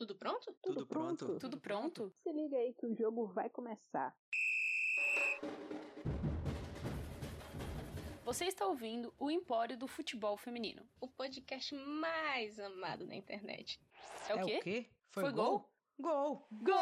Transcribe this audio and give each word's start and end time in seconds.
Tudo 0.00 0.14
pronto? 0.14 0.56
Tudo 0.62 0.86
pronto? 0.86 1.38
Tudo 1.38 1.60
pronto? 1.60 2.10
Se 2.22 2.32
liga 2.32 2.56
aí 2.56 2.72
que 2.72 2.86
o 2.86 2.96
jogo 2.96 3.26
vai 3.26 3.50
começar. 3.50 4.16
Você 8.24 8.46
está 8.46 8.66
ouvindo 8.66 9.12
o 9.18 9.30
Empório 9.30 9.76
do 9.76 9.86
Futebol 9.86 10.38
Feminino. 10.38 10.88
O 11.02 11.06
podcast 11.06 11.74
mais 11.74 12.58
amado 12.58 13.06
na 13.06 13.14
internet. 13.14 13.78
É 14.26 14.42
o 14.42 14.46
quê? 14.46 14.56
o 14.56 14.62
quê? 14.62 14.90
Foi 15.10 15.30
gol? 15.32 15.70
Gol! 15.98 16.48
Gol! 16.50 16.76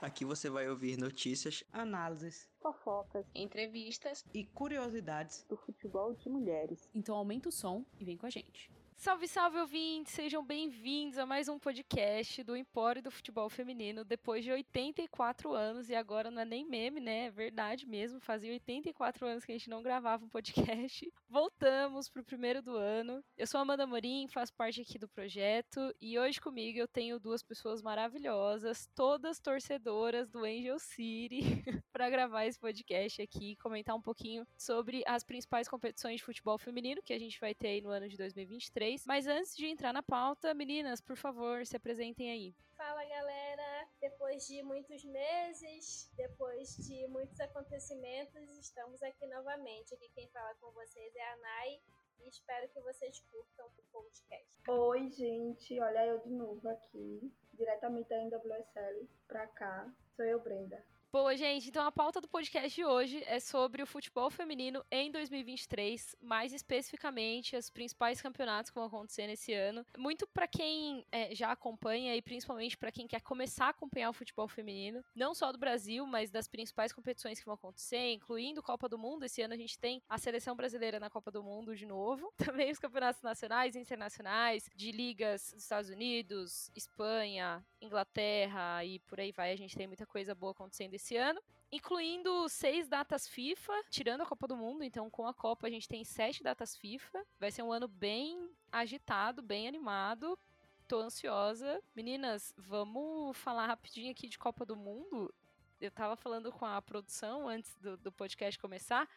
Aqui 0.00 0.24
você 0.24 0.50
vai 0.50 0.68
ouvir 0.68 0.96
notícias, 0.98 1.62
análises 1.72 2.50
Fofocas 2.60 3.24
Entrevistas. 3.32 4.24
e 4.34 4.44
curiosidades. 4.44 5.44
do 5.48 5.56
futebol 5.56 6.12
de 6.14 6.28
mulheres. 6.28 6.90
Então 6.92 7.14
aumenta 7.14 7.48
o 7.48 7.52
som 7.52 7.86
e 8.00 8.04
vem 8.04 8.16
com 8.16 8.26
a 8.26 8.30
gente. 8.30 8.68
Salve, 8.96 9.26
salve, 9.26 9.58
ouvintes! 9.58 10.12
Sejam 10.12 10.44
bem-vindos 10.44 11.18
a 11.18 11.26
mais 11.26 11.48
um 11.48 11.58
podcast 11.58 12.44
do 12.44 12.56
Empório 12.56 13.02
do 13.02 13.10
Futebol 13.10 13.48
Feminino. 13.50 14.04
Depois 14.04 14.44
de 14.44 14.52
84 14.52 15.52
anos, 15.52 15.90
e 15.90 15.94
agora 15.94 16.30
não 16.30 16.40
é 16.40 16.44
nem 16.44 16.64
meme, 16.64 17.00
né? 17.00 17.26
É 17.26 17.30
verdade 17.30 17.84
mesmo. 17.84 18.20
Fazia 18.20 18.52
84 18.52 19.26
anos 19.26 19.44
que 19.44 19.50
a 19.50 19.58
gente 19.58 19.68
não 19.68 19.82
gravava 19.82 20.24
um 20.24 20.28
podcast. 20.28 21.12
Voltamos 21.28 22.08
pro 22.08 22.22
primeiro 22.22 22.62
do 22.62 22.76
ano. 22.76 23.24
Eu 23.36 23.46
sou 23.46 23.58
Amanda 23.58 23.86
Morim, 23.86 24.28
faço 24.28 24.54
parte 24.54 24.82
aqui 24.82 24.98
do 24.98 25.08
projeto. 25.08 25.92
E 26.00 26.16
hoje 26.16 26.40
comigo 26.40 26.78
eu 26.78 26.86
tenho 26.86 27.18
duas 27.18 27.42
pessoas 27.42 27.82
maravilhosas, 27.82 28.88
todas 28.94 29.40
torcedoras 29.40 30.28
do 30.28 30.44
Angel 30.44 30.78
City, 30.78 31.40
para 31.92 32.08
gravar 32.08 32.46
esse 32.46 32.58
podcast 32.58 33.20
aqui 33.20 33.52
e 33.52 33.56
comentar 33.56 33.94
um 33.94 34.00
pouquinho 34.00 34.46
sobre 34.56 35.02
as 35.06 35.22
principais 35.22 35.68
competições 35.68 36.16
de 36.16 36.24
futebol 36.24 36.56
feminino 36.56 37.02
que 37.02 37.12
a 37.12 37.18
gente 37.18 37.38
vai 37.38 37.54
ter 37.54 37.68
aí 37.68 37.80
no 37.82 37.90
ano 37.90 38.08
de 38.08 38.16
2023. 38.16 39.04
Mas 39.06 39.26
antes 39.26 39.54
de 39.54 39.66
entrar 39.66 39.92
na 39.92 40.02
pauta, 40.02 40.54
meninas, 40.54 41.00
por 41.00 41.16
favor, 41.16 41.66
se 41.66 41.76
apresentem 41.76 42.30
aí. 42.30 42.54
Fala 42.76 43.04
galera, 43.04 43.88
depois 44.00 44.46
de 44.48 44.62
muitos 44.62 45.04
meses, 45.04 46.10
depois 46.16 46.76
de 46.78 47.06
muitos 47.06 47.38
acontecimentos, 47.38 48.50
estamos 48.58 49.02
aqui 49.02 49.26
novamente. 49.26 49.94
Aqui 49.94 50.08
quem 50.14 50.28
fala 50.28 50.54
com 50.56 50.70
vocês 50.72 51.14
é 51.14 51.32
a 51.32 51.36
Nai 51.36 51.80
e 52.24 52.28
espero 52.28 52.68
que 52.70 52.80
vocês 52.80 53.20
curtam 53.30 53.66
o 53.66 53.82
podcast. 53.92 54.70
Oi, 54.70 55.10
gente, 55.10 55.78
olha 55.80 56.06
eu 56.06 56.18
de 56.20 56.30
novo 56.30 56.68
aqui, 56.68 57.32
diretamente 57.52 58.08
da 58.08 58.22
NWSL 58.24 59.08
pra 59.28 59.46
cá. 59.46 59.92
Sou 60.16 60.24
eu, 60.24 60.40
Brenda. 60.40 60.84
Boa, 61.14 61.36
gente. 61.36 61.68
Então 61.68 61.86
a 61.86 61.92
pauta 61.92 62.22
do 62.22 62.26
podcast 62.26 62.74
de 62.74 62.86
hoje 62.86 63.22
é 63.26 63.38
sobre 63.38 63.82
o 63.82 63.86
futebol 63.86 64.30
feminino 64.30 64.82
em 64.90 65.12
2023, 65.12 66.16
mais 66.22 66.54
especificamente 66.54 67.54
os 67.54 67.68
principais 67.68 68.22
campeonatos 68.22 68.70
que 68.70 68.76
vão 68.76 68.86
acontecer 68.86 69.26
nesse 69.26 69.52
ano. 69.52 69.84
Muito 69.98 70.26
para 70.26 70.48
quem 70.48 71.06
é, 71.12 71.34
já 71.34 71.52
acompanha 71.52 72.16
e 72.16 72.22
principalmente 72.22 72.78
para 72.78 72.90
quem 72.90 73.06
quer 73.06 73.20
começar 73.20 73.66
a 73.66 73.68
acompanhar 73.68 74.08
o 74.08 74.14
futebol 74.14 74.48
feminino, 74.48 75.04
não 75.14 75.34
só 75.34 75.52
do 75.52 75.58
Brasil, 75.58 76.06
mas 76.06 76.30
das 76.30 76.48
principais 76.48 76.94
competições 76.94 77.38
que 77.38 77.44
vão 77.44 77.56
acontecer, 77.56 78.14
incluindo 78.14 78.62
Copa 78.62 78.88
do 78.88 78.96
Mundo. 78.96 79.26
Esse 79.26 79.42
ano 79.42 79.52
a 79.52 79.58
gente 79.58 79.78
tem 79.78 80.02
a 80.08 80.16
seleção 80.16 80.56
brasileira 80.56 80.98
na 80.98 81.10
Copa 81.10 81.30
do 81.30 81.42
Mundo 81.42 81.76
de 81.76 81.84
novo. 81.84 82.32
Também 82.38 82.72
os 82.72 82.78
campeonatos 82.78 83.20
nacionais 83.20 83.74
e 83.74 83.78
internacionais, 83.78 84.66
de 84.74 84.90
ligas 84.90 85.52
dos 85.52 85.62
Estados 85.62 85.90
Unidos, 85.90 86.70
Espanha, 86.74 87.62
Inglaterra 87.82 88.84
e 88.84 88.98
por 89.00 89.20
aí 89.20 89.32
vai. 89.32 89.52
A 89.52 89.56
gente 89.56 89.76
tem 89.76 89.86
muita 89.86 90.06
coisa 90.06 90.34
boa 90.34 90.52
acontecendo 90.52 90.94
esse 90.94 91.16
ano. 91.16 91.40
Incluindo 91.70 92.48
seis 92.48 92.86
datas 92.86 93.26
FIFA, 93.26 93.72
tirando 93.90 94.20
a 94.20 94.26
Copa 94.26 94.46
do 94.46 94.56
Mundo. 94.56 94.84
Então, 94.84 95.10
com 95.10 95.26
a 95.26 95.34
Copa, 95.34 95.66
a 95.66 95.70
gente 95.70 95.88
tem 95.88 96.04
sete 96.04 96.42
datas 96.42 96.76
FIFA. 96.76 97.24
Vai 97.40 97.50
ser 97.50 97.62
um 97.62 97.72
ano 97.72 97.88
bem 97.88 98.50
agitado, 98.70 99.42
bem 99.42 99.66
animado. 99.66 100.38
Tô 100.86 101.00
ansiosa. 101.00 101.82
Meninas, 101.94 102.54
vamos 102.56 103.36
falar 103.38 103.66
rapidinho 103.66 104.10
aqui 104.10 104.28
de 104.28 104.38
Copa 104.38 104.66
do 104.66 104.76
Mundo. 104.76 105.34
Eu 105.80 105.90
tava 105.90 106.14
falando 106.14 106.52
com 106.52 106.64
a 106.64 106.80
produção 106.80 107.48
antes 107.48 107.74
do, 107.76 107.96
do 107.96 108.12
podcast 108.12 108.58
começar. 108.60 109.08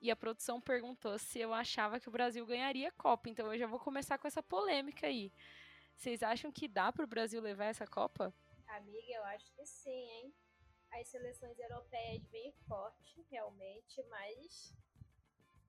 E 0.00 0.10
a 0.10 0.16
produção 0.16 0.60
perguntou 0.60 1.18
se 1.18 1.40
eu 1.40 1.52
achava 1.52 1.98
que 1.98 2.08
o 2.08 2.12
Brasil 2.12 2.46
ganharia 2.46 2.88
a 2.88 2.92
Copa. 2.92 3.28
Então 3.28 3.52
eu 3.52 3.58
já 3.58 3.66
vou 3.66 3.80
começar 3.80 4.16
com 4.18 4.28
essa 4.28 4.42
polêmica 4.42 5.06
aí. 5.06 5.32
Vocês 5.96 6.22
acham 6.22 6.52
que 6.52 6.68
dá 6.68 6.92
pro 6.92 7.06
Brasil 7.06 7.40
levar 7.40 7.64
essa 7.64 7.86
Copa? 7.86 8.32
Amiga, 8.68 9.12
eu 9.14 9.24
acho 9.24 9.50
que 9.52 9.64
sim, 9.64 9.90
hein? 9.90 10.34
As 10.92 11.08
seleções 11.08 11.58
europeias 11.58 12.22
bem 12.26 12.52
fortes, 12.68 13.26
realmente, 13.30 14.02
mas 14.10 14.74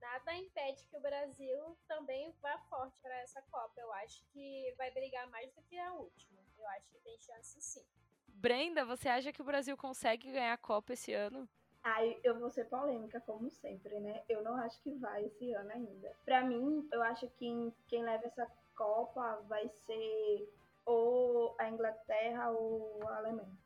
nada 0.00 0.34
impede 0.34 0.84
que 0.84 0.96
o 0.96 1.00
Brasil 1.00 1.76
também 1.88 2.32
vá 2.42 2.58
forte 2.68 3.00
para 3.00 3.18
essa 3.20 3.42
Copa. 3.50 3.80
Eu 3.80 3.92
acho 3.94 4.22
que 4.32 4.72
vai 4.76 4.90
brigar 4.90 5.28
mais 5.30 5.52
do 5.54 5.62
que 5.62 5.78
a 5.78 5.92
última. 5.94 6.40
Eu 6.56 6.66
acho 6.68 6.90
que 6.90 6.98
tem 6.98 7.18
chance 7.18 7.60
sim. 7.60 7.84
Brenda, 8.28 8.84
você 8.84 9.08
acha 9.08 9.32
que 9.32 9.42
o 9.42 9.44
Brasil 9.44 9.76
consegue 9.76 10.30
ganhar 10.30 10.52
a 10.52 10.58
Copa 10.58 10.92
esse 10.92 11.12
ano? 11.12 11.48
Aí 11.82 12.20
eu 12.22 12.38
vou 12.38 12.50
ser 12.50 12.66
polêmica, 12.66 13.20
como 13.20 13.50
sempre, 13.50 13.98
né? 14.00 14.22
Eu 14.28 14.42
não 14.42 14.56
acho 14.56 14.80
que 14.82 14.94
vai 14.94 15.24
esse 15.24 15.52
ano 15.52 15.70
ainda. 15.72 16.14
Pra 16.24 16.44
mim, 16.44 16.86
eu 16.92 17.02
acho 17.02 17.28
que 17.30 17.72
quem 17.88 18.04
leva 18.04 18.26
essa 18.26 18.46
Copa 18.78 19.42
vai 19.48 19.68
ser 19.68 20.48
ou 20.86 21.56
a 21.58 21.68
Inglaterra 21.68 22.50
ou 22.52 23.02
a 23.08 23.16
Alemanha. 23.16 23.58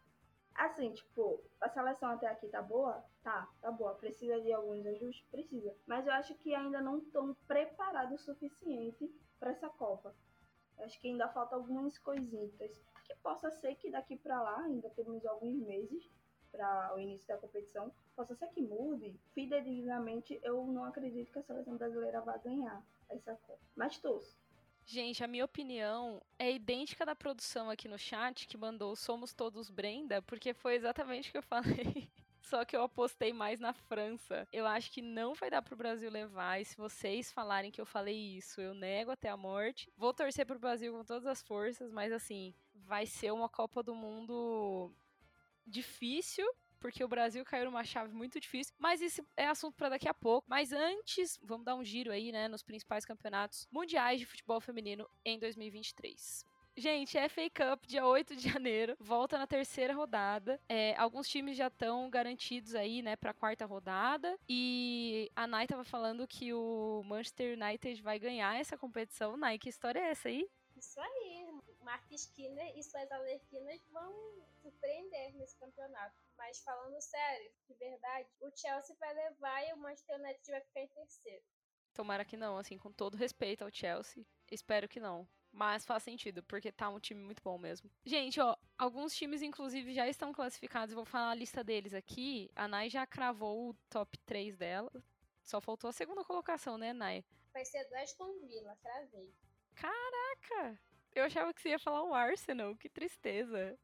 Assim, 0.54 0.92
tipo, 0.92 1.42
a 1.60 1.68
seleção 1.68 2.10
até 2.10 2.26
aqui 2.26 2.48
tá 2.48 2.62
boa? 2.62 3.04
Tá, 3.22 3.46
tá 3.60 3.70
boa. 3.70 3.94
Precisa 3.94 4.40
de 4.40 4.52
alguns 4.52 4.86
ajustes? 4.86 5.26
Precisa. 5.30 5.74
Mas 5.86 6.06
eu 6.06 6.12
acho 6.14 6.34
que 6.36 6.54
ainda 6.54 6.80
não 6.80 6.98
estão 6.98 7.34
preparados 7.46 8.22
o 8.22 8.24
suficiente 8.24 9.08
para 9.38 9.50
essa 9.50 9.68
Copa. 9.68 10.14
Eu 10.78 10.86
acho 10.86 10.98
que 10.98 11.08
ainda 11.08 11.28
falta 11.28 11.54
algumas 11.54 11.98
coisitas. 11.98 12.82
Que 13.04 13.14
possa 13.16 13.50
ser 13.50 13.74
que 13.76 13.90
daqui 13.90 14.16
para 14.16 14.42
lá, 14.42 14.62
ainda 14.62 14.88
temos 14.90 15.24
alguns 15.26 15.56
meses 15.60 16.10
para 16.50 16.94
o 16.94 16.98
início 16.98 17.26
da 17.26 17.38
competição, 17.38 17.92
possa 18.14 18.34
ser 18.34 18.48
que 18.48 18.62
mude. 18.62 19.18
Fidedignamente, 19.34 20.38
eu 20.42 20.66
não 20.66 20.84
acredito 20.84 21.32
que 21.32 21.38
a 21.38 21.42
seleção 21.42 21.76
brasileira 21.76 22.20
vá 22.20 22.36
ganhar 22.38 22.82
essa 23.08 23.34
Copa. 23.36 23.60
Mas 23.76 23.98
torço. 23.98 24.41
Gente, 24.84 25.22
a 25.22 25.28
minha 25.28 25.44
opinião 25.44 26.20
é 26.38 26.52
idêntica 26.52 27.06
da 27.06 27.14
produção 27.14 27.70
aqui 27.70 27.88
no 27.88 27.98
chat 27.98 28.46
que 28.46 28.56
mandou 28.56 28.94
Somos 28.96 29.32
Todos 29.32 29.70
Brenda, 29.70 30.20
porque 30.22 30.52
foi 30.52 30.74
exatamente 30.74 31.28
o 31.28 31.32
que 31.32 31.38
eu 31.38 31.42
falei. 31.42 32.10
Só 32.42 32.64
que 32.64 32.76
eu 32.76 32.82
apostei 32.82 33.32
mais 33.32 33.60
na 33.60 33.72
França. 33.72 34.46
Eu 34.52 34.66
acho 34.66 34.90
que 34.90 35.00
não 35.00 35.32
vai 35.32 35.48
dar 35.48 35.62
pro 35.62 35.76
Brasil 35.76 36.10
levar. 36.10 36.60
E 36.60 36.64
se 36.64 36.76
vocês 36.76 37.30
falarem 37.30 37.70
que 37.70 37.80
eu 37.80 37.86
falei 37.86 38.36
isso, 38.36 38.60
eu 38.60 38.74
nego 38.74 39.12
até 39.12 39.28
a 39.28 39.36
morte. 39.36 39.90
Vou 39.96 40.12
torcer 40.12 40.44
pro 40.44 40.58
Brasil 40.58 40.92
com 40.92 41.04
todas 41.04 41.26
as 41.26 41.40
forças, 41.40 41.92
mas 41.92 42.12
assim, 42.12 42.52
vai 42.74 43.06
ser 43.06 43.32
uma 43.32 43.48
Copa 43.48 43.82
do 43.82 43.94
Mundo 43.94 44.92
difícil. 45.64 46.46
Porque 46.82 47.04
o 47.04 47.08
Brasil 47.08 47.44
caiu 47.44 47.66
numa 47.66 47.84
chave 47.84 48.12
muito 48.12 48.40
difícil. 48.40 48.74
Mas 48.76 49.00
isso 49.00 49.24
é 49.36 49.46
assunto 49.46 49.76
para 49.76 49.90
daqui 49.90 50.08
a 50.08 50.12
pouco. 50.12 50.44
Mas 50.50 50.72
antes, 50.72 51.38
vamos 51.40 51.64
dar 51.64 51.76
um 51.76 51.84
giro 51.84 52.10
aí, 52.10 52.32
né, 52.32 52.48
nos 52.48 52.62
principais 52.62 53.04
campeonatos 53.04 53.68
mundiais 53.70 54.18
de 54.18 54.26
futebol 54.26 54.60
feminino 54.60 55.08
em 55.24 55.38
2023. 55.38 56.44
Gente, 56.74 57.18
FA 57.28 57.50
Cup, 57.50 57.84
dia 57.86 58.04
8 58.04 58.34
de 58.34 58.48
janeiro, 58.48 58.96
volta 58.98 59.38
na 59.38 59.46
terceira 59.46 59.94
rodada. 59.94 60.58
É, 60.68 60.96
alguns 60.96 61.28
times 61.28 61.56
já 61.56 61.68
estão 61.68 62.08
garantidos 62.10 62.74
aí, 62.74 63.02
né, 63.02 63.14
pra 63.14 63.34
quarta 63.34 63.64
rodada. 63.66 64.36
E 64.48 65.30
a 65.36 65.46
Nai 65.46 65.66
tava 65.66 65.84
falando 65.84 66.26
que 66.26 66.52
o 66.52 67.02
Manchester 67.04 67.58
United 67.58 68.02
vai 68.02 68.18
ganhar 68.18 68.58
essa 68.58 68.76
competição. 68.76 69.36
Nai, 69.36 69.58
que 69.58 69.68
história 69.68 70.00
é 70.00 70.10
essa 70.10 70.28
aí? 70.28 70.48
Isso 70.74 70.98
aí, 70.98 71.51
Mark 71.82 72.10
Skinner 72.12 72.76
e 72.76 72.82
suas 72.82 73.10
alerquinas 73.10 73.80
vão 73.90 74.12
surpreender 74.60 75.34
nesse 75.36 75.56
campeonato. 75.58 76.14
Mas 76.36 76.62
falando 76.62 77.00
sério, 77.00 77.52
de 77.68 77.74
verdade, 77.74 78.28
o 78.40 78.50
Chelsea 78.54 78.96
vai 78.98 79.12
levar 79.14 79.68
e 79.68 79.72
o 79.72 79.76
Manchester 79.76 80.20
United 80.20 80.50
vai 80.50 80.60
ficar 80.60 80.80
em 80.80 80.88
terceiro. 80.88 81.44
Tomara 81.94 82.24
que 82.24 82.36
não, 82.36 82.56
assim, 82.56 82.78
com 82.78 82.90
todo 82.90 83.16
respeito 83.16 83.62
ao 83.62 83.70
Chelsea. 83.70 84.24
Espero 84.50 84.88
que 84.88 84.98
não. 84.98 85.28
Mas 85.52 85.84
faz 85.84 86.02
sentido, 86.02 86.42
porque 86.44 86.72
tá 86.72 86.88
um 86.88 86.98
time 86.98 87.22
muito 87.22 87.42
bom 87.42 87.58
mesmo. 87.58 87.90
Gente, 88.04 88.40
ó, 88.40 88.56
alguns 88.78 89.14
times, 89.14 89.42
inclusive, 89.42 89.92
já 89.92 90.08
estão 90.08 90.32
classificados. 90.32 90.94
Vou 90.94 91.04
falar 91.04 91.30
a 91.30 91.34
lista 91.34 91.62
deles 91.62 91.92
aqui. 91.92 92.50
A 92.56 92.66
Nai 92.66 92.88
já 92.88 93.06
cravou 93.06 93.68
o 93.68 93.74
top 93.90 94.16
3 94.18 94.56
dela. 94.56 94.90
Só 95.42 95.60
faltou 95.60 95.90
a 95.90 95.92
segunda 95.92 96.24
colocação, 96.24 96.78
né, 96.78 96.94
Nai? 96.94 97.22
Vai 97.52 97.66
ser 97.66 97.86
Aston 97.96 98.38
Villa, 98.40 98.74
cravei. 98.76 99.34
Caraca! 99.74 100.80
Eu 101.14 101.24
achava 101.24 101.52
que 101.52 101.60
você 101.60 101.70
ia 101.70 101.78
falar 101.78 102.02
o 102.04 102.14
Arsenal, 102.14 102.74
que 102.76 102.88
tristeza. 102.88 103.78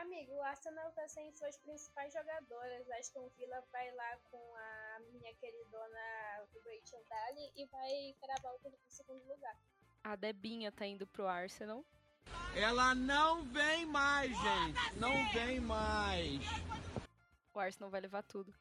Amigo, 0.00 0.32
o 0.32 0.42
Arsenal 0.42 0.90
tá 0.92 1.06
sem 1.06 1.30
suas 1.32 1.56
principais 1.58 2.12
jogadoras. 2.12 2.90
Aston 2.90 3.28
Villa 3.36 3.62
vai 3.70 3.94
lá 3.94 4.16
com 4.30 4.56
a 4.56 5.00
minha 5.12 5.32
queridona 5.34 6.00
Rachel 6.64 7.04
Daly 7.08 7.52
e 7.54 7.66
vai 7.66 8.16
cravar 8.20 8.54
o 8.54 8.60
segundo 8.88 9.22
lugar. 9.28 9.56
A 10.02 10.16
Debinha 10.16 10.72
tá 10.72 10.84
indo 10.86 11.06
pro 11.06 11.28
Arsenal. 11.28 11.84
Ela 12.56 12.94
não 12.94 13.44
vem 13.44 13.86
mais, 13.86 14.30
gente. 14.30 14.98
Não 14.98 15.12
vem 15.32 15.60
mais. 15.60 16.40
O 17.54 17.60
Arsenal 17.60 17.90
vai 17.90 18.00
levar 18.00 18.22
tudo. 18.22 18.52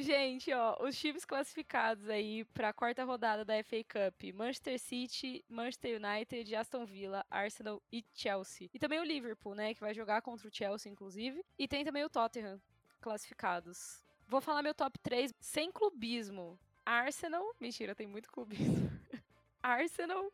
Gente, 0.00 0.50
ó, 0.54 0.82
os 0.82 0.98
times 0.98 1.26
classificados 1.26 2.08
aí 2.08 2.42
pra 2.46 2.72
quarta 2.72 3.04
rodada 3.04 3.44
da 3.44 3.62
FA 3.62 3.84
Cup: 3.84 4.34
Manchester 4.34 4.78
City, 4.78 5.44
Manchester 5.46 6.00
United, 6.02 6.56
Aston 6.56 6.86
Villa, 6.86 7.24
Arsenal 7.30 7.82
e 7.92 8.02
Chelsea. 8.14 8.70
E 8.72 8.78
também 8.78 8.98
o 8.98 9.04
Liverpool, 9.04 9.54
né, 9.54 9.74
que 9.74 9.80
vai 9.80 9.92
jogar 9.92 10.22
contra 10.22 10.48
o 10.48 10.50
Chelsea, 10.50 10.90
inclusive. 10.90 11.44
E 11.58 11.68
tem 11.68 11.84
também 11.84 12.02
o 12.02 12.08
Tottenham 12.08 12.58
classificados. 12.98 14.02
Vou 14.26 14.40
falar 14.40 14.62
meu 14.62 14.74
top 14.74 14.98
3 15.00 15.34
sem 15.38 15.70
clubismo. 15.70 16.58
Arsenal, 16.84 17.54
mentira, 17.60 17.94
tem 17.94 18.06
muito 18.06 18.30
clubismo. 18.32 18.90
Arsenal, 19.62 20.32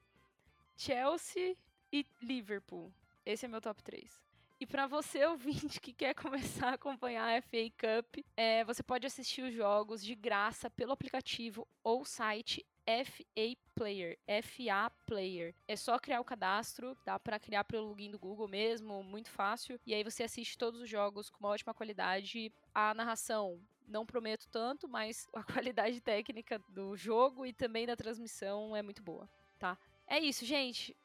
Chelsea 0.76 1.56
e 1.92 2.06
Liverpool. 2.22 2.92
Esse 3.24 3.46
é 3.46 3.48
meu 3.48 3.60
top 3.60 3.82
3. 3.82 4.25
E 4.58 4.66
para 4.66 4.86
você, 4.86 5.24
ouvinte, 5.26 5.80
que 5.80 5.92
quer 5.92 6.14
começar 6.14 6.70
a 6.70 6.74
acompanhar 6.74 7.28
a 7.28 7.42
FA 7.42 7.70
Cup, 7.78 8.24
é, 8.36 8.64
você 8.64 8.82
pode 8.82 9.06
assistir 9.06 9.42
os 9.42 9.54
jogos 9.54 10.02
de 10.02 10.14
graça 10.14 10.70
pelo 10.70 10.92
aplicativo 10.92 11.66
ou 11.84 12.04
site 12.04 12.64
FA 12.86 13.56
Player, 13.74 14.18
FA 14.42 14.90
Player. 15.04 15.54
É 15.66 15.76
só 15.76 15.98
criar 15.98 16.20
o 16.20 16.24
cadastro, 16.24 16.96
dá 17.04 17.18
para 17.18 17.38
criar 17.38 17.64
pelo 17.64 17.88
login 17.88 18.10
do 18.10 18.18
Google 18.18 18.48
mesmo, 18.48 19.02
muito 19.02 19.28
fácil. 19.28 19.78
E 19.84 19.92
aí 19.92 20.04
você 20.04 20.22
assiste 20.22 20.56
todos 20.56 20.80
os 20.80 20.88
jogos 20.88 21.28
com 21.28 21.40
uma 21.40 21.50
ótima 21.50 21.74
qualidade. 21.74 22.52
A 22.72 22.94
narração, 22.94 23.60
não 23.86 24.06
prometo 24.06 24.48
tanto, 24.48 24.88
mas 24.88 25.26
a 25.34 25.42
qualidade 25.42 26.00
técnica 26.00 26.58
do 26.68 26.96
jogo 26.96 27.44
e 27.44 27.52
também 27.52 27.86
da 27.86 27.96
transmissão 27.96 28.74
é 28.74 28.82
muito 28.82 29.02
boa, 29.02 29.28
tá? 29.58 29.76
É 30.06 30.20
isso, 30.20 30.46
gente. 30.46 30.96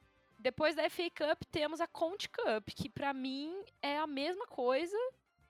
Depois 0.42 0.76
da 0.76 0.90
FA 0.90 1.08
Cup 1.12 1.44
temos 1.52 1.80
a 1.80 1.88
Conte 1.88 2.28
Cup, 2.28 2.68
que 2.76 2.90
para 2.90 3.14
mim 3.14 3.64
é 3.80 4.00
a 4.00 4.08
mesma 4.08 4.48
coisa, 4.48 4.98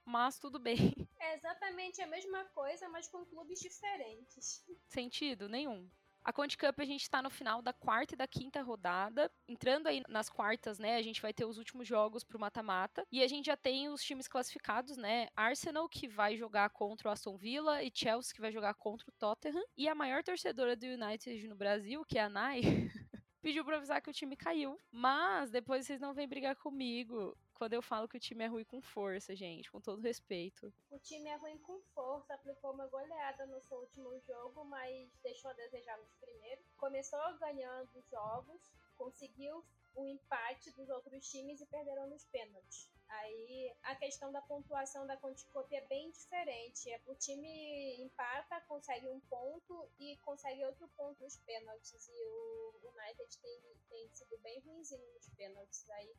mas 0.04 0.38
tudo 0.38 0.60
bem. 0.60 0.78
É 1.22 1.36
exatamente 1.36 2.02
a 2.02 2.08
mesma 2.08 2.44
coisa, 2.46 2.90
mas 2.90 3.08
com 3.08 3.24
clubes 3.24 3.60
diferentes. 3.60 4.66
Sentido 4.88 5.48
nenhum. 5.48 5.88
A 6.24 6.34
Conte 6.34 6.58
Cup 6.58 6.80
a 6.80 6.86
gente 6.86 7.04
está 7.04 7.22
no 7.22 7.30
final 7.30 7.62
da 7.62 7.72
quarta 7.72 8.16
e 8.16 8.18
da 8.18 8.28
quinta 8.28 8.62
rodada. 8.62 9.32
Entrando 9.48 9.88
aí 9.88 10.04
nas 10.10 10.30
quartas, 10.30 10.78
né, 10.78 10.96
a 10.96 11.02
gente 11.02 11.22
vai 11.22 11.32
ter 11.32 11.46
os 11.46 11.58
últimos 11.58 11.88
jogos 11.88 12.24
pro 12.24 12.40
mata-mata. 12.40 13.06
E 13.12 13.24
a 13.24 13.28
gente 13.28 13.46
já 13.46 13.56
tem 13.56 13.88
os 13.90 14.04
times 14.04 14.28
classificados, 14.28 14.98
né? 14.98 15.30
Arsenal, 15.36 15.88
que 15.88 16.08
vai 16.08 16.36
jogar 16.36 16.70
contra 16.72 17.08
o 17.08 17.12
Aston 17.12 17.38
Villa, 17.38 17.82
e 17.84 17.92
Chelsea, 17.94 18.34
que 18.34 18.42
vai 18.42 18.52
jogar 18.52 18.74
contra 18.74 19.10
o 19.10 19.14
Tottenham. 19.14 19.64
E 19.78 19.88
a 19.88 19.96
maior 19.96 20.24
torcedora 20.24 20.76
do 20.76 20.86
United 20.86 21.48
no 21.48 21.56
Brasil, 21.56 22.04
que 22.04 22.18
é 22.18 22.24
a 22.24 22.30
Nai, 22.30 22.62
pediu 23.42 23.66
pra 23.66 23.78
avisar 23.78 24.02
que 24.02 24.10
o 24.10 24.14
time 24.14 24.36
caiu. 24.36 24.78
Mas 24.92 25.50
depois 25.50 25.86
vocês 25.86 26.00
não 26.00 26.14
vêm 26.14 26.28
brigar 26.28 26.56
comigo 26.56 27.38
quando 27.56 27.74
eu 27.74 27.82
falo 27.82 28.08
que 28.08 28.18
o 28.18 28.20
time 28.20 28.44
é 28.44 28.48
ruim 28.48 28.64
com 28.64 28.82
força, 28.82 29.36
gente, 29.36 29.72
com 29.72 29.80
todo 29.80 30.02
respeito. 30.02 30.74
O 30.90 30.98
time 30.98 31.30
é 31.30 31.36
ruim 31.36 31.58
com 31.60 31.80
força, 31.94 32.34
aplicou 32.34 32.74
uma 32.74 32.88
goleada 32.88 33.46
no 33.46 33.62
seu 33.62 33.78
último 33.78 34.20
jogo, 34.22 34.66
mas 34.66 35.10
deixou 35.22 35.52
a 35.52 35.54
desejar 35.54 35.98
nos 35.98 36.12
primeiros. 36.16 36.66
Começou 36.78 37.20
ganhando 37.38 38.04
jogos, 38.10 38.72
conseguiu 38.98 39.64
o 39.96 40.06
empate 40.06 40.72
dos 40.72 40.90
outros 40.90 41.30
times 41.30 41.62
e 41.62 41.66
perderam 41.66 42.08
nos 42.08 42.24
pênaltis. 42.26 42.90
Aí 43.10 43.74
a 43.84 43.96
questão 43.96 44.32
da 44.32 44.42
pontuação 44.42 45.06
da 45.06 45.18
Conticop 45.18 45.74
é 45.76 45.82
bem 45.88 46.10
diferente. 46.12 46.90
É, 46.90 47.02
o 47.06 47.16
time 47.16 48.02
empata, 48.02 48.62
consegue 48.62 49.08
um 49.10 49.20
ponto 49.22 49.90
e 50.00 50.16
consegue 50.18 50.64
outro 50.64 50.88
ponto 50.96 51.22
nos 51.22 51.36
pênaltis. 51.38 52.08
E 52.08 52.24
o 52.24 52.74
United 52.84 53.38
tem, 53.40 53.62
tem 53.90 54.10
sido 54.14 54.38
bem 54.40 54.60
ruimzinho 54.62 55.06
nos 55.14 55.28
pênaltis. 55.30 55.90
Aí, 55.90 56.16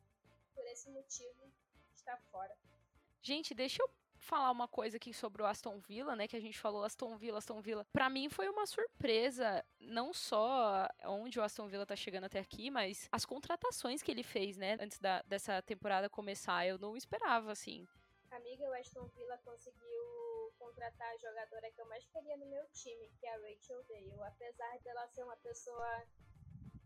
por 0.55 0.65
esse 0.67 0.91
motivo, 0.91 1.51
está 1.95 2.17
fora. 2.31 2.55
Gente, 3.23 3.55
deixa 3.55 3.83
eu 3.83 4.02
falar 4.23 4.51
uma 4.51 4.69
coisa 4.69 4.97
aqui 4.97 5.13
sobre 5.13 5.43
o 5.43 5.47
Aston 5.47 5.79
Villa, 5.79 6.17
né? 6.17 6.27
Que 6.29 6.37
a 6.37 6.41
gente 6.41 6.59
falou 6.59 6.85
Aston 6.85 7.17
Villa, 7.17 7.39
Aston 7.39 7.61
Villa. 7.61 7.85
Para 7.93 8.09
mim 8.09 8.29
foi 8.29 8.49
uma 8.49 8.67
surpresa, 8.67 9.65
não 9.81 10.13
só 10.13 10.89
onde 11.05 11.39
o 11.39 11.43
Aston 11.43 11.69
Villa 11.69 11.85
tá 11.85 11.97
chegando 11.97 12.25
até 12.25 12.39
aqui, 12.39 12.71
mas 12.71 13.09
as 13.11 13.25
contratações 13.25 14.03
que 14.03 14.11
ele 14.11 14.23
fez, 14.23 14.57
né? 14.57 14.79
Antes 14.81 14.99
da, 14.99 15.23
dessa 15.23 15.61
temporada 15.63 16.09
começar, 16.09 16.67
eu 16.67 16.79
não 16.79 16.97
esperava, 16.97 17.53
assim. 17.53 17.87
Amiga, 18.31 18.65
o 18.69 18.73
Aston 18.73 19.07
Villa 19.09 19.37
conseguiu 19.39 20.03
contratar 20.59 21.09
a 21.09 21.17
jogadora 21.19 21.71
que 21.71 21.81
eu 21.81 21.87
mais 21.87 22.07
queria 22.07 22.37
no 22.37 22.47
meu 22.47 22.65
time, 22.71 23.11
que 23.19 23.27
é 23.27 23.35
a 23.35 23.39
Rachel 23.39 23.83
Dale. 23.85 24.15
Apesar 24.23 24.79
dela 24.79 25.07
ser 25.09 25.25
uma 25.25 25.37
pessoa 25.37 26.07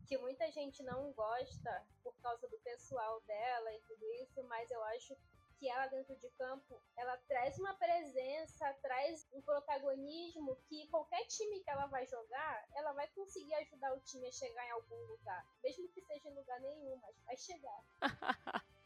que 0.06 0.16
muita 0.16 0.50
gente 0.50 0.82
não 0.82 1.12
gosta 1.12 1.84
por 2.02 2.14
causa 2.22 2.48
do 2.48 2.58
pessoal 2.58 3.20
dela 3.22 3.74
e 3.74 3.80
tudo 3.80 4.10
isso, 4.14 4.42
mas 4.44 4.70
eu 4.70 4.82
acho 4.84 5.16
que 5.58 5.68
ela 5.68 5.86
dentro 5.86 6.16
de 6.16 6.30
campo, 6.30 6.80
ela 6.96 7.16
traz 7.28 7.58
uma 7.58 7.74
presença, 7.74 8.72
traz 8.82 9.26
um 9.32 9.40
protagonismo 9.42 10.56
que 10.68 10.86
qualquer 10.88 11.24
time 11.26 11.60
que 11.60 11.70
ela 11.70 11.86
vai 11.86 12.06
jogar, 12.06 12.66
ela 12.74 12.92
vai 12.92 13.08
conseguir 13.08 13.54
ajudar 13.54 13.94
o 13.94 14.00
time 14.00 14.28
a 14.28 14.32
chegar 14.32 14.66
em 14.66 14.70
algum 14.70 15.06
lugar, 15.06 15.46
mesmo 15.62 15.88
que 15.88 16.02
seja 16.02 16.28
em 16.28 16.34
lugar 16.34 16.60
nenhum, 16.60 16.96
mas 17.02 17.16
vai 17.24 17.36
chegar. 17.36 17.84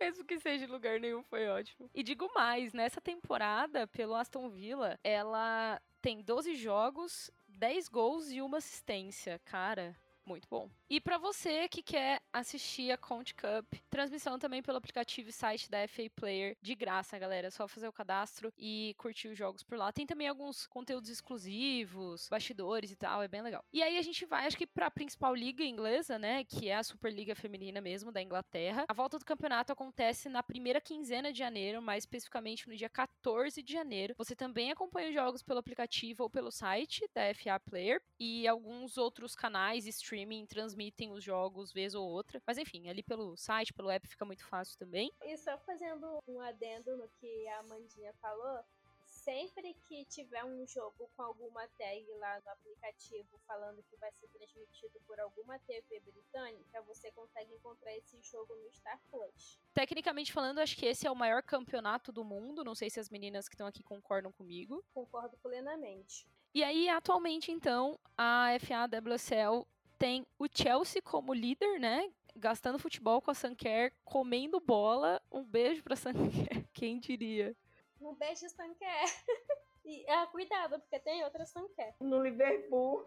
Mesmo 0.00 0.24
que 0.24 0.40
seja 0.40 0.64
em 0.64 0.68
lugar 0.68 0.98
nenhum, 0.98 1.22
foi 1.22 1.46
ótimo. 1.46 1.88
E 1.94 2.02
digo 2.02 2.28
mais, 2.34 2.72
nessa 2.72 3.00
temporada, 3.00 3.86
pelo 3.86 4.16
Aston 4.16 4.50
Villa, 4.50 4.98
ela 5.04 5.80
tem 6.00 6.20
12 6.20 6.56
jogos, 6.56 7.30
10 7.46 7.88
gols 7.88 8.28
e 8.32 8.42
uma 8.42 8.58
assistência. 8.58 9.38
Cara, 9.44 9.96
muito 10.32 10.48
bom. 10.48 10.70
E 10.88 11.00
para 11.00 11.18
você 11.18 11.68
que 11.68 11.82
quer 11.82 12.22
assistir 12.32 12.90
a 12.90 12.96
Conte 12.96 13.34
Cup, 13.34 13.74
transmissão 13.90 14.38
também 14.38 14.62
pelo 14.62 14.78
aplicativo 14.78 15.28
e 15.28 15.32
site 15.32 15.70
da 15.70 15.86
FA 15.86 16.08
Player, 16.16 16.56
de 16.60 16.74
graça, 16.74 17.18
galera. 17.18 17.48
É 17.48 17.50
só 17.50 17.68
fazer 17.68 17.86
o 17.88 17.92
cadastro 17.92 18.52
e 18.56 18.94
curtir 18.98 19.28
os 19.28 19.36
jogos 19.36 19.62
por 19.62 19.76
lá. 19.76 19.92
Tem 19.92 20.06
também 20.06 20.28
alguns 20.28 20.66
conteúdos 20.66 21.10
exclusivos, 21.10 22.28
bastidores 22.30 22.90
e 22.90 22.96
tal, 22.96 23.22
é 23.22 23.28
bem 23.28 23.42
legal. 23.42 23.62
E 23.72 23.82
aí 23.82 23.98
a 23.98 24.02
gente 24.02 24.24
vai, 24.24 24.46
acho 24.46 24.56
que 24.56 24.66
pra 24.66 24.90
principal 24.90 25.34
liga 25.34 25.62
inglesa, 25.62 26.18
né, 26.18 26.44
que 26.44 26.68
é 26.68 26.76
a 26.76 26.82
Superliga 26.82 27.34
Feminina 27.34 27.80
mesmo, 27.80 28.10
da 28.10 28.22
Inglaterra. 28.22 28.86
A 28.88 28.94
volta 28.94 29.18
do 29.18 29.24
campeonato 29.24 29.72
acontece 29.72 30.28
na 30.28 30.42
primeira 30.42 30.80
quinzena 30.80 31.32
de 31.32 31.38
janeiro, 31.38 31.82
mais 31.82 32.04
especificamente 32.04 32.68
no 32.68 32.76
dia 32.76 32.88
14 32.88 33.62
de 33.62 33.72
janeiro. 33.72 34.14
Você 34.16 34.34
também 34.34 34.70
acompanha 34.70 35.08
os 35.08 35.14
jogos 35.14 35.42
pelo 35.42 35.58
aplicativo 35.58 36.22
ou 36.22 36.30
pelo 36.30 36.50
site 36.50 37.08
da 37.14 37.22
FA 37.34 37.60
Player 37.60 38.02
e 38.18 38.48
alguns 38.48 38.96
outros 38.96 39.34
canais 39.34 39.86
e 39.86 39.88
streaming 40.22 40.46
transmitem 40.46 41.10
os 41.10 41.22
jogos 41.22 41.72
vez 41.72 41.94
ou 41.94 42.08
outra. 42.08 42.40
Mas 42.46 42.58
enfim, 42.58 42.88
ali 42.88 43.02
pelo 43.02 43.36
site, 43.36 43.72
pelo 43.72 43.90
app 43.90 44.06
fica 44.06 44.24
muito 44.24 44.44
fácil 44.46 44.78
também. 44.78 45.12
E 45.24 45.36
só 45.36 45.58
fazendo 45.58 46.18
um 46.26 46.40
adendo 46.40 46.96
no 46.96 47.08
que 47.20 47.48
a 47.48 47.60
Amandinha 47.60 48.12
falou, 48.14 48.64
sempre 49.04 49.74
que 49.88 50.04
tiver 50.06 50.44
um 50.44 50.66
jogo 50.66 51.10
com 51.16 51.22
alguma 51.22 51.66
tag 51.78 52.04
lá 52.18 52.40
no 52.44 52.50
aplicativo 52.50 53.38
falando 53.46 53.82
que 53.82 53.96
vai 53.96 54.10
ser 54.12 54.28
transmitido 54.28 55.00
por 55.06 55.18
alguma 55.20 55.58
TV 55.60 56.00
britânica, 56.00 56.82
você 56.82 57.10
consegue 57.12 57.52
encontrar 57.54 57.94
esse 57.96 58.20
jogo 58.22 58.54
no 58.54 58.72
Star 58.72 59.00
Plus. 59.10 59.60
Tecnicamente 59.74 60.32
falando, 60.32 60.60
acho 60.60 60.76
que 60.76 60.86
esse 60.86 61.06
é 61.06 61.10
o 61.10 61.16
maior 61.16 61.42
campeonato 61.42 62.12
do 62.12 62.24
mundo. 62.24 62.64
Não 62.64 62.74
sei 62.74 62.90
se 62.90 63.00
as 63.00 63.10
meninas 63.10 63.48
que 63.48 63.54
estão 63.54 63.66
aqui 63.66 63.82
concordam 63.82 64.32
comigo. 64.32 64.84
Concordo 64.94 65.36
plenamente. 65.38 66.26
E 66.54 66.62
aí, 66.62 66.86
atualmente, 66.86 67.50
então, 67.50 67.98
a 68.16 68.48
FA 68.60 68.84
WSL 68.84 69.66
tem 70.02 70.26
o 70.36 70.48
Chelsea 70.52 71.00
como 71.00 71.32
líder, 71.32 71.78
né? 71.78 72.10
Gastando 72.34 72.76
futebol 72.76 73.22
com 73.22 73.30
a 73.30 73.34
Sanker, 73.34 73.92
comendo 74.04 74.58
bola. 74.58 75.22
Um 75.30 75.44
beijo 75.44 75.80
pra 75.80 75.94
Sanker, 75.94 76.66
quem 76.74 76.98
diria? 76.98 77.54
Um 78.00 78.12
beijo, 78.12 78.48
Sanker. 78.48 78.88
E, 79.84 80.08
ah, 80.08 80.28
cuidado, 80.28 80.78
porque 80.78 80.96
tem 81.00 81.24
outra 81.24 81.44
Sanker. 81.44 81.92
No 82.00 82.22
Liverpool. 82.22 83.04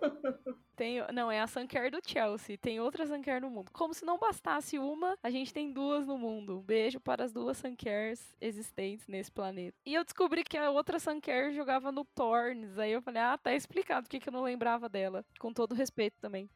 Tem, 0.75 0.97
não, 1.13 1.31
é 1.31 1.39
a 1.39 1.47
Sanker 1.47 1.89
do 1.89 2.01
Chelsea. 2.05 2.57
Tem 2.57 2.81
outra 2.81 3.07
Sanker 3.07 3.39
no 3.39 3.49
mundo. 3.49 3.71
Como 3.71 3.93
se 3.93 4.03
não 4.03 4.19
bastasse 4.19 4.77
uma, 4.77 5.17
a 5.23 5.29
gente 5.29 5.53
tem 5.53 5.71
duas 5.71 6.05
no 6.05 6.17
mundo. 6.17 6.59
Um 6.59 6.61
beijo 6.61 6.99
para 6.99 7.23
as 7.23 7.31
duas 7.31 7.57
Sankers 7.57 8.35
existentes 8.41 9.07
nesse 9.07 9.31
planeta. 9.31 9.77
E 9.85 9.93
eu 9.93 10.03
descobri 10.03 10.43
que 10.43 10.57
a 10.57 10.69
outra 10.69 10.99
Sanker 10.99 11.53
jogava 11.53 11.93
no 11.93 12.03
Tornes. 12.03 12.77
Aí 12.77 12.91
eu 12.91 13.01
falei, 13.01 13.21
ah, 13.21 13.37
tá 13.37 13.53
explicado 13.53 14.03
porque 14.03 14.19
que 14.19 14.27
eu 14.27 14.33
não 14.33 14.43
lembrava 14.43 14.89
dela. 14.89 15.23
Com 15.39 15.53
todo 15.53 15.73
respeito 15.73 16.19
também. 16.19 16.49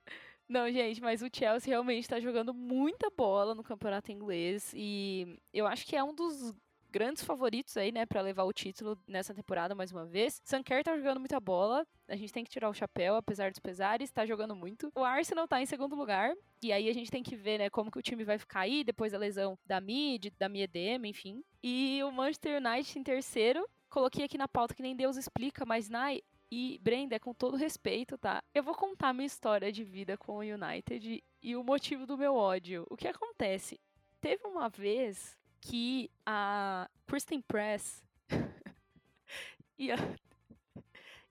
Não, 0.50 0.70
gente, 0.72 1.00
mas 1.00 1.22
o 1.22 1.28
Chelsea 1.32 1.70
realmente 1.70 2.08
tá 2.10 2.20
jogando 2.20 2.56
muita 2.56 3.12
bola 3.12 3.54
no 3.54 3.64
campeonato 3.64 4.12
inglês. 4.12 4.74
E 4.76 5.40
eu 5.54 5.68
acho 5.68 5.86
que 5.86 5.96
é 5.96 6.04
um 6.04 6.14
dos 6.14 6.52
grandes 6.90 7.24
favoritos 7.24 7.78
aí, 7.78 7.92
né, 7.92 8.04
para 8.04 8.20
levar 8.20 8.46
o 8.46 8.52
título 8.52 9.00
nessa 9.08 9.32
temporada 9.32 9.76
mais 9.76 9.92
uma 9.92 10.08
vez. 10.08 10.42
Sanker 10.44 10.84
tá 10.84 10.98
jogando 10.98 11.20
muita 11.20 11.40
bola, 11.40 11.86
a 12.08 12.16
gente 12.16 12.34
tem 12.34 12.44
que 12.44 12.50
tirar 12.50 12.68
o 12.68 12.74
chapéu, 12.74 13.16
apesar 13.16 13.52
dos 13.52 13.60
pesares, 13.60 14.12
tá 14.12 14.26
jogando 14.26 14.56
muito. 14.56 14.92
O 14.96 15.04
Arsenal 15.04 15.48
tá 15.48 15.62
em 15.62 15.68
segundo 15.68 15.96
lugar, 15.96 16.34
e 16.64 16.74
aí 16.74 16.90
a 16.90 16.94
gente 16.94 17.12
tem 17.12 17.22
que 17.22 17.36
ver, 17.36 17.60
né, 17.60 17.70
como 17.70 17.92
que 17.92 18.00
o 18.00 18.02
time 18.02 18.24
vai 18.24 18.40
ficar 18.40 18.62
aí 18.62 18.84
depois 18.84 19.12
da 19.12 19.20
lesão 19.20 19.56
da 19.68 19.80
Mid, 19.80 20.34
da 20.40 20.50
Miedema, 20.50 21.08
enfim. 21.08 21.44
E 21.62 22.02
o 22.04 22.12
Manchester 22.12 22.60
United 22.60 22.98
em 22.98 23.04
terceiro. 23.04 23.64
Coloquei 23.88 24.26
aqui 24.26 24.38
na 24.38 24.48
pauta 24.48 24.74
que 24.74 24.84
nem 24.84 24.96
Deus 24.96 25.18
explica, 25.18 25.66
mas 25.66 25.90
Nai, 25.90 26.22
e 26.52 26.80
Brenda, 26.82 27.20
com 27.20 27.34
todo 27.34 27.58
respeito, 27.58 28.18
tá? 28.18 28.44
Eu 28.54 28.64
vou 28.64 28.76
contar 28.76 29.14
minha 29.14 29.28
história 29.28 29.72
de 29.72 29.84
vida 29.84 30.18
com 30.18 30.38
o 30.38 30.40
United 30.40 31.24
e 31.42 31.56
o 31.56 31.64
motivo 31.64 32.06
do 32.06 32.18
meu 32.18 32.36
ódio. 32.36 32.86
O 32.90 32.98
que 32.98 33.08
acontece? 33.08 33.80
Teve 34.20 34.48
uma 34.48 34.70
vez 34.70 35.38
que 35.62 36.10
a 36.26 36.90
Kristen 37.06 37.42
Press 37.42 38.04
ia, 39.78 39.96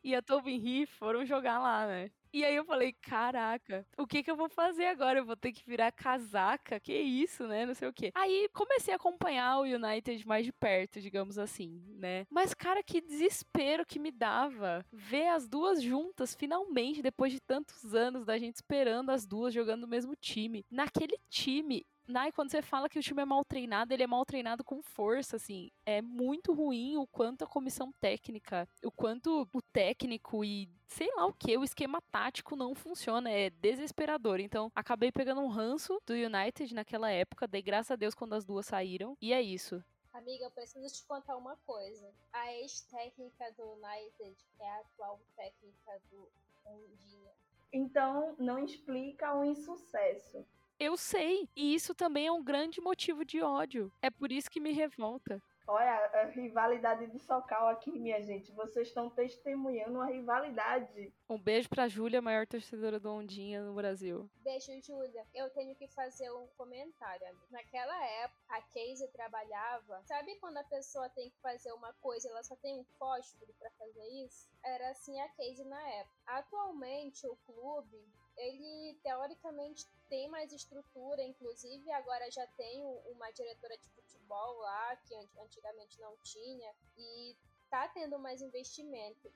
e 0.02 0.14
a 0.14 0.22
Tobin 0.22 0.56
Heath 0.64 0.90
foram 0.90 1.25
jogar 1.25 1.58
lá, 1.58 1.87
né? 1.87 2.10
E 2.32 2.44
aí 2.44 2.54
eu 2.54 2.64
falei, 2.64 2.92
caraca, 2.92 3.87
o 3.97 4.06
que 4.06 4.23
que 4.23 4.30
eu 4.30 4.37
vou 4.37 4.49
fazer 4.49 4.87
agora? 4.87 5.18
Eu 5.18 5.25
vou 5.25 5.37
ter 5.37 5.52
que 5.52 5.62
virar 5.66 5.90
casaca? 5.92 6.78
Que 6.78 6.92
isso, 6.92 7.47
né? 7.47 7.64
Não 7.64 7.75
sei 7.75 7.88
o 7.88 7.92
quê. 7.92 8.12
Aí 8.14 8.49
comecei 8.52 8.92
a 8.92 8.97
acompanhar 8.97 9.58
o 9.58 9.62
United 9.62 10.26
mais 10.26 10.44
de 10.44 10.52
perto, 10.52 11.00
digamos 11.00 11.38
assim, 11.38 11.82
né? 11.97 12.26
Mas, 12.30 12.54
cara, 12.54 12.82
que 12.82 13.00
desespero 13.00 13.87
que 13.87 13.99
me 13.99 14.11
dava 14.11 14.85
ver 14.92 15.28
as 15.28 15.49
duas 15.49 15.82
juntas, 15.82 16.35
finalmente, 16.35 17.02
depois 17.02 17.32
de 17.32 17.40
tantos 17.40 17.94
anos 17.94 18.25
da 18.25 18.38
gente 18.38 18.56
esperando 18.56 19.11
as 19.11 19.26
duas 19.26 19.54
jogando 19.54 19.82
no 19.82 19.88
mesmo 19.88 20.14
time. 20.14 20.64
Naquele 20.70 21.18
time, 21.28 21.87
Nai, 22.08 22.32
quando 22.32 22.50
você 22.50 22.62
fala 22.62 22.88
que 22.88 22.98
o 22.98 23.02
time 23.02 23.20
é 23.20 23.24
mal 23.26 23.44
treinado, 23.44 23.92
ele 23.92 24.02
é 24.02 24.06
mal 24.06 24.24
treinado 24.24 24.64
com 24.64 24.80
força, 24.80 25.36
assim. 25.36 25.70
É 25.84 26.00
muito 26.00 26.54
ruim 26.54 26.96
o 26.96 27.06
quanto 27.06 27.44
a 27.44 27.46
comissão 27.46 27.92
técnica, 28.00 28.66
o 28.82 28.90
quanto 28.90 29.46
o 29.52 29.60
técnico 29.60 30.42
e 30.42 30.70
sei 30.86 31.14
lá 31.14 31.26
o 31.26 31.34
que, 31.34 31.54
o 31.58 31.62
esquema 31.62 32.00
tático 32.00 32.56
não 32.56 32.74
funciona, 32.74 33.30
é 33.30 33.50
desesperador. 33.50 34.40
Então, 34.40 34.72
acabei 34.74 35.12
pegando 35.12 35.42
um 35.42 35.48
ranço 35.48 36.00
do 36.06 36.14
United 36.14 36.74
naquela 36.74 37.10
época, 37.10 37.46
dei 37.46 37.60
graças 37.60 37.90
a 37.90 37.96
Deus 37.96 38.14
quando 38.14 38.32
as 38.32 38.46
duas 38.46 38.64
saíram, 38.64 39.14
e 39.20 39.34
é 39.34 39.42
isso. 39.42 39.84
Amiga, 40.14 40.46
eu 40.46 40.50
preciso 40.50 40.88
te 40.94 41.04
contar 41.04 41.36
uma 41.36 41.56
coisa. 41.66 42.10
A 42.32 42.54
ex-técnica 42.54 43.52
do 43.52 43.74
United 43.74 44.34
é 44.58 44.70
a 44.70 44.80
atual 44.80 45.20
técnica 45.36 46.00
do 46.10 46.26
Ondinha. 46.64 47.30
Então, 47.70 48.34
não 48.38 48.64
explica 48.64 49.34
o 49.34 49.44
insucesso. 49.44 50.46
Eu 50.80 50.97
sei, 50.97 51.49
e 51.56 51.75
isso 51.75 51.92
também 51.92 52.28
é 52.28 52.32
um 52.32 52.42
grande 52.42 52.80
motivo 52.80 53.25
de 53.25 53.42
ódio. 53.42 53.92
É 54.00 54.11
por 54.11 54.30
isso 54.30 54.49
que 54.49 54.61
me 54.61 54.70
revolta. 54.70 55.42
Olha, 55.66 55.92
a 56.14 56.25
rivalidade 56.26 57.08
de 57.08 57.18
Socal 57.18 57.68
aqui, 57.68 57.90
minha 57.90 58.23
gente. 58.23 58.52
Vocês 58.52 58.88
estão 58.88 59.11
testemunhando 59.11 59.99
uma 59.99 60.06
rivalidade. 60.06 61.12
Um 61.28 61.38
beijo 61.38 61.68
pra 61.68 61.88
Júlia, 61.88 62.23
maior 62.23 62.47
torcedora 62.47 62.99
do 62.99 63.12
Ondinha 63.12 63.62
no 63.62 63.75
Brasil. 63.75 64.30
Beijo, 64.37 64.73
Júlia. 64.80 65.26
Eu 65.35 65.50
tenho 65.50 65.75
que 65.75 65.88
fazer 65.88 66.30
um 66.30 66.47
comentário, 66.56 67.26
amiga. 67.26 67.47
Naquela 67.50 68.02
época, 68.23 68.40
a 68.49 68.62
Casey 68.62 69.08
trabalhava. 69.12 70.00
Sabe 70.04 70.37
quando 70.37 70.56
a 70.56 70.64
pessoa 70.64 71.11
tem 71.11 71.28
que 71.28 71.38
fazer 71.42 71.73
uma 71.73 71.92
coisa 71.94 72.28
e 72.28 72.30
ela 72.30 72.42
só 72.44 72.56
tem 72.56 72.78
um 72.78 72.85
fósforo 72.99 73.52
para 73.58 73.70
fazer 73.73 74.08
isso? 74.25 74.49
Era 74.64 74.88
assim 74.90 75.20
a 75.20 75.28
Casey 75.30 75.66
na 75.66 75.88
época. 75.90 76.16
Atualmente, 76.28 77.26
o 77.26 77.37
clube 77.44 78.08
ele 78.38 78.99
teoricamente 79.02 79.87
tem 80.09 80.28
mais 80.28 80.52
estrutura, 80.52 81.23
inclusive 81.23 81.90
agora 81.92 82.30
já 82.30 82.47
tem 82.57 82.83
uma 83.07 83.30
diretora 83.33 83.76
de 83.76 83.88
futebol 83.90 84.59
lá, 84.59 84.97
que 84.97 85.14
antigamente 85.40 86.00
não 86.00 86.16
tinha, 86.18 86.75
e 86.97 87.37
tá 87.68 87.88
tendo 87.88 88.18
mais 88.18 88.40
investimento. 88.40 89.30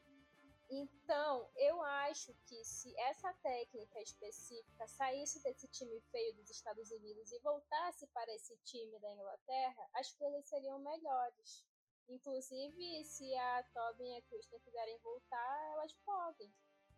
Então, 0.71 1.50
eu 1.56 1.82
acho 1.82 2.32
que 2.47 2.64
se 2.64 2.97
essa 2.99 3.30
técnica 3.42 4.00
específica 4.00 4.88
saísse 4.88 5.42
desse 5.42 5.68
time 5.68 6.00
feio 6.11 6.35
dos 6.35 6.49
Estados 6.49 6.90
Unidos 6.90 7.30
e 7.30 7.38
voltasse 7.40 8.06
para 8.06 8.32
esse 8.35 8.56
time 8.64 8.99
da 9.00 9.12
Inglaterra, 9.12 9.90
as 9.92 10.11
coisas 10.14 10.49
seriam 10.49 10.78
melhores. 10.78 11.62
Inclusive, 12.09 13.04
se 13.04 13.35
a 13.35 13.62
Tobin 13.75 14.12
e 14.12 14.16
a 14.16 14.23
Kristen 14.23 14.61
quiserem 14.61 14.99
voltar, 15.00 15.73
elas 15.73 15.92
podem. 16.04 16.50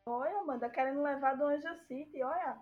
Olha, 0.06 0.38
Amanda, 0.38 0.68
querendo 0.68 1.02
levar 1.02 1.34
do 1.34 1.44
Anja 1.44 1.75
City, 1.87 2.23
olha. 2.23 2.58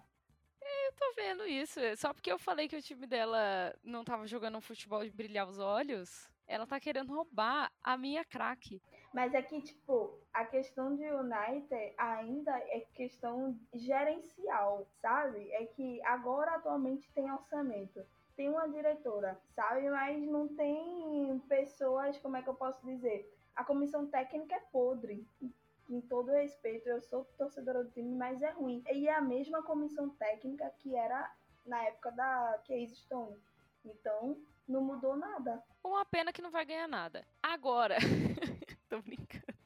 É, 0.60 0.88
eu 0.88 0.92
tô 0.92 1.12
vendo 1.16 1.44
isso. 1.44 1.80
Só 1.96 2.14
porque 2.14 2.30
eu 2.30 2.38
falei 2.38 2.68
que 2.68 2.76
o 2.76 2.82
time 2.82 3.04
dela 3.04 3.74
não 3.82 4.04
tava 4.04 4.28
jogando 4.28 4.58
um 4.58 4.60
futebol 4.60 5.02
de 5.02 5.10
brilhar 5.10 5.48
os 5.48 5.58
olhos, 5.58 6.30
ela 6.46 6.66
tá 6.66 6.78
querendo 6.78 7.12
roubar 7.12 7.72
a 7.82 7.96
minha 7.96 8.24
craque. 8.24 8.80
Mas 9.12 9.34
é 9.34 9.42
que, 9.42 9.60
tipo, 9.60 10.20
a 10.32 10.44
questão 10.44 10.94
de 10.94 11.04
United 11.04 11.94
ainda 11.98 12.56
é 12.58 12.86
questão 12.94 13.58
gerencial, 13.74 14.86
sabe? 15.00 15.50
É 15.52 15.66
que 15.66 16.00
agora 16.04 16.54
atualmente 16.54 17.10
tem 17.12 17.30
orçamento. 17.30 18.06
Tem 18.36 18.48
uma 18.48 18.68
diretora, 18.68 19.38
sabe? 19.54 19.90
Mas 19.90 20.22
não 20.22 20.46
tem 20.48 21.38
pessoas, 21.48 22.16
como 22.18 22.36
é 22.36 22.42
que 22.42 22.48
eu 22.48 22.54
posso 22.54 22.84
dizer? 22.86 23.28
A 23.54 23.64
comissão 23.64 24.06
técnica 24.06 24.54
é 24.54 24.60
podre 24.60 25.26
com 25.92 26.00
todo 26.00 26.32
respeito, 26.32 26.88
eu 26.88 27.02
sou 27.02 27.26
torcedora 27.36 27.84
do 27.84 27.90
time, 27.90 28.14
mas 28.14 28.40
é 28.40 28.50
ruim. 28.52 28.82
E 28.90 29.06
é 29.06 29.14
a 29.14 29.20
mesma 29.20 29.62
comissão 29.62 30.08
técnica 30.08 30.72
que 30.78 30.96
era 30.96 31.30
na 31.66 31.84
época 31.84 32.10
da 32.12 32.58
Case 32.64 32.96
Stone. 32.96 33.36
Então, 33.84 34.40
não 34.66 34.80
mudou 34.80 35.14
nada. 35.14 35.62
Uma 35.84 36.06
pena 36.06 36.32
que 36.32 36.40
não 36.40 36.50
vai 36.50 36.64
ganhar 36.64 36.88
nada. 36.88 37.26
Agora. 37.42 37.96
Tô 38.88 39.02
brincando. 39.02 39.58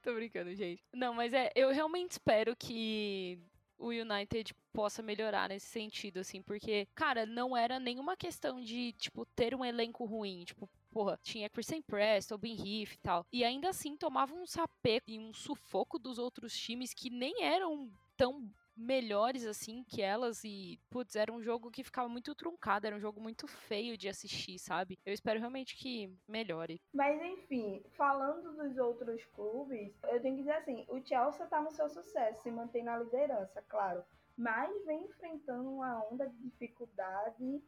Tô 0.00 0.14
brincando, 0.14 0.54
gente. 0.54 0.82
Não, 0.94 1.12
mas 1.12 1.34
é, 1.34 1.50
eu 1.54 1.70
realmente 1.70 2.12
espero 2.12 2.56
que 2.56 3.38
o 3.76 3.88
United 3.88 4.54
possa 4.72 5.02
melhorar 5.02 5.50
nesse 5.50 5.66
sentido, 5.66 6.20
assim, 6.20 6.40
porque, 6.40 6.88
cara, 6.94 7.26
não 7.26 7.54
era 7.54 7.78
nenhuma 7.78 8.16
questão 8.16 8.58
de, 8.58 8.92
tipo, 8.92 9.26
ter 9.26 9.54
um 9.54 9.62
elenco 9.62 10.06
ruim. 10.06 10.44
Tipo, 10.44 10.66
porra, 10.96 11.20
tinha 11.22 11.50
Kristen 11.50 11.82
Preston, 11.82 12.38
Ben 12.38 12.54
Heath 12.54 12.94
e 12.94 12.98
tal. 13.02 13.26
E 13.30 13.44
ainda 13.44 13.68
assim 13.68 13.98
tomava 13.98 14.32
um 14.32 14.46
sapeco 14.46 15.10
e 15.10 15.18
um 15.18 15.30
sufoco 15.30 15.98
dos 15.98 16.18
outros 16.18 16.56
times 16.56 16.94
que 16.94 17.10
nem 17.10 17.44
eram 17.44 17.92
tão 18.16 18.50
melhores 18.74 19.44
assim 19.44 19.84
que 19.84 20.00
elas 20.00 20.42
e 20.42 20.80
putz, 20.88 21.14
era 21.14 21.30
um 21.30 21.42
jogo 21.42 21.70
que 21.70 21.84
ficava 21.84 22.08
muito 22.08 22.34
truncado, 22.34 22.86
era 22.86 22.96
um 22.96 23.00
jogo 23.00 23.20
muito 23.20 23.46
feio 23.46 23.98
de 23.98 24.08
assistir, 24.08 24.58
sabe? 24.58 24.98
Eu 25.04 25.12
espero 25.12 25.38
realmente 25.38 25.76
que 25.76 26.10
melhore. 26.26 26.80
Mas 26.94 27.20
enfim, 27.20 27.84
falando 27.94 28.56
dos 28.56 28.78
outros 28.78 29.22
clubes, 29.34 29.92
eu 30.04 30.22
tenho 30.22 30.36
que 30.36 30.42
dizer 30.44 30.56
assim, 30.56 30.86
o 30.88 31.06
Chelsea 31.06 31.46
tá 31.46 31.60
no 31.60 31.72
seu 31.72 31.90
sucesso, 31.90 32.42
se 32.42 32.50
mantém 32.50 32.82
na 32.82 32.98
liderança, 32.98 33.62
claro, 33.68 34.02
mas 34.34 34.70
vem 34.86 35.04
enfrentando 35.04 35.68
uma 35.68 36.02
onda 36.10 36.26
de 36.26 36.38
dificuldade 36.38 37.62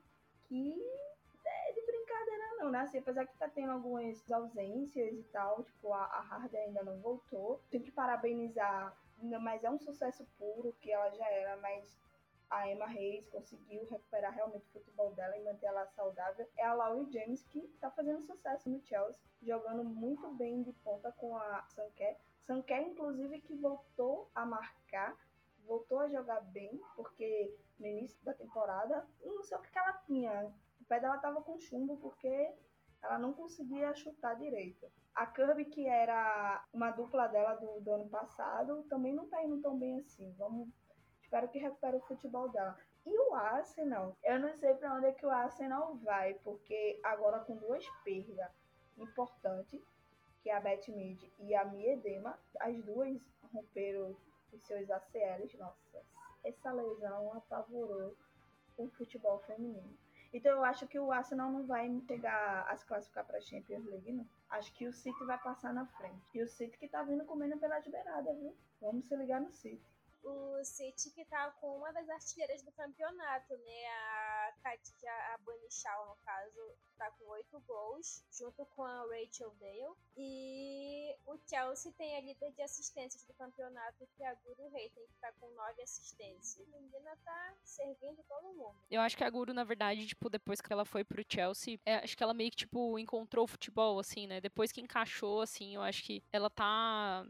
que 0.49 0.83
não, 2.59 2.71
né? 2.71 2.81
Assim, 2.81 2.99
apesar 2.99 3.27
que 3.27 3.37
tá 3.37 3.49
tendo 3.49 3.73
algumas 3.73 4.31
ausências 4.31 5.15
e 5.15 5.23
tal, 5.33 5.62
tipo, 5.62 5.93
a, 5.93 6.05
a 6.05 6.21
Harder 6.21 6.61
ainda 6.61 6.83
não 6.83 6.99
voltou. 6.99 7.61
Tem 7.71 7.81
que 7.81 7.91
parabenizar, 7.91 8.97
mas 9.41 9.65
é 9.65 9.71
um 9.71 9.79
sucesso 9.79 10.27
puro 10.38 10.75
que 10.81 10.91
ela 10.91 11.11
já 11.11 11.27
era, 11.29 11.57
mas 11.59 11.99
a 12.50 12.69
Emma 12.69 12.87
Reis 12.87 13.29
conseguiu 13.29 13.87
recuperar 13.91 14.35
realmente 14.35 14.67
o 14.67 14.73
futebol 14.73 15.12
dela 15.12 15.37
e 15.37 15.45
manter 15.45 15.67
ela 15.67 15.87
saudável. 15.88 16.49
É 16.57 16.65
a 16.65 16.75
Laurie 16.75 17.12
James 17.12 17.45
que 17.45 17.61
tá 17.81 17.91
fazendo 17.91 18.23
sucesso 18.23 18.71
no 18.71 18.81
Chelsea, 18.85 19.21
jogando 19.43 19.85
muito 19.85 20.29
bem 20.35 20.62
de 20.62 20.73
ponta 20.73 21.12
com 21.12 21.37
a 21.37 21.65
Sanké. 21.69 22.17
Sanké, 22.47 22.81
inclusive, 22.81 23.41
que 23.43 23.55
voltou 23.55 24.31
a 24.35 24.47
marcar, 24.47 25.15
voltou 25.67 26.00
a 26.00 26.09
jogar 26.09 26.41
bem, 26.41 26.81
porque 26.97 27.55
no 27.79 27.87
início 27.87 28.19
da 28.25 28.33
temporada, 28.33 29.07
não 29.23 29.43
sei 29.43 29.59
o 29.59 29.61
que 29.61 29.79
ela 29.79 29.93
tinha, 30.07 30.53
pé 30.88 31.00
dela 31.00 31.18
tava 31.18 31.42
com 31.42 31.61
chumbo 31.61 31.97
porque 31.99 32.50
ela 33.02 33.18
não 33.18 33.33
conseguia 33.33 33.95
chutar 33.95 34.35
direito. 34.37 34.90
A 35.14 35.26
Kirby, 35.26 35.66
que 35.66 35.87
era 35.87 36.64
uma 36.73 36.90
dupla 36.90 37.26
dela 37.28 37.54
do, 37.54 37.80
do 37.80 37.92
ano 37.92 38.09
passado, 38.09 38.85
também 38.88 39.14
não 39.14 39.28
tá 39.28 39.42
indo 39.42 39.61
tão 39.61 39.78
bem 39.78 39.99
assim. 39.99 40.33
Vamos, 40.38 40.68
espero 41.23 41.49
que 41.49 41.59
recupere 41.59 41.97
o 41.97 42.07
futebol 42.07 42.49
dela. 42.49 42.76
E 43.04 43.18
o 43.18 43.35
Arsenal, 43.35 44.16
eu 44.23 44.38
não 44.38 44.54
sei 44.57 44.75
para 44.75 44.95
onde 44.95 45.07
é 45.07 45.12
que 45.12 45.25
o 45.25 45.30
Arsenal 45.30 45.97
vai, 45.97 46.35
porque 46.45 47.00
agora 47.02 47.40
com 47.40 47.57
duas 47.57 47.85
perdas 48.04 48.50
importantes, 48.97 49.83
que 50.42 50.50
é 50.50 50.57
a 50.57 50.61
Beth 50.61 50.88
Mid 50.88 51.21
e 51.38 51.54
a 51.54 51.64
Miedema, 51.64 52.38
as 52.61 52.76
duas 52.85 53.21
romperam 53.52 54.16
os 54.52 54.62
seus 54.66 54.90
ACLs. 54.90 55.57
Nossa, 55.57 56.02
essa 56.45 56.73
lesão 56.73 57.33
apavorou 57.33 58.16
o 58.76 58.88
futebol 58.90 59.40
feminino. 59.40 59.97
Então 60.33 60.53
eu 60.53 60.65
acho 60.65 60.87
que 60.87 60.99
o 60.99 61.11
Arsenal 61.11 61.51
não 61.51 61.67
vai 61.67 61.89
chegar 62.07 62.67
a 62.69 62.77
se 62.77 62.85
classificar 62.85 63.25
para 63.25 63.39
a 63.39 63.41
Champions 63.41 63.85
League, 63.87 64.13
não. 64.13 64.27
Acho 64.51 64.73
que 64.75 64.87
o 64.87 64.93
City 64.93 65.25
vai 65.25 65.39
passar 65.39 65.73
na 65.73 65.87
frente. 65.87 66.37
E 66.37 66.43
o 66.43 66.49
City 66.49 66.77
que 66.79 66.89
tá 66.89 67.03
vindo 67.03 67.25
comendo 67.25 67.57
pela 67.59 67.81
beirada, 67.81 68.35
viu? 68.35 68.55
Vamos 68.81 69.07
se 69.07 69.17
ligar 69.17 69.41
no 69.41 69.51
City 69.51 69.98
o 70.23 70.65
City 70.65 71.11
que 71.11 71.25
tá 71.25 71.51
com 71.61 71.79
uma 71.79 71.93
das 71.93 72.09
artilheiras 72.09 72.63
do 72.63 72.73
campeonato, 72.73 73.57
né? 73.57 73.87
A 73.87 74.53
Katia 74.63 75.35
Abanichal, 75.35 76.09
no 76.09 76.17
caso, 76.25 76.75
tá 76.97 77.11
com 77.13 77.25
oito 77.29 77.61
gols, 77.61 78.25
junto 78.31 78.67
com 78.67 78.85
a 78.85 79.03
Rachel 79.03 79.55
Dale. 79.61 79.97
E 80.17 81.17
o 81.27 81.39
Chelsea 81.49 81.93
tem 81.93 82.17
a 82.17 82.21
líder 82.21 82.53
de 82.53 82.63
assistências 82.63 83.25
do 83.25 83.35
campeonato, 83.35 84.07
que 84.17 84.23
é 84.23 84.29
a 84.29 84.35
Guru 84.35 84.69
Reiten, 84.71 85.07
que 85.07 85.19
tá 85.21 85.33
com 85.41 85.49
nove 85.51 85.83
assistências. 85.83 86.67
A 86.75 86.81
menina 86.81 87.17
tá 87.25 87.55
servindo 87.63 88.23
todo 88.29 88.55
mundo. 88.55 88.77
Eu 88.91 89.01
acho 89.01 89.17
que 89.17 89.25
a 89.25 89.31
Guru, 89.31 89.55
na 89.55 89.65
verdade, 89.65 90.07
tipo, 90.07 90.29
depois 90.29 90.61
que 90.61 90.73
ela 90.73 90.85
foi 90.85 91.05
pro 91.05 91.25
Chelsea, 91.29 91.79
é, 91.87 91.97
acho 91.97 92.17
que 92.17 92.23
ela 92.23 92.35
meio 92.35 92.51
que, 92.51 92.57
tipo, 92.57 92.99
encontrou 92.99 93.45
o 93.45 93.49
futebol, 93.49 93.99
assim, 93.99 94.27
né? 94.27 94.41
Depois 94.41 94.73
que 94.73 94.81
encaixou, 94.81 95.41
assim, 95.41 95.75
eu 95.75 95.83
acho 95.83 96.03
que 96.03 96.23
ela 96.33 96.51
tá 96.51 97.25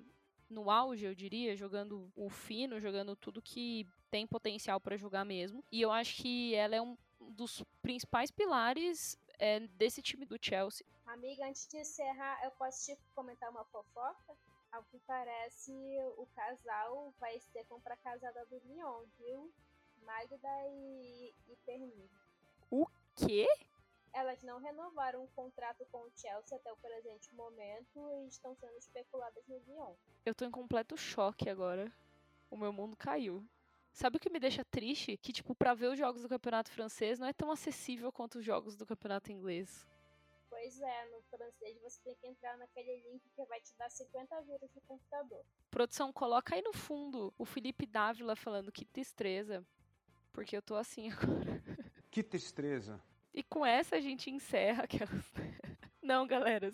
no 0.48 0.70
auge, 0.70 1.04
eu 1.04 1.14
diria, 1.14 1.56
jogando 1.56 2.10
o 2.16 2.28
fino, 2.28 2.80
jogando 2.80 3.14
tudo 3.14 3.42
que 3.42 3.86
tem 4.10 4.26
potencial 4.26 4.80
para 4.80 4.96
jogar 4.96 5.24
mesmo. 5.24 5.62
E 5.70 5.80
eu 5.80 5.90
acho 5.90 6.22
que 6.22 6.54
ela 6.54 6.76
é 6.76 6.82
um 6.82 6.96
dos 7.20 7.62
principais 7.82 8.30
pilares 8.30 9.18
é, 9.38 9.60
desse 9.60 10.00
time 10.00 10.24
do 10.24 10.38
Chelsea. 10.40 10.86
Amiga, 11.06 11.46
antes 11.46 11.66
de 11.68 11.78
encerrar, 11.78 12.42
eu 12.44 12.50
posso 12.52 12.86
te 12.86 12.98
comentar 13.14 13.50
uma 13.50 13.64
fofoca? 13.66 14.36
Ao 14.70 14.82
que 14.84 14.98
parece, 15.06 15.72
o 16.18 16.26
casal 16.34 17.12
vai 17.18 17.40
ser 17.40 17.64
comprar 17.64 17.96
casada 17.96 18.44
do 18.46 18.58
Lyon, 18.66 19.04
viu? 19.18 19.50
Magda 20.04 20.48
e, 20.68 21.34
e 21.48 21.56
Perni. 21.64 22.10
Quê? 23.18 23.48
Elas 24.12 24.42
não 24.42 24.58
renovaram 24.58 25.24
o 25.24 25.28
contrato 25.28 25.84
com 25.90 25.98
o 25.98 26.10
Chelsea 26.16 26.56
até 26.56 26.72
o 26.72 26.76
presente 26.76 27.32
momento 27.34 28.10
e 28.12 28.26
estão 28.26 28.54
sendo 28.56 28.76
especuladas 28.76 29.46
no 29.46 29.58
Lyon. 29.58 29.94
Eu 30.24 30.34
tô 30.34 30.44
em 30.44 30.50
completo 30.50 30.96
choque 30.96 31.48
agora. 31.48 31.92
O 32.50 32.56
meu 32.56 32.72
mundo 32.72 32.96
caiu. 32.96 33.46
Sabe 33.92 34.16
o 34.16 34.20
que 34.20 34.30
me 34.30 34.38
deixa 34.38 34.64
triste? 34.64 35.16
Que, 35.16 35.32
tipo, 35.32 35.54
pra 35.54 35.74
ver 35.74 35.88
os 35.88 35.98
jogos 35.98 36.22
do 36.22 36.28
campeonato 36.28 36.70
francês 36.70 37.18
não 37.18 37.26
é 37.26 37.32
tão 37.32 37.50
acessível 37.50 38.12
quanto 38.12 38.38
os 38.38 38.44
jogos 38.44 38.76
do 38.76 38.86
campeonato 38.86 39.32
inglês. 39.32 39.86
Pois 40.48 40.80
é, 40.80 41.10
no 41.10 41.20
francês 41.22 41.80
você 41.82 42.00
tem 42.02 42.14
que 42.16 42.26
entrar 42.26 42.56
naquele 42.56 42.96
link 43.08 43.22
que 43.34 43.44
vai 43.44 43.60
te 43.60 43.74
dar 43.76 43.90
50 43.90 44.40
vírus 44.42 44.70
no 44.74 44.80
computador. 44.82 45.44
Produção, 45.70 46.12
coloca 46.12 46.54
aí 46.54 46.62
no 46.62 46.72
fundo 46.72 47.32
o 47.36 47.44
Felipe 47.44 47.86
Dávila 47.86 48.34
falando 48.34 48.72
que 48.72 48.84
tristeza. 48.84 49.66
Porque 50.32 50.56
eu 50.56 50.62
tô 50.62 50.76
assim 50.76 51.10
agora. 51.12 51.62
Que 52.10 52.22
tristeza. 52.22 53.02
E 53.38 53.42
com 53.44 53.64
essa 53.64 53.94
a 53.94 54.00
gente 54.00 54.28
encerra 54.28 54.82
aquelas. 54.90 55.32
Não, 56.02 56.26
galera, 56.26 56.72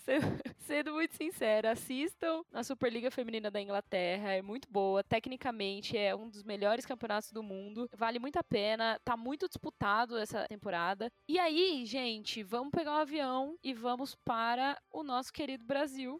sendo, 0.60 0.94
muito 0.94 1.14
sincera, 1.14 1.72
assistam 1.72 2.42
a 2.50 2.62
Superliga 2.62 3.10
Feminina 3.10 3.50
da 3.50 3.60
Inglaterra, 3.60 4.32
é 4.32 4.40
muito 4.40 4.66
boa, 4.70 5.04
tecnicamente 5.04 5.98
é 5.98 6.16
um 6.16 6.30
dos 6.30 6.42
melhores 6.42 6.86
campeonatos 6.86 7.32
do 7.32 7.42
mundo, 7.42 7.86
vale 7.94 8.18
muito 8.18 8.38
a 8.38 8.42
pena, 8.42 8.98
tá 9.04 9.14
muito 9.14 9.46
disputado 9.46 10.16
essa 10.16 10.46
temporada. 10.48 11.12
E 11.28 11.38
aí, 11.38 11.84
gente, 11.84 12.42
vamos 12.42 12.70
pegar 12.70 12.92
um 12.92 13.00
avião 13.00 13.58
e 13.62 13.74
vamos 13.74 14.14
para 14.14 14.80
o 14.90 15.02
nosso 15.02 15.30
querido 15.34 15.66
Brasil. 15.66 16.18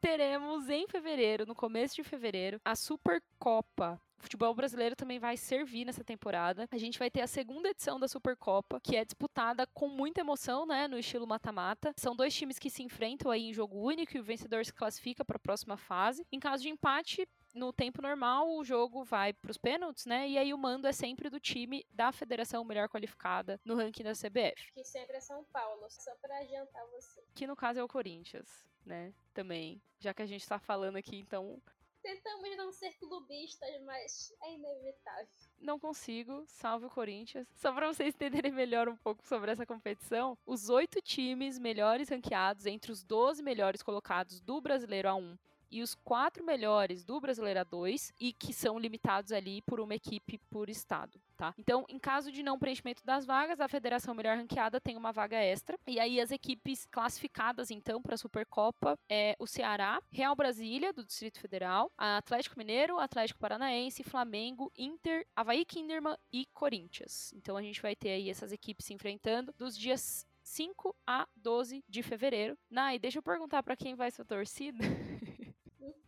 Teremos 0.00 0.70
em 0.70 0.88
fevereiro, 0.88 1.44
no 1.44 1.54
começo 1.54 1.96
de 1.96 2.02
fevereiro, 2.02 2.58
a 2.64 2.74
Supercopa 2.74 4.00
o 4.20 4.22
futebol 4.22 4.54
brasileiro 4.54 4.94
também 4.94 5.18
vai 5.18 5.36
servir 5.36 5.86
nessa 5.86 6.04
temporada. 6.04 6.68
A 6.70 6.76
gente 6.76 6.98
vai 6.98 7.10
ter 7.10 7.22
a 7.22 7.26
segunda 7.26 7.70
edição 7.70 7.98
da 7.98 8.06
Supercopa, 8.06 8.78
que 8.78 8.94
é 8.94 9.04
disputada 9.04 9.66
com 9.68 9.88
muita 9.88 10.20
emoção, 10.20 10.66
né, 10.66 10.86
no 10.86 10.98
estilo 10.98 11.26
mata-mata. 11.26 11.94
São 11.96 12.14
dois 12.14 12.34
times 12.34 12.58
que 12.58 12.68
se 12.68 12.82
enfrentam 12.82 13.30
aí 13.30 13.48
em 13.48 13.54
jogo 13.54 13.78
único 13.78 14.14
e 14.16 14.20
o 14.20 14.22
vencedor 14.22 14.64
se 14.64 14.74
classifica 14.74 15.24
para 15.24 15.36
a 15.36 15.40
próxima 15.40 15.76
fase. 15.78 16.26
Em 16.30 16.38
caso 16.38 16.62
de 16.62 16.68
empate, 16.68 17.26
no 17.54 17.72
tempo 17.72 18.02
normal, 18.02 18.54
o 18.54 18.62
jogo 18.62 19.02
vai 19.04 19.32
para 19.32 19.50
os 19.50 19.56
pênaltis, 19.56 20.04
né? 20.04 20.28
E 20.28 20.36
aí 20.36 20.52
o 20.52 20.58
mando 20.58 20.86
é 20.86 20.92
sempre 20.92 21.30
do 21.30 21.40
time 21.40 21.84
da 21.90 22.12
federação 22.12 22.62
melhor 22.62 22.88
qualificada 22.90 23.58
no 23.64 23.74
ranking 23.74 24.02
da 24.02 24.12
CBF. 24.12 24.70
Que 24.72 24.84
sempre 24.84 25.16
é 25.16 25.20
São 25.20 25.42
Paulo, 25.44 25.86
só 25.88 26.14
para 26.16 26.38
adiantar 26.40 26.86
você. 26.88 27.22
Que 27.34 27.46
no 27.46 27.56
caso 27.56 27.80
é 27.80 27.82
o 27.82 27.88
Corinthians, 27.88 28.66
né? 28.84 29.14
Também. 29.32 29.82
Já 29.98 30.12
que 30.12 30.22
a 30.22 30.26
gente 30.26 30.42
está 30.42 30.58
falando 30.58 30.96
aqui, 30.96 31.16
então 31.16 31.60
Tentamos 32.02 32.56
não 32.56 32.72
ser 32.72 32.92
clubistas, 32.98 33.68
mas 33.82 34.32
é 34.42 34.54
inevitável. 34.54 35.28
Não 35.60 35.78
consigo, 35.78 36.44
salve 36.46 36.86
o 36.86 36.90
Corinthians. 36.90 37.46
Só 37.54 37.72
para 37.72 37.92
vocês 37.92 38.14
entenderem 38.14 38.52
melhor 38.52 38.88
um 38.88 38.96
pouco 38.96 39.26
sobre 39.26 39.50
essa 39.50 39.66
competição, 39.66 40.36
os 40.46 40.70
oito 40.70 41.00
times 41.02 41.58
melhores 41.58 42.08
ranqueados 42.08 42.64
entre 42.66 42.90
os 42.90 43.02
12 43.02 43.42
melhores 43.42 43.82
colocados 43.82 44.40
do 44.40 44.60
Brasileiro 44.60 45.08
A1 45.08 45.38
e 45.70 45.82
os 45.82 45.94
quatro 45.94 46.44
melhores 46.44 47.04
do 47.04 47.20
Brasileiro 47.20 47.60
A2 47.60 48.12
e 48.18 48.32
que 48.32 48.52
são 48.52 48.78
limitados 48.78 49.32
ali 49.32 49.62
por 49.62 49.80
uma 49.80 49.94
equipe 49.94 50.38
por 50.50 50.68
estado. 50.68 51.20
Tá? 51.36 51.54
Então, 51.56 51.86
em 51.88 51.98
caso 51.98 52.30
de 52.30 52.42
não 52.42 52.58
preenchimento 52.58 53.02
das 53.04 53.24
vagas, 53.24 53.60
a 53.60 53.68
federação 53.68 54.14
melhor 54.14 54.36
ranqueada 54.36 54.78
tem 54.78 54.94
uma 54.94 55.10
vaga 55.10 55.38
extra. 55.38 55.78
E 55.86 55.98
aí 55.98 56.20
as 56.20 56.30
equipes 56.30 56.86
classificadas 56.90 57.70
então 57.70 58.02
para 58.02 58.14
a 58.14 58.18
Supercopa 58.18 58.98
é 59.08 59.34
o 59.38 59.46
Ceará, 59.46 60.02
Real 60.10 60.36
Brasília 60.36 60.92
do 60.92 61.04
Distrito 61.04 61.40
Federal, 61.40 61.90
Atlético 61.96 62.58
Mineiro, 62.58 62.98
Atlético 62.98 63.40
Paranaense, 63.40 64.02
Flamengo, 64.02 64.70
Inter, 64.76 65.26
Havaí 65.34 65.64
Kinderman 65.64 66.16
e 66.30 66.44
Corinthians. 66.52 67.32
Então 67.34 67.56
a 67.56 67.62
gente 67.62 67.80
vai 67.80 67.96
ter 67.96 68.10
aí 68.10 68.28
essas 68.28 68.52
equipes 68.52 68.84
se 68.84 68.92
enfrentando 68.92 69.54
dos 69.56 69.76
dias 69.78 70.26
5 70.42 70.94
a 71.06 71.28
12 71.36 71.84
de 71.88 72.02
fevereiro. 72.02 72.58
Nai, 72.68 72.98
deixa 72.98 73.18
eu 73.18 73.22
perguntar 73.22 73.62
para 73.62 73.76
quem 73.76 73.94
vai 73.94 74.10
ser 74.10 74.24
torcida. 74.24 74.84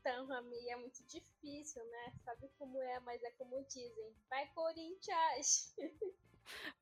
Então, 0.04 0.32
amiga, 0.32 0.72
é 0.72 0.76
muito 0.76 1.00
difícil, 1.04 1.80
né? 1.84 2.12
Sabe 2.24 2.50
como 2.58 2.82
é, 2.82 2.98
mas 3.00 3.22
é 3.22 3.30
como 3.38 3.64
dizem. 3.68 4.12
Vai, 4.28 4.48
Corinthians! 4.48 5.76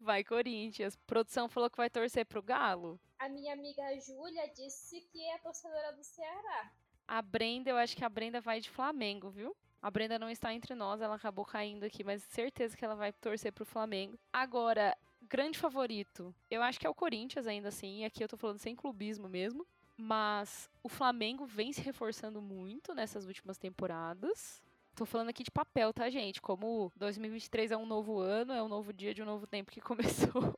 Vai, 0.00 0.24
Corinthians. 0.24 0.96
Produção 1.06 1.46
falou 1.46 1.68
que 1.68 1.76
vai 1.76 1.90
torcer 1.90 2.24
pro 2.24 2.42
Galo. 2.42 2.98
A 3.18 3.28
minha 3.28 3.52
amiga 3.52 3.82
Júlia 4.00 4.48
disse 4.54 5.02
que 5.12 5.22
é 5.28 5.36
torcedora 5.36 5.92
do 5.92 6.02
Ceará. 6.02 6.72
A 7.06 7.20
Brenda, 7.20 7.68
eu 7.68 7.76
acho 7.76 7.94
que 7.94 8.02
a 8.02 8.08
Brenda 8.08 8.40
vai 8.40 8.58
de 8.58 8.70
Flamengo, 8.70 9.28
viu? 9.28 9.54
A 9.82 9.90
Brenda 9.90 10.18
não 10.18 10.30
está 10.30 10.54
entre 10.54 10.74
nós, 10.74 11.02
ela 11.02 11.16
acabou 11.16 11.44
caindo 11.44 11.84
aqui, 11.84 12.02
mas 12.02 12.22
certeza 12.22 12.74
que 12.74 12.84
ela 12.84 12.94
vai 12.94 13.12
torcer 13.12 13.52
pro 13.52 13.66
Flamengo. 13.66 14.18
Agora, 14.32 14.96
grande 15.20 15.58
favorito, 15.58 16.34
eu 16.50 16.62
acho 16.62 16.80
que 16.80 16.86
é 16.86 16.90
o 16.90 16.94
Corinthians 16.94 17.46
ainda 17.46 17.68
assim, 17.68 18.02
aqui 18.06 18.24
eu 18.24 18.28
tô 18.28 18.38
falando 18.38 18.58
sem 18.58 18.74
clubismo 18.74 19.28
mesmo. 19.28 19.66
Mas 20.00 20.70
o 20.82 20.88
Flamengo 20.88 21.44
vem 21.44 21.72
se 21.74 21.82
reforçando 21.82 22.40
muito 22.40 22.94
nessas 22.94 23.26
últimas 23.26 23.58
temporadas. 23.58 24.62
Tô 24.94 25.04
falando 25.04 25.28
aqui 25.28 25.42
de 25.42 25.50
papel, 25.50 25.92
tá, 25.92 26.08
gente? 26.08 26.40
Como 26.40 26.90
2023 26.96 27.70
é 27.70 27.76
um 27.76 27.84
novo 27.84 28.18
ano, 28.18 28.52
é 28.52 28.62
um 28.62 28.68
novo 28.68 28.94
dia 28.94 29.12
de 29.12 29.22
um 29.22 29.26
novo 29.26 29.46
tempo 29.46 29.70
que 29.70 29.80
começou. 29.82 30.54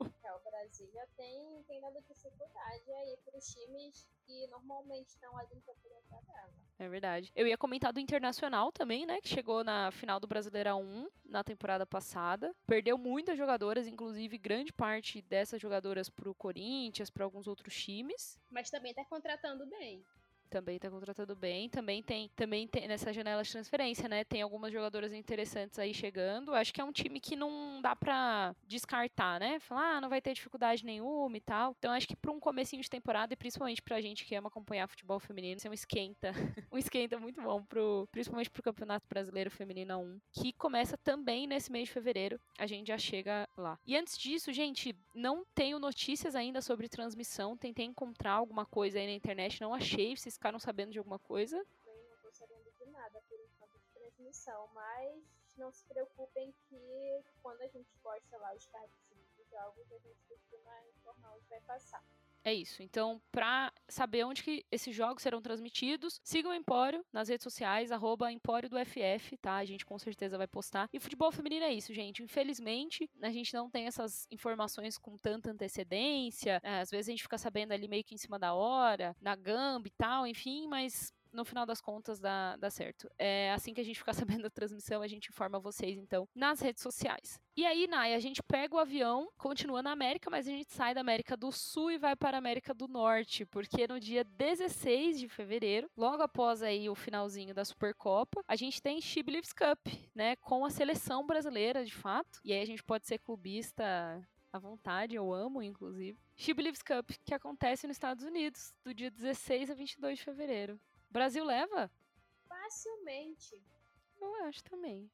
É, 0.72 0.84
o 0.84 0.86
Brasília 0.86 1.08
tem, 1.16 1.62
tem 1.64 1.80
dado 1.80 2.00
dificuldade 2.02 2.92
aí 2.92 3.18
pros 3.24 3.46
times 3.46 4.08
que 4.24 4.46
normalmente 4.46 5.08
estão 5.08 5.36
ali 5.36 5.54
no 5.54 5.60
topo 5.60 5.88
da 5.88 6.00
tabela. 6.08 6.52
É 6.78 6.88
verdade. 6.88 7.30
Eu 7.36 7.46
ia 7.46 7.58
comentar 7.58 7.92
do 7.92 8.00
Internacional 8.00 8.72
também, 8.72 9.04
né? 9.04 9.20
Que 9.20 9.28
chegou 9.28 9.62
na 9.62 9.90
final 9.92 10.18
do 10.18 10.26
Brasileirão 10.26 10.82
1 10.82 11.10
na 11.24 11.44
temporada 11.44 11.86
passada. 11.86 12.54
Perdeu 12.66 12.96
muitas 12.96 13.36
jogadoras, 13.36 13.86
inclusive 13.86 14.38
grande 14.38 14.72
parte 14.72 15.20
dessas 15.22 15.60
jogadoras 15.60 16.08
pro 16.08 16.34
Corinthians, 16.34 17.10
para 17.10 17.24
alguns 17.24 17.46
outros 17.46 17.74
times. 17.74 18.38
Mas 18.50 18.70
também 18.70 18.94
tá 18.94 19.04
contratando 19.04 19.66
bem. 19.66 20.04
Também 20.52 20.78
tá 20.78 20.90
contratando 20.90 21.34
bem. 21.34 21.66
Também 21.70 22.02
tem, 22.02 22.28
também 22.36 22.68
tem 22.68 22.86
nessa 22.86 23.10
janela 23.10 23.42
de 23.42 23.50
transferência, 23.50 24.06
né? 24.06 24.22
Tem 24.22 24.42
algumas 24.42 24.70
jogadoras 24.70 25.10
interessantes 25.10 25.78
aí 25.78 25.94
chegando. 25.94 26.54
Acho 26.54 26.74
que 26.74 26.80
é 26.80 26.84
um 26.84 26.92
time 26.92 27.18
que 27.18 27.34
não 27.34 27.80
dá 27.80 27.96
pra 27.96 28.54
descartar, 28.68 29.40
né? 29.40 29.58
Falar, 29.60 29.96
ah, 29.96 30.00
não 30.02 30.10
vai 30.10 30.20
ter 30.20 30.34
dificuldade 30.34 30.84
nenhuma 30.84 31.34
e 31.34 31.40
tal. 31.40 31.74
Então 31.78 31.90
acho 31.90 32.06
que 32.06 32.14
pra 32.14 32.30
um 32.30 32.38
comecinho 32.38 32.82
de 32.82 32.90
temporada, 32.90 33.32
e 33.32 33.36
principalmente 33.36 33.80
pra 33.80 33.98
gente 34.02 34.26
que 34.26 34.34
ama 34.34 34.48
acompanhar 34.48 34.86
futebol 34.86 35.18
feminino, 35.18 35.56
isso 35.56 35.66
é 35.66 35.70
um 35.70 35.72
esquenta. 35.72 36.32
um 36.70 36.76
esquenta 36.76 37.18
muito 37.18 37.40
bom, 37.40 37.62
pro, 37.62 38.06
principalmente 38.12 38.50
pro 38.50 38.62
Campeonato 38.62 39.06
Brasileiro 39.08 39.50
Feminino 39.50 39.98
1, 40.00 40.20
que 40.32 40.52
começa 40.52 40.98
também 40.98 41.46
nesse 41.46 41.72
mês 41.72 41.88
de 41.88 41.94
fevereiro. 41.94 42.38
A 42.58 42.66
gente 42.66 42.88
já 42.88 42.98
chega 42.98 43.48
lá. 43.56 43.78
E 43.86 43.96
antes 43.96 44.18
disso, 44.18 44.52
gente, 44.52 44.94
não 45.14 45.46
tenho 45.54 45.78
notícias 45.78 46.34
ainda 46.34 46.60
sobre 46.60 46.90
transmissão. 46.90 47.56
Tentei 47.56 47.86
encontrar 47.86 48.32
alguma 48.32 48.66
coisa 48.66 48.98
aí 48.98 49.06
na 49.06 49.14
internet, 49.14 49.62
não 49.62 49.72
achei. 49.72 50.14
Vocês 50.14 50.36
ficaram 50.42 50.58
sabendo 50.58 50.90
de 50.90 50.98
alguma 50.98 51.20
coisa? 51.20 51.64
Também 51.84 52.04
não 52.10 52.16
tô 52.16 52.32
sabendo 52.32 52.68
de 52.72 52.86
nada 52.86 53.22
por 53.28 53.38
enquanto 53.38 53.78
de 53.78 53.88
transmissão, 53.94 54.68
mas 54.74 55.22
não 55.56 55.70
se 55.70 55.86
preocupem 55.86 56.52
que 56.68 57.24
quando 57.40 57.62
a 57.62 57.68
gente 57.68 57.94
posta 58.02 58.36
lá 58.38 58.52
os 58.52 58.66
cards 58.66 58.98
dos 59.52 59.60
jogos, 59.60 59.92
a 59.92 59.98
gente 59.98 60.22
costuma 60.28 60.72
informar. 60.88 61.32
É 62.44 62.52
isso. 62.52 62.82
Então, 62.82 63.22
pra 63.30 63.72
saber 63.88 64.24
onde 64.24 64.42
que 64.42 64.66
esses 64.68 64.94
jogos 64.94 65.22
serão 65.22 65.40
transmitidos, 65.40 66.20
sigam 66.24 66.50
o 66.50 66.54
Empório 66.54 67.04
nas 67.12 67.28
redes 67.28 67.44
sociais, 67.44 67.92
arroba 67.92 68.32
Empório 68.32 68.68
do 68.68 68.76
FF, 68.84 69.36
tá? 69.36 69.56
A 69.56 69.64
gente 69.64 69.86
com 69.86 69.96
certeza 69.96 70.36
vai 70.36 70.48
postar. 70.48 70.88
E 70.92 70.98
futebol 70.98 71.30
feminino 71.30 71.64
é 71.64 71.72
isso, 71.72 71.94
gente. 71.94 72.20
Infelizmente, 72.20 73.08
a 73.20 73.30
gente 73.30 73.54
não 73.54 73.70
tem 73.70 73.86
essas 73.86 74.26
informações 74.28 74.98
com 74.98 75.16
tanta 75.16 75.52
antecedência. 75.52 76.60
É, 76.64 76.80
às 76.80 76.90
vezes 76.90 77.08
a 77.08 77.12
gente 77.12 77.22
fica 77.22 77.38
sabendo 77.38 77.72
ali 77.72 77.86
meio 77.86 78.02
que 78.02 78.14
em 78.14 78.18
cima 78.18 78.40
da 78.40 78.54
hora, 78.54 79.14
na 79.20 79.36
gamba 79.36 79.86
e 79.86 79.92
tal, 79.92 80.26
enfim, 80.26 80.66
mas 80.66 81.12
no 81.32 81.44
final 81.44 81.66
das 81.66 81.80
contas 81.80 82.20
dá, 82.20 82.56
dá 82.56 82.70
certo. 82.70 83.10
É 83.18 83.52
assim 83.52 83.72
que 83.72 83.80
a 83.80 83.84
gente 83.84 83.98
ficar 83.98 84.12
sabendo 84.40 84.42
da 84.42 84.50
transmissão, 84.50 85.02
a 85.02 85.08
gente 85.08 85.28
informa 85.28 85.58
vocês, 85.58 85.98
então, 85.98 86.28
nas 86.34 86.60
redes 86.60 86.82
sociais. 86.82 87.40
E 87.56 87.66
aí, 87.66 87.86
Nai, 87.86 88.14
a 88.14 88.20
gente 88.20 88.42
pega 88.42 88.74
o 88.74 88.78
avião, 88.78 89.30
continua 89.36 89.82
na 89.82 89.92
América, 89.92 90.30
mas 90.30 90.46
a 90.46 90.50
gente 90.50 90.72
sai 90.72 90.94
da 90.94 91.00
América 91.00 91.36
do 91.36 91.52
Sul 91.52 91.90
e 91.90 91.98
vai 91.98 92.16
para 92.16 92.36
a 92.36 92.38
América 92.38 92.72
do 92.72 92.88
Norte, 92.88 93.44
porque 93.46 93.86
no 93.86 94.00
dia 94.00 94.24
16 94.24 95.18
de 95.18 95.28
fevereiro, 95.28 95.90
logo 95.96 96.22
após 96.22 96.62
aí 96.62 96.88
o 96.88 96.94
finalzinho 96.94 97.54
da 97.54 97.64
Supercopa, 97.64 98.42
a 98.46 98.56
gente 98.56 98.80
tem 98.80 99.00
She 99.00 99.22
Cup, 99.22 99.88
né, 100.14 100.36
com 100.36 100.64
a 100.64 100.70
seleção 100.70 101.26
brasileira, 101.26 101.84
de 101.84 101.94
fato. 101.94 102.40
E 102.44 102.52
aí 102.52 102.60
a 102.60 102.66
gente 102.66 102.82
pode 102.82 103.06
ser 103.06 103.18
clubista 103.18 103.84
à 104.52 104.58
vontade, 104.58 105.14
eu 105.14 105.32
amo, 105.32 105.62
inclusive. 105.62 106.18
She 106.36 106.52
Believes 106.52 106.82
Cup, 106.82 107.10
que 107.24 107.34
acontece 107.34 107.86
nos 107.86 107.96
Estados 107.96 108.24
Unidos, 108.24 108.74
do 108.84 108.92
dia 108.92 109.10
16 109.10 109.70
a 109.70 109.74
22 109.74 110.18
de 110.18 110.24
fevereiro. 110.24 110.78
Brasil 111.12 111.44
leva? 111.44 111.90
Facilmente 112.48 113.62
Eu 114.20 114.34
acho 114.46 114.64
também. 114.64 115.10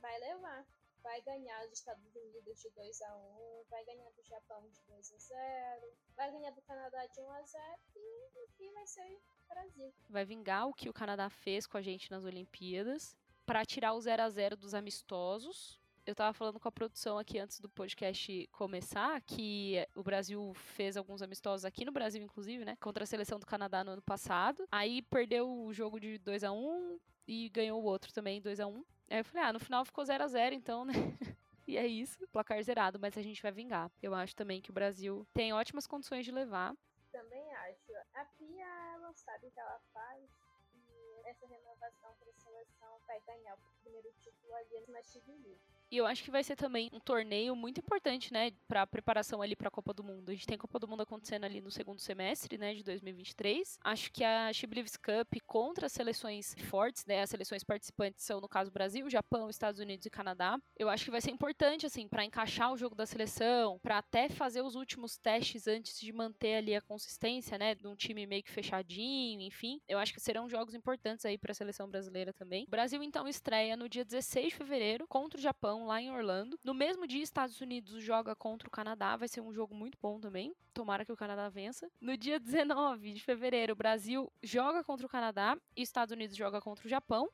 vai 0.00 0.18
levar. 0.18 0.64
vai 1.02 1.20
ganhar 1.20 1.66
dos 1.66 1.78
Estados 1.78 2.02
Unidos 2.16 2.62
de 2.62 2.70
2 2.70 3.02
a 3.02 3.14
1 3.14 3.64
vai 3.68 3.84
ganhar 3.84 4.10
do 4.10 4.22
Japão 4.22 4.66
de 4.70 4.80
2 4.86 5.12
a 5.12 5.18
0 5.18 5.92
vai 6.16 6.30
ganhar 6.32 6.50
do 6.52 6.62
Canadá 6.62 7.04
de 7.06 7.20
1 7.20 7.30
a 7.30 7.42
0 7.42 7.62
e 7.96 8.30
no 8.34 8.46
fim 8.56 8.72
vai 8.72 8.86
ser 8.86 9.20
Brasil. 9.46 9.92
Vai 10.08 10.24
vingar 10.24 10.66
o 10.66 10.72
que 10.72 10.88
o 10.88 10.94
Canadá 10.94 11.28
fez 11.28 11.66
com 11.66 11.76
a 11.76 11.82
gente 11.82 12.10
nas 12.10 12.24
Olimpíadas 12.24 13.14
para 13.44 13.66
tirar 13.66 13.92
o 13.92 14.00
0 14.00 14.22
a 14.22 14.30
0 14.30 14.56
dos 14.56 14.72
amistosos. 14.72 15.78
Eu 16.06 16.14
tava 16.14 16.34
falando 16.34 16.60
com 16.60 16.68
a 16.68 16.72
produção 16.72 17.16
aqui 17.16 17.38
antes 17.38 17.58
do 17.60 17.68
podcast 17.68 18.46
começar 18.52 19.22
que 19.22 19.76
o 19.94 20.02
Brasil 20.02 20.52
fez 20.54 20.98
alguns 20.98 21.22
amistosos 21.22 21.64
aqui 21.64 21.82
no 21.82 21.92
Brasil, 21.92 22.22
inclusive, 22.22 22.62
né? 22.62 22.76
Contra 22.76 23.04
a 23.04 23.06
seleção 23.06 23.38
do 23.40 23.46
Canadá 23.46 23.82
no 23.82 23.92
ano 23.92 24.02
passado. 24.02 24.68
Aí 24.70 25.00
perdeu 25.00 25.50
o 25.50 25.72
jogo 25.72 25.98
de 25.98 26.18
2 26.18 26.44
a 26.44 26.52
1 26.52 27.00
e 27.26 27.48
ganhou 27.48 27.80
o 27.80 27.86
outro 27.86 28.12
também 28.12 28.42
2 28.42 28.60
a 28.60 28.66
1 28.66 28.84
Aí 29.08 29.20
eu 29.20 29.24
falei, 29.24 29.44
ah, 29.44 29.52
no 29.54 29.60
final 29.60 29.82
ficou 29.82 30.04
0 30.04 30.24
a 30.24 30.28
0 30.28 30.54
então, 30.54 30.84
né? 30.84 30.92
E 31.66 31.78
é 31.78 31.86
isso, 31.86 32.28
placar 32.28 32.62
zerado, 32.62 33.00
mas 33.00 33.16
a 33.16 33.22
gente 33.22 33.40
vai 33.40 33.50
vingar. 33.50 33.90
Eu 34.02 34.14
acho 34.14 34.36
também 34.36 34.60
que 34.60 34.68
o 34.68 34.74
Brasil 34.74 35.26
tem 35.32 35.54
ótimas 35.54 35.86
condições 35.86 36.26
de 36.26 36.30
levar. 36.30 36.76
Também 37.10 37.54
acho. 37.54 37.92
A 38.12 38.24
Pia, 38.36 38.66
ela 38.92 39.10
sabe 39.14 39.46
o 39.46 39.50
que 39.50 39.58
ela 39.58 39.80
faz. 39.94 40.28
E 40.74 41.26
essa 41.26 41.46
renovação 41.46 42.14
para 42.20 42.28
a 42.28 42.34
seleção 42.34 42.98
vai 43.06 43.18
ganhar 43.26 43.54
o 43.54 43.82
primeiro 43.82 44.12
título 44.20 44.54
ali 44.54 44.84
na 44.88 45.02
Chile. 45.02 45.58
E 45.90 45.96
eu 45.96 46.06
acho 46.06 46.22
que 46.24 46.30
vai 46.30 46.42
ser 46.42 46.56
também 46.56 46.90
um 46.92 47.00
torneio 47.00 47.54
muito 47.54 47.78
importante, 47.80 48.32
né, 48.32 48.50
para 48.66 48.86
preparação 48.86 49.40
ali 49.40 49.54
para 49.54 49.68
a 49.68 49.70
Copa 49.70 49.92
do 49.92 50.02
Mundo. 50.02 50.30
A 50.30 50.32
gente 50.32 50.46
tem 50.46 50.56
a 50.56 50.58
Copa 50.58 50.78
do 50.78 50.88
Mundo 50.88 51.02
acontecendo 51.02 51.44
ali 51.44 51.60
no 51.60 51.70
segundo 51.70 52.00
semestre, 52.00 52.58
né, 52.58 52.74
de 52.74 52.82
2023. 52.82 53.78
Acho 53.82 54.12
que 54.12 54.24
a 54.24 54.52
Chiblivs 54.52 54.96
Cup 54.96 55.34
contra 55.46 55.86
as 55.86 55.92
seleções 55.92 56.54
fortes, 56.68 57.04
né, 57.06 57.22
as 57.22 57.30
seleções 57.30 57.62
participantes 57.62 58.24
são 58.24 58.40
no 58.40 58.48
caso 58.48 58.70
Brasil, 58.70 59.08
Japão, 59.08 59.48
Estados 59.48 59.80
Unidos 59.80 60.06
e 60.06 60.10
Canadá. 60.10 60.58
Eu 60.76 60.88
acho 60.88 61.04
que 61.04 61.10
vai 61.10 61.20
ser 61.20 61.30
importante 61.30 61.86
assim 61.86 62.08
para 62.08 62.24
encaixar 62.24 62.72
o 62.72 62.76
jogo 62.76 62.94
da 62.94 63.06
seleção, 63.06 63.78
para 63.80 63.98
até 63.98 64.28
fazer 64.28 64.62
os 64.62 64.74
últimos 64.74 65.16
testes 65.16 65.66
antes 65.66 65.98
de 66.00 66.12
manter 66.12 66.56
ali 66.56 66.74
a 66.74 66.82
consistência, 66.82 67.58
né, 67.58 67.74
de 67.74 67.86
um 67.86 67.94
time 67.94 68.26
meio 68.26 68.42
que 68.42 68.50
fechadinho, 68.50 69.40
enfim. 69.42 69.80
Eu 69.88 69.98
acho 69.98 70.12
que 70.12 70.20
serão 70.20 70.48
jogos 70.48 70.74
importantes 70.74 71.24
aí 71.24 71.38
para 71.38 71.52
a 71.52 71.54
seleção 71.54 71.88
brasileira 71.88 72.32
também. 72.32 72.64
O 72.66 72.70
Brasil 72.70 73.02
então 73.02 73.28
estreia 73.28 73.76
no 73.76 73.88
dia 73.88 74.04
16 74.04 74.48
de 74.48 74.54
fevereiro 74.54 75.06
contra 75.06 75.38
o 75.38 75.42
Japão 75.42 75.83
lá 75.84 76.00
em 76.00 76.10
Orlando. 76.10 76.58
No 76.64 76.74
mesmo 76.74 77.06
dia, 77.06 77.22
Estados 77.22 77.60
Unidos 77.60 78.02
joga 78.02 78.34
contra 78.34 78.68
o 78.68 78.70
Canadá, 78.70 79.16
vai 79.16 79.28
ser 79.28 79.40
um 79.40 79.52
jogo 79.52 79.74
muito 79.74 79.98
bom 80.00 80.20
também. 80.20 80.54
Tomara 80.72 81.04
que 81.04 81.12
o 81.12 81.16
Canadá 81.16 81.48
vença. 81.48 81.90
No 82.00 82.16
dia 82.16 82.38
19 82.40 83.12
de 83.12 83.22
fevereiro, 83.22 83.72
o 83.72 83.76
Brasil 83.76 84.32
joga 84.42 84.82
contra 84.82 85.06
o 85.06 85.08
Canadá 85.08 85.56
e 85.76 85.82
Estados 85.82 86.12
Unidos 86.12 86.36
joga 86.36 86.60
contra 86.60 86.86
o 86.86 86.90
Japão. 86.90 87.30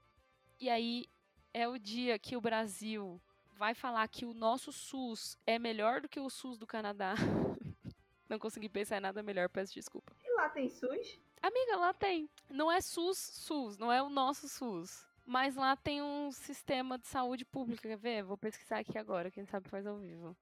E 0.60 0.68
aí 0.68 1.06
é 1.54 1.66
o 1.68 1.78
dia 1.78 2.18
que 2.18 2.36
o 2.36 2.40
Brasil 2.40 3.20
vai 3.56 3.74
falar 3.74 4.06
que 4.08 4.24
o 4.24 4.32
nosso 4.32 4.72
SUS 4.72 5.36
é 5.46 5.58
melhor 5.58 6.00
do 6.00 6.08
que 6.08 6.20
o 6.20 6.30
SUS 6.30 6.58
do 6.58 6.66
Canadá. 6.66 7.14
Não 8.28 8.38
consegui 8.38 8.68
pensar 8.68 8.98
em 8.98 9.00
nada 9.00 9.22
melhor, 9.22 9.48
peço 9.48 9.74
desculpa. 9.74 10.14
E 10.22 10.34
lá 10.36 10.48
tem 10.48 10.68
SUS? 10.70 11.18
Amiga, 11.42 11.76
lá 11.76 11.92
tem. 11.92 12.30
Não 12.48 12.70
é 12.70 12.80
SUS, 12.80 13.18
SUS, 13.18 13.78
não 13.78 13.90
é 13.90 14.02
o 14.02 14.10
nosso 14.10 14.48
SUS. 14.48 15.06
Mas 15.30 15.54
lá 15.54 15.76
tem 15.76 16.02
um 16.02 16.32
sistema 16.32 16.98
de 16.98 17.06
saúde 17.06 17.44
pública, 17.44 17.88
quer 17.88 17.96
ver? 17.96 18.24
Vou 18.24 18.36
pesquisar 18.36 18.80
aqui 18.80 18.98
agora, 18.98 19.30
quem 19.30 19.46
sabe 19.46 19.68
faz 19.68 19.86
ao 19.86 19.96
vivo. 19.96 20.36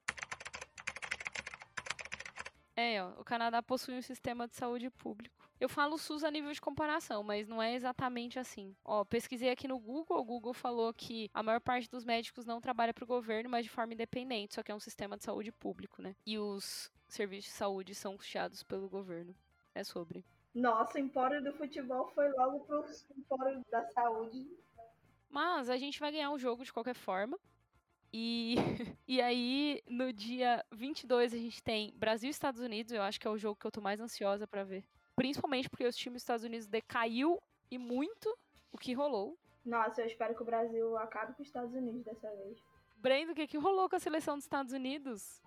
É, 2.74 3.04
ó, 3.04 3.10
o 3.20 3.22
Canadá 3.22 3.62
possui 3.62 3.98
um 3.98 4.00
sistema 4.00 4.48
de 4.48 4.56
saúde 4.56 4.88
público. 4.88 5.46
Eu 5.60 5.68
falo 5.68 5.98
SUS 5.98 6.24
a 6.24 6.30
nível 6.30 6.50
de 6.50 6.60
comparação, 6.62 7.22
mas 7.22 7.46
não 7.46 7.62
é 7.62 7.74
exatamente 7.74 8.38
assim. 8.38 8.74
Ó, 8.82 9.04
pesquisei 9.04 9.50
aqui 9.50 9.68
no 9.68 9.78
Google, 9.78 10.20
o 10.20 10.24
Google 10.24 10.54
falou 10.54 10.94
que 10.94 11.28
a 11.34 11.42
maior 11.42 11.60
parte 11.60 11.90
dos 11.90 12.02
médicos 12.02 12.46
não 12.46 12.58
trabalha 12.58 12.94
para 12.94 13.04
o 13.04 13.06
governo, 13.06 13.50
mas 13.50 13.66
de 13.66 13.70
forma 13.70 13.92
independente, 13.92 14.54
só 14.54 14.62
que 14.62 14.72
é 14.72 14.74
um 14.74 14.80
sistema 14.80 15.18
de 15.18 15.24
saúde 15.24 15.52
público, 15.52 16.00
né? 16.00 16.16
E 16.24 16.38
os 16.38 16.90
serviços 17.06 17.50
de 17.50 17.58
saúde 17.58 17.94
são 17.94 18.16
custeados 18.16 18.62
pelo 18.62 18.88
governo. 18.88 19.34
É 19.74 19.84
sobre. 19.84 20.24
Nossa, 20.54 20.96
o 20.96 21.00
Empório 21.00 21.44
do 21.44 21.52
Futebol 21.52 22.10
foi 22.14 22.30
logo 22.30 22.60
pro 22.60 22.86
Empório 23.14 23.62
da 23.70 23.84
Saúde. 23.90 24.48
Mas 25.28 25.68
a 25.68 25.76
gente 25.76 26.00
vai 26.00 26.10
ganhar 26.10 26.30
o 26.30 26.38
jogo 26.38 26.64
de 26.64 26.72
qualquer 26.72 26.94
forma. 26.94 27.38
E, 28.12 28.54
e 29.06 29.20
aí, 29.20 29.82
no 29.86 30.12
dia 30.12 30.64
22, 30.72 31.34
a 31.34 31.36
gente 31.36 31.62
tem 31.62 31.92
Brasil 31.96 32.28
e 32.28 32.30
Estados 32.30 32.60
Unidos. 32.60 32.92
Eu 32.92 33.02
acho 33.02 33.20
que 33.20 33.26
é 33.26 33.30
o 33.30 33.38
jogo 33.38 33.58
que 33.58 33.66
eu 33.66 33.70
tô 33.70 33.80
mais 33.80 34.00
ansiosa 34.00 34.46
para 34.46 34.64
ver. 34.64 34.84
Principalmente 35.14 35.68
porque 35.68 35.86
os 35.86 35.96
times 35.96 36.16
dos 36.16 36.22
Estados 36.22 36.44
Unidos 36.44 36.66
decaiu 36.66 37.42
e 37.70 37.76
muito 37.76 38.36
o 38.72 38.78
que 38.78 38.92
rolou. 38.94 39.36
Nossa, 39.64 40.00
eu 40.00 40.06
espero 40.06 40.34
que 40.34 40.42
o 40.42 40.46
Brasil 40.46 40.96
acabe 40.96 41.34
com 41.34 41.42
os 41.42 41.48
Estados 41.48 41.74
Unidos 41.74 42.04
dessa 42.04 42.30
vez. 42.36 42.58
Brendo, 42.96 43.32
o 43.32 43.34
que, 43.34 43.46
que 43.46 43.58
rolou 43.58 43.88
com 43.88 43.96
a 43.96 44.00
seleção 44.00 44.36
dos 44.36 44.44
Estados 44.44 44.72
Unidos? 44.72 45.42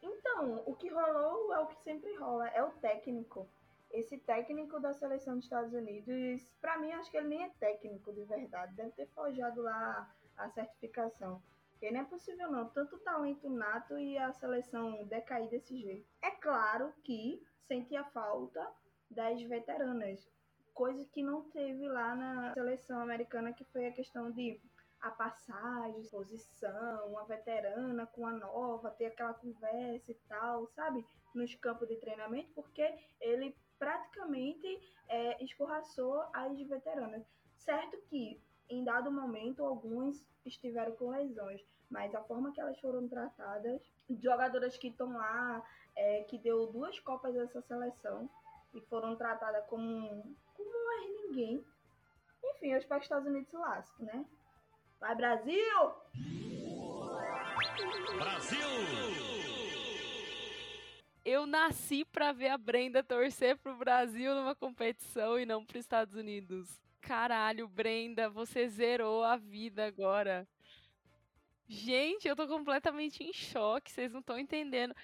Então, 0.00 0.62
o 0.64 0.74
que 0.74 0.88
rolou 0.88 1.52
é 1.52 1.58
o 1.58 1.66
que 1.66 1.76
sempre 1.82 2.14
rola, 2.16 2.48
é 2.48 2.62
o 2.62 2.70
técnico 2.72 3.48
esse 3.90 4.18
técnico 4.18 4.78
da 4.80 4.92
seleção 4.92 5.36
dos 5.36 5.44
Estados 5.44 5.72
Unidos, 5.72 6.52
para 6.60 6.78
mim, 6.78 6.92
acho 6.92 7.10
que 7.10 7.16
ele 7.16 7.28
nem 7.28 7.44
é 7.44 7.50
técnico 7.58 8.12
de 8.12 8.24
verdade. 8.24 8.74
Deve 8.74 8.92
ter 8.92 9.06
forjado 9.08 9.62
lá 9.62 10.14
a 10.36 10.50
certificação. 10.50 11.42
Porque 11.70 11.90
não 11.90 12.00
é 12.00 12.04
possível 12.04 12.50
não, 12.50 12.68
tanto 12.70 12.98
talento 12.98 13.48
nato 13.48 13.96
e 13.98 14.18
a 14.18 14.32
seleção 14.32 15.04
decair 15.04 15.48
desse 15.48 15.80
jeito. 15.80 16.08
É 16.20 16.30
claro 16.32 16.92
que 17.04 17.42
sentia 17.66 18.04
falta 18.04 18.66
das 19.10 19.40
veteranas, 19.42 20.28
coisa 20.74 21.04
que 21.06 21.22
não 21.22 21.42
teve 21.50 21.88
lá 21.88 22.14
na 22.14 22.52
seleção 22.52 23.00
americana, 23.00 23.52
que 23.52 23.64
foi 23.64 23.86
a 23.86 23.92
questão 23.92 24.30
de 24.30 24.60
a 25.00 25.10
passagem, 25.10 26.02
posição, 26.10 27.08
uma 27.08 27.24
veterana 27.24 28.06
com 28.06 28.26
a 28.26 28.32
nova, 28.32 28.90
ter 28.90 29.06
aquela 29.06 29.34
conversa 29.34 30.10
e 30.10 30.14
tal, 30.28 30.66
sabe? 30.68 31.06
Nos 31.32 31.54
campos 31.54 31.88
de 31.88 31.96
treinamento, 31.96 32.50
porque 32.52 32.82
ele 33.20 33.54
praticamente 33.78 34.66
é, 35.08 35.42
escorraçou 35.42 36.22
as 36.32 36.58
veteranas. 36.60 37.24
Certo 37.56 37.96
que, 38.08 38.40
em 38.68 38.84
dado 38.84 39.10
momento, 39.10 39.64
alguns 39.64 40.24
estiveram 40.44 40.92
com 40.96 41.10
lesões, 41.10 41.60
mas 41.90 42.14
a 42.14 42.22
forma 42.22 42.52
que 42.52 42.60
elas 42.60 42.78
foram 42.80 43.08
tratadas, 43.08 43.80
jogadoras 44.20 44.76
que 44.76 44.88
estão 44.88 45.12
lá, 45.12 45.62
é, 45.96 46.22
que 46.24 46.38
deu 46.38 46.66
duas 46.66 46.98
copas 47.00 47.34
dessa 47.34 47.60
seleção 47.62 48.28
e 48.74 48.80
foram 48.82 49.16
tratadas 49.16 49.64
como, 49.66 50.36
como 50.54 50.92
é 50.92 51.06
ninguém. 51.22 51.64
Enfim, 52.44 52.72
eu 52.72 52.78
espero 52.78 53.00
que 53.00 53.04
os 53.04 53.10
Estados 53.10 53.28
Unidos 53.28 53.48
se 53.50 53.56
lasquem, 53.56 54.06
né? 54.06 54.24
Vai, 55.00 55.14
Brasil! 55.14 55.94
Brasil! 58.18 59.37
Eu 61.30 61.44
nasci 61.44 62.06
para 62.06 62.32
ver 62.32 62.48
a 62.48 62.56
Brenda 62.56 63.04
torcer 63.04 63.54
pro 63.58 63.76
Brasil 63.76 64.34
numa 64.34 64.54
competição 64.54 65.38
e 65.38 65.44
não 65.44 65.62
pros 65.62 65.80
Estados 65.80 66.14
Unidos. 66.14 66.80
Caralho, 67.02 67.68
Brenda, 67.68 68.30
você 68.30 68.66
zerou 68.66 69.22
a 69.22 69.36
vida 69.36 69.84
agora. 69.84 70.48
Gente, 71.68 72.26
eu 72.26 72.34
tô 72.34 72.48
completamente 72.48 73.22
em 73.22 73.30
choque, 73.30 73.92
vocês 73.92 74.10
não 74.10 74.20
estão 74.20 74.38
entendendo. 74.38 74.94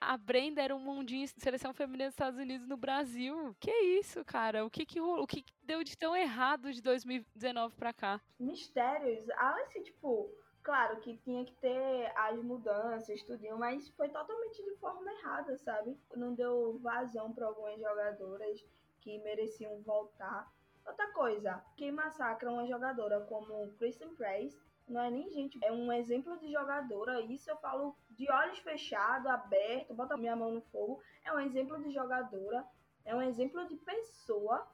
A 0.00 0.16
Brenda 0.16 0.60
era 0.60 0.74
um 0.74 0.80
mundinho 0.80 1.24
de 1.24 1.40
seleção 1.40 1.72
feminina 1.72 2.06
dos 2.06 2.14
Estados 2.14 2.40
Unidos 2.40 2.66
no 2.66 2.76
Brasil. 2.76 3.54
Que 3.60 3.70
isso, 3.70 4.24
cara? 4.24 4.66
O 4.66 4.70
que 4.70 4.84
que, 4.84 5.00
o 5.00 5.26
que 5.28 5.44
deu 5.62 5.84
de 5.84 5.96
tão 5.96 6.16
errado 6.16 6.72
de 6.72 6.82
2019 6.82 7.76
pra 7.76 7.92
cá? 7.92 8.20
Mistérios. 8.36 9.30
Ah, 9.30 9.54
assim, 9.62 9.84
tipo, 9.84 10.28
Claro 10.68 11.00
que 11.00 11.16
tinha 11.16 11.46
que 11.46 11.54
ter 11.54 12.12
as 12.14 12.38
mudanças, 12.42 13.22
tudinho, 13.22 13.56
mas 13.56 13.88
foi 13.96 14.06
totalmente 14.10 14.62
de 14.62 14.76
forma 14.76 15.10
errada, 15.10 15.56
sabe? 15.56 15.98
Não 16.14 16.34
deu 16.34 16.78
vazão 16.82 17.32
para 17.32 17.46
algumas 17.46 17.80
jogadoras 17.80 18.62
que 19.00 19.18
mereciam 19.20 19.80
voltar. 19.80 20.52
Outra 20.86 21.10
coisa, 21.12 21.64
quem 21.74 21.90
massacra 21.90 22.50
uma 22.50 22.66
jogadora 22.66 23.18
como 23.22 23.72
Kristen 23.78 24.14
Price 24.14 24.60
não 24.86 25.00
é 25.00 25.10
nem 25.10 25.30
gente, 25.30 25.58
é 25.64 25.72
um 25.72 25.90
exemplo 25.90 26.38
de 26.38 26.52
jogadora. 26.52 27.18
Isso 27.22 27.50
eu 27.50 27.56
falo 27.56 27.96
de 28.10 28.30
olhos 28.30 28.58
fechados, 28.58 29.26
aberto, 29.26 29.94
bota 29.94 30.18
minha 30.18 30.36
mão 30.36 30.52
no 30.52 30.60
fogo. 30.60 31.00
É 31.24 31.32
um 31.32 31.40
exemplo 31.40 31.82
de 31.82 31.90
jogadora, 31.90 32.62
é 33.06 33.16
um 33.16 33.22
exemplo 33.22 33.66
de 33.66 33.76
pessoa 33.76 34.68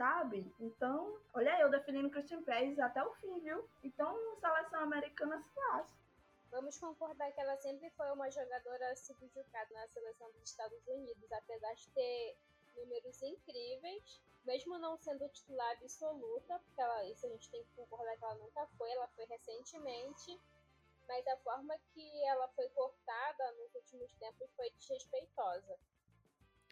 sabe? 0.00 0.50
Então, 0.58 1.20
olha 1.34 1.60
eu 1.60 1.70
defendendo 1.70 2.08
Christian 2.08 2.42
Pérez 2.42 2.78
até 2.78 3.04
o 3.04 3.12
fim, 3.16 3.38
viu? 3.40 3.68
Então, 3.84 4.16
seleção 4.40 4.80
americana 4.80 5.38
se 5.42 5.60
lasca. 5.60 5.94
Vamos 6.50 6.78
concordar 6.78 7.30
que 7.32 7.38
ela 7.38 7.54
sempre 7.58 7.90
foi 7.90 8.10
uma 8.10 8.30
jogadora 8.30 8.96
subjugada 8.96 9.68
na 9.74 9.86
seleção 9.88 10.30
dos 10.32 10.42
Estados 10.44 10.88
Unidos, 10.88 11.30
apesar 11.30 11.74
de 11.74 11.86
ter 11.90 12.34
números 12.76 13.22
incríveis, 13.22 14.22
mesmo 14.46 14.78
não 14.78 14.96
sendo 14.96 15.28
titular 15.28 15.70
absoluta, 15.72 16.58
porque 16.60 16.80
ela, 16.80 17.04
isso 17.04 17.26
a 17.26 17.28
gente 17.28 17.50
tem 17.50 17.62
que 17.62 17.74
concordar 17.76 18.16
que 18.16 18.24
ela 18.24 18.36
nunca 18.36 18.66
foi, 18.78 18.90
ela 18.92 19.06
foi 19.08 19.26
recentemente, 19.26 20.40
mas 21.06 21.26
a 21.26 21.36
forma 21.38 21.76
que 21.92 22.24
ela 22.24 22.48
foi 22.48 22.70
cortada 22.70 23.52
nos 23.52 23.74
últimos 23.74 24.10
tempos 24.14 24.50
foi 24.56 24.70
desrespeitosa. 24.70 25.78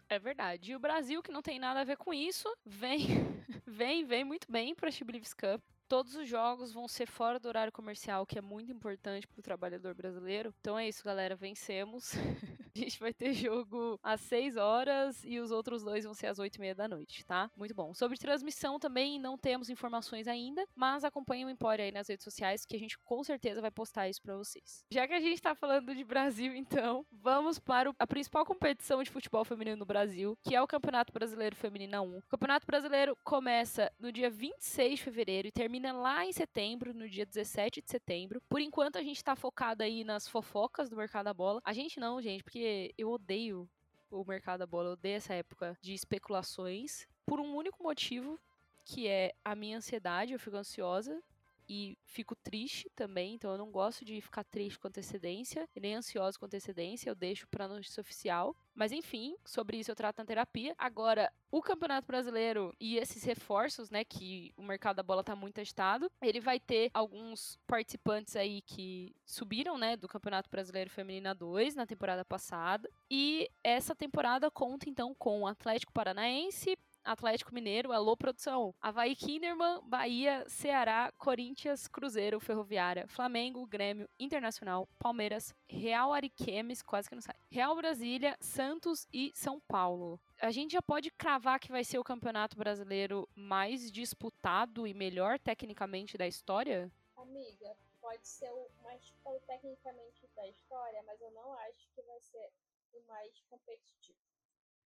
É 0.09 0.17
verdade. 0.17 0.71
E 0.71 0.75
o 0.75 0.79
Brasil, 0.79 1.21
que 1.21 1.31
não 1.31 1.41
tem 1.41 1.59
nada 1.59 1.81
a 1.81 1.83
ver 1.83 1.95
com 1.97 2.13
isso, 2.13 2.47
vem, 2.65 3.07
vem, 3.65 4.03
vem 4.03 4.23
muito 4.23 4.51
bem 4.51 4.73
para 4.73 4.89
a 4.89 4.91
Chiblivs 4.91 5.33
Cup. 5.33 5.61
Todos 5.87 6.15
os 6.15 6.27
jogos 6.27 6.73
vão 6.73 6.87
ser 6.87 7.07
fora 7.07 7.39
do 7.39 7.47
horário 7.47 7.71
comercial, 7.71 8.25
que 8.25 8.37
é 8.37 8.41
muito 8.41 8.71
importante 8.71 9.27
pro 9.27 9.41
trabalhador 9.41 9.93
brasileiro. 9.93 10.53
Então 10.59 10.77
é 10.77 10.87
isso, 10.87 11.03
galera. 11.03 11.35
Vencemos. 11.35 12.13
gente 12.79 12.99
vai 12.99 13.13
ter 13.13 13.33
jogo 13.33 13.99
às 14.01 14.21
6 14.21 14.57
horas 14.57 15.23
e 15.23 15.39
os 15.39 15.51
outros 15.51 15.83
dois 15.83 16.03
vão 16.03 16.13
ser 16.13 16.27
às 16.27 16.39
8 16.39 16.55
e 16.55 16.59
meia 16.59 16.75
da 16.75 16.87
noite, 16.87 17.25
tá? 17.25 17.49
Muito 17.55 17.73
bom. 17.73 17.93
Sobre 17.93 18.17
transmissão 18.17 18.79
também 18.79 19.19
não 19.19 19.37
temos 19.37 19.69
informações 19.69 20.27
ainda, 20.27 20.65
mas 20.75 21.03
acompanhem 21.03 21.45
o 21.45 21.49
Empório 21.49 21.83
aí 21.83 21.91
nas 21.91 22.07
redes 22.07 22.23
sociais 22.23 22.65
que 22.65 22.75
a 22.75 22.79
gente 22.79 22.97
com 22.99 23.23
certeza 23.23 23.61
vai 23.61 23.71
postar 23.71 24.07
isso 24.07 24.21
para 24.21 24.35
vocês. 24.35 24.83
Já 24.89 25.07
que 25.07 25.13
a 25.13 25.19
gente 25.19 25.41
tá 25.41 25.55
falando 25.55 25.93
de 25.93 26.03
Brasil, 26.03 26.53
então, 26.55 27.05
vamos 27.11 27.59
para 27.59 27.93
a 27.97 28.07
principal 28.07 28.45
competição 28.45 29.03
de 29.03 29.09
futebol 29.09 29.43
feminino 29.43 29.77
no 29.77 29.85
Brasil, 29.85 30.37
que 30.43 30.55
é 30.55 30.61
o 30.61 30.67
Campeonato 30.67 31.11
Brasileiro 31.11 31.55
Feminina 31.55 32.01
1. 32.01 32.17
O 32.17 32.21
Campeonato 32.29 32.65
Brasileiro 32.65 33.17
começa 33.23 33.91
no 33.99 34.11
dia 34.11 34.29
26 34.29 34.99
de 34.99 35.03
fevereiro 35.03 35.47
e 35.47 35.51
termina 35.51 35.91
lá 35.91 36.25
em 36.25 36.31
setembro, 36.31 36.93
no 36.93 37.09
dia 37.09 37.25
17 37.25 37.81
de 37.81 37.89
setembro. 37.89 38.41
Por 38.49 38.61
enquanto 38.61 38.97
a 38.97 39.03
gente 39.03 39.23
tá 39.23 39.35
focado 39.35 39.83
aí 39.83 40.03
nas 40.03 40.27
fofocas 40.27 40.89
do 40.89 40.95
mercado 40.95 41.25
da 41.25 41.33
bola. 41.33 41.61
A 41.63 41.73
gente 41.73 41.99
não, 41.99 42.21
gente, 42.21 42.43
porque 42.43 42.59
eu 42.97 43.09
odeio 43.11 43.69
o 44.09 44.23
mercado 44.23 44.59
da 44.59 44.67
bola, 44.67 44.89
eu 44.89 44.93
odeio 44.93 45.17
essa 45.17 45.33
época 45.33 45.77
de 45.81 45.93
especulações 45.93 47.07
por 47.25 47.39
um 47.39 47.55
único 47.55 47.83
motivo, 47.83 48.39
que 48.85 49.07
é 49.07 49.33
a 49.45 49.55
minha 49.55 49.77
ansiedade, 49.77 50.33
eu 50.33 50.39
fico 50.39 50.57
ansiosa 50.57 51.21
e 51.69 51.97
fico 52.03 52.35
triste 52.35 52.89
também, 52.95 53.35
então 53.35 53.51
eu 53.51 53.57
não 53.57 53.71
gosto 53.71 54.03
de 54.03 54.19
ficar 54.19 54.43
triste 54.43 54.79
com 54.79 54.87
antecedência 54.87 55.69
nem 55.79 55.95
ansiosa 55.95 56.37
com 56.37 56.45
antecedência, 56.45 57.09
eu 57.09 57.15
deixo 57.15 57.47
para 57.47 57.67
notícia 57.67 58.01
oficial. 58.01 58.55
Mas 58.75 58.91
enfim, 58.91 59.35
sobre 59.45 59.77
isso 59.77 59.91
eu 59.91 59.95
trato 59.95 60.19
na 60.19 60.25
terapia. 60.25 60.73
Agora, 60.77 61.31
o 61.51 61.61
Campeonato 61.61 62.07
Brasileiro 62.07 62.73
e 62.79 62.97
esses 62.97 63.23
reforços, 63.23 63.89
né, 63.89 64.03
que 64.03 64.53
o 64.55 64.63
mercado 64.63 64.97
da 64.97 65.03
bola 65.03 65.23
tá 65.23 65.35
muito 65.35 65.59
agitado, 65.59 66.09
ele 66.21 66.39
vai 66.39 66.59
ter 66.59 66.89
alguns 66.93 67.57
participantes 67.67 68.35
aí 68.35 68.61
que 68.61 69.15
subiram, 69.25 69.77
né, 69.77 69.97
do 69.97 70.07
Campeonato 70.07 70.49
Brasileiro 70.49 70.89
Feminina 70.89 71.33
2 71.33 71.75
na 71.75 71.85
temporada 71.85 72.23
passada. 72.23 72.89
E 73.09 73.49
essa 73.63 73.95
temporada 73.95 74.49
conta 74.51 74.89
então 74.89 75.13
com 75.15 75.41
o 75.41 75.47
Atlético 75.47 75.91
Paranaense, 75.91 76.77
Atlético 77.03 77.53
Mineiro, 77.53 77.91
alô 77.91 78.15
produção, 78.15 78.73
Havaí 78.79 79.15
Kinderman, 79.15 79.81
Bahia, 79.83 80.45
Ceará, 80.47 81.11
Corinthians, 81.17 81.87
Cruzeiro, 81.87 82.39
Ferroviária, 82.39 83.07
Flamengo, 83.07 83.65
Grêmio, 83.65 84.09
Internacional, 84.19 84.87
Palmeiras, 84.99 85.53
Real 85.67 86.13
Ariquemes, 86.13 86.81
quase 86.81 87.09
que 87.09 87.15
não 87.15 87.21
sai, 87.21 87.35
Real 87.49 87.75
Brasília, 87.75 88.37
Santos 88.39 89.07
e 89.13 89.31
São 89.33 89.59
Paulo. 89.59 90.19
A 90.41 90.51
gente 90.51 90.73
já 90.73 90.81
pode 90.81 91.09
cravar 91.11 91.59
que 91.59 91.71
vai 91.71 91.83
ser 91.83 91.97
o 91.99 92.03
campeonato 92.03 92.57
brasileiro 92.57 93.27
mais 93.35 93.91
disputado 93.91 94.85
e 94.85 94.93
melhor 94.93 95.39
tecnicamente 95.39 96.17
da 96.17 96.27
história? 96.27 96.91
Amiga, 97.15 97.75
pode 97.99 98.27
ser 98.27 98.51
o 98.51 98.69
mais 98.83 99.01
disputado 99.01 99.39
tecnicamente 99.47 100.27
da 100.35 100.47
história, 100.47 101.03
mas 101.05 101.19
eu 101.21 101.31
não 101.31 101.53
acho 101.53 101.89
que 101.95 102.01
vai 102.03 102.19
ser 102.21 102.51
o 102.93 103.01
mais 103.07 103.41
competitivo 103.49 104.28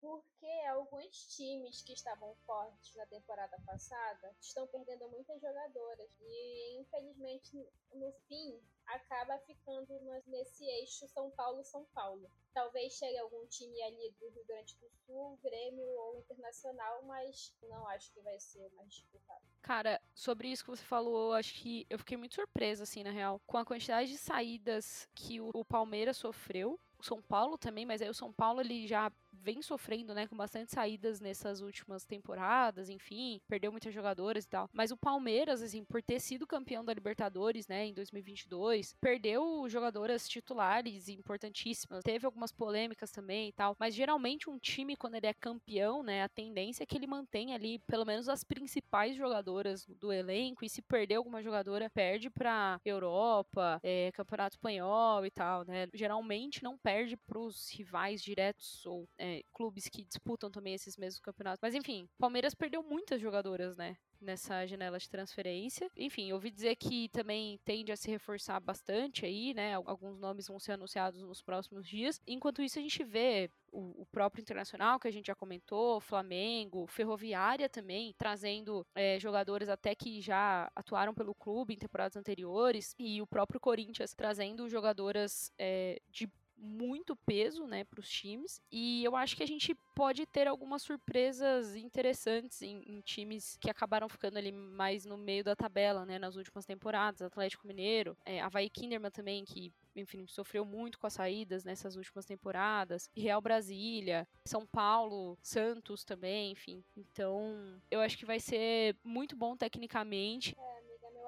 porque 0.03 0.51
alguns 0.69 1.37
times 1.37 1.81
que 1.81 1.93
estavam 1.93 2.35
fortes 2.45 2.97
na 2.97 3.07
temporada 3.07 3.57
passada 3.65 4.35
estão 4.41 4.67
perdendo 4.67 5.09
muitas 5.09 5.41
jogadoras 5.41 6.11
e 6.21 6.81
infelizmente 6.81 7.57
no 7.95 8.12
fim 8.27 8.61
acaba 8.85 9.38
ficando 9.47 9.88
nesse 10.27 10.65
eixo 10.65 11.07
São 11.07 11.31
Paulo-São 11.31 11.85
Paulo. 11.95 12.29
Talvez 12.53 12.95
chegue 12.95 13.17
algum 13.19 13.47
time 13.47 13.81
ali 13.81 14.11
do 14.19 14.29
Rio 14.29 14.45
Grande 14.45 14.77
do 14.77 14.91
Sul, 15.07 15.38
Grêmio 15.41 15.87
ou 15.87 16.19
Internacional, 16.19 17.03
mas 17.05 17.55
não 17.62 17.87
acho 17.88 18.12
que 18.12 18.21
vai 18.21 18.38
ser 18.41 18.69
mais 18.75 18.93
disputado. 18.93 19.41
Cara, 19.62 20.03
sobre 20.15 20.49
isso 20.49 20.65
que 20.65 20.71
você 20.71 20.83
falou, 20.83 21.33
acho 21.33 21.55
que 21.55 21.87
eu 21.88 21.99
fiquei 21.99 22.17
muito 22.17 22.35
surpresa, 22.35 22.83
assim, 22.83 23.05
na 23.05 23.11
real, 23.11 23.41
com 23.47 23.57
a 23.57 23.65
quantidade 23.65 24.11
de 24.11 24.19
saídas 24.19 25.09
que 25.15 25.41
o, 25.41 25.65
Palmeiras 25.65 26.17
sofreu. 26.17 26.79
O 26.99 27.03
São 27.05 27.23
Paulo 27.23 27.57
também, 27.57 27.87
mas 27.87 28.03
aí 28.03 28.11
o 28.11 28.15
São 28.15 28.33
Paulo 28.33 28.61
ele 28.61 28.87
já 28.87 29.11
vem 29.42 29.61
sofrendo, 29.62 30.14
né, 30.14 30.26
com 30.26 30.37
bastante 30.37 30.72
saídas 30.72 31.20
nessas 31.20 31.61
últimas 31.61 32.05
temporadas, 32.05 32.88
enfim, 32.88 33.40
perdeu 33.48 33.70
muitas 33.70 33.92
jogadoras 33.92 34.44
e 34.44 34.48
tal. 34.48 34.68
Mas 34.72 34.90
o 34.90 34.96
Palmeiras, 34.96 35.62
assim, 35.62 35.85
por 35.85 36.02
ter 36.02 36.20
sido 36.20 36.46
campeão 36.46 36.85
da 36.85 36.94
Libertadores, 36.94 37.66
né, 37.66 37.87
em 37.87 37.94
2022, 37.94 38.94
perdeu 39.00 39.68
jogadoras 39.68 40.28
titulares 40.28 41.09
importantíssimas. 41.09 42.02
Teve 42.05 42.26
algumas 42.26 42.52
polêmicas 42.52 43.11
também 43.11 43.48
e 43.48 43.52
tal, 43.52 43.76
mas 43.78 43.94
geralmente 43.94 44.48
um 44.48 44.59
time 44.59 44.96
quando 44.96 45.16
ele 45.16 45.26
é 45.26 45.35
campeão, 45.35 46.02
né, 46.02 46.22
a 46.22 46.28
tendência 46.28 46.83
é 46.85 46.87
que 46.87 46.96
ele 46.96 47.07
mantém 47.07 47.55
ali 47.55 47.78
pelo 47.81 48.05
menos 48.05 48.28
as 48.28 48.44
principais 48.44 49.16
jogadoras 49.16 49.87
do 49.87 50.12
elenco 50.12 50.64
e 50.64 50.68
se 50.68 50.83
perder 50.83 51.16
alguma 51.16 51.42
jogadora, 51.42 51.90
perde 51.90 52.31
para 52.31 52.81
Europa, 52.85 53.81
é, 53.83 54.11
Campeonato 54.12 54.57
Espanhol 54.57 55.24
e 55.26 55.31
tal, 55.31 55.64
né? 55.64 55.88
Geralmente 55.94 56.62
não 56.62 56.78
perde 56.78 57.16
para 57.16 57.38
os 57.38 57.70
rivais 57.70 58.22
diretos 58.22 58.85
ou 58.87 59.09
é, 59.18 59.32
clubes 59.53 59.88
que 59.88 60.05
disputam 60.05 60.51
também 60.51 60.75
esses 60.75 60.97
mesmos 60.97 61.21
campeonatos. 61.21 61.61
Mas 61.62 61.75
enfim, 61.75 62.09
Palmeiras 62.18 62.55
perdeu 62.55 62.83
muitas 62.83 63.21
jogadoras, 63.21 63.77
né? 63.77 63.97
Nessa 64.21 64.66
janela 64.66 64.99
de 64.99 65.09
transferência. 65.09 65.90
Enfim, 65.97 66.33
ouvi 66.33 66.51
dizer 66.51 66.77
que 66.77 67.09
também 67.09 67.59
tende 67.64 67.90
a 67.90 67.97
se 67.97 68.11
reforçar 68.11 68.61
bastante 68.61 69.27
aí, 69.27 69.53
né? 69.55 69.75
Alguns 69.75 70.18
nomes 70.18 70.47
vão 70.47 70.59
ser 70.59 70.73
anunciados 70.73 71.23
nos 71.23 71.42
próximos 71.42 71.87
dias. 71.87 72.21
Enquanto 72.27 72.62
isso, 72.62 72.79
a 72.79 72.83
gente 72.83 73.03
vê 73.03 73.51
o, 73.73 74.07
próprio 74.12 74.42
Internacional, 74.42 75.01
que 75.01 75.09
a 75.09 75.11
gente 75.11 75.27
já 75.27 75.35
comentou, 75.35 76.01
Flamengo, 76.01 76.87
Ferroviária 76.87 77.68
também, 77.68 78.14
trazendo 78.18 78.87
é, 78.95 79.18
jogadores 79.18 79.68
até 79.68 79.95
que 79.95 80.21
já 80.21 80.71
atuaram 80.77 81.14
pelo 81.14 81.35
clube 81.35 81.75
em 81.75 81.79
temporadas 81.79 82.16
anteriores, 82.16 82.95
e 82.99 83.23
o 83.23 83.27
próprio 83.27 83.59
Corinthians 83.59 84.14
trazendo 84.14 84.68
jogadoras 84.68 85.51
é, 85.59 86.01
de 86.11 86.29
muito 86.62 87.16
peso, 87.16 87.66
né, 87.66 87.83
para 87.85 88.01
os 88.01 88.09
times. 88.09 88.61
E 88.70 89.03
eu 89.05 89.16
acho 89.16 89.37
que 89.37 89.42
a 89.42 89.46
gente 89.46 89.75
pode 89.94 90.25
ter 90.27 90.46
algumas 90.46 90.83
surpresas 90.83 91.75
interessantes 91.75 92.62
em, 92.62 92.83
em, 92.87 93.01
times 93.01 93.59
que 93.61 93.68
acabaram 93.68 94.09
ficando 94.09 94.38
ali 94.38 94.53
mais 94.53 95.05
no 95.05 95.18
meio 95.18 95.42
da 95.42 95.57
tabela, 95.57 96.07
né, 96.07 96.18
nas 96.18 96.37
últimas 96.37 96.64
temporadas. 96.64 97.20
Atlético 97.20 97.66
Mineiro, 97.66 98.16
é, 98.25 98.40
Havaí 98.40 98.70
Kinderman 98.70 99.11
também, 99.11 99.44
que 99.44 99.72
enfim, 99.94 100.27
sofreu 100.27 100.64
muito 100.64 100.98
com 100.98 101.07
as 101.07 101.12
saídas 101.12 101.64
nessas 101.64 101.96
últimas 101.96 102.25
temporadas. 102.25 103.11
Real 103.14 103.40
Brasília, 103.40 104.27
São 104.44 104.66
Paulo, 104.66 105.38
Santos 105.42 106.05
também, 106.05 106.53
enfim. 106.53 106.83
Então, 106.96 107.81
eu 107.90 108.01
acho 108.01 108.16
que 108.16 108.25
vai 108.25 108.40
ser 108.40 108.96
muito 109.05 109.37
bom 109.37 109.57
tecnicamente. 109.57 110.57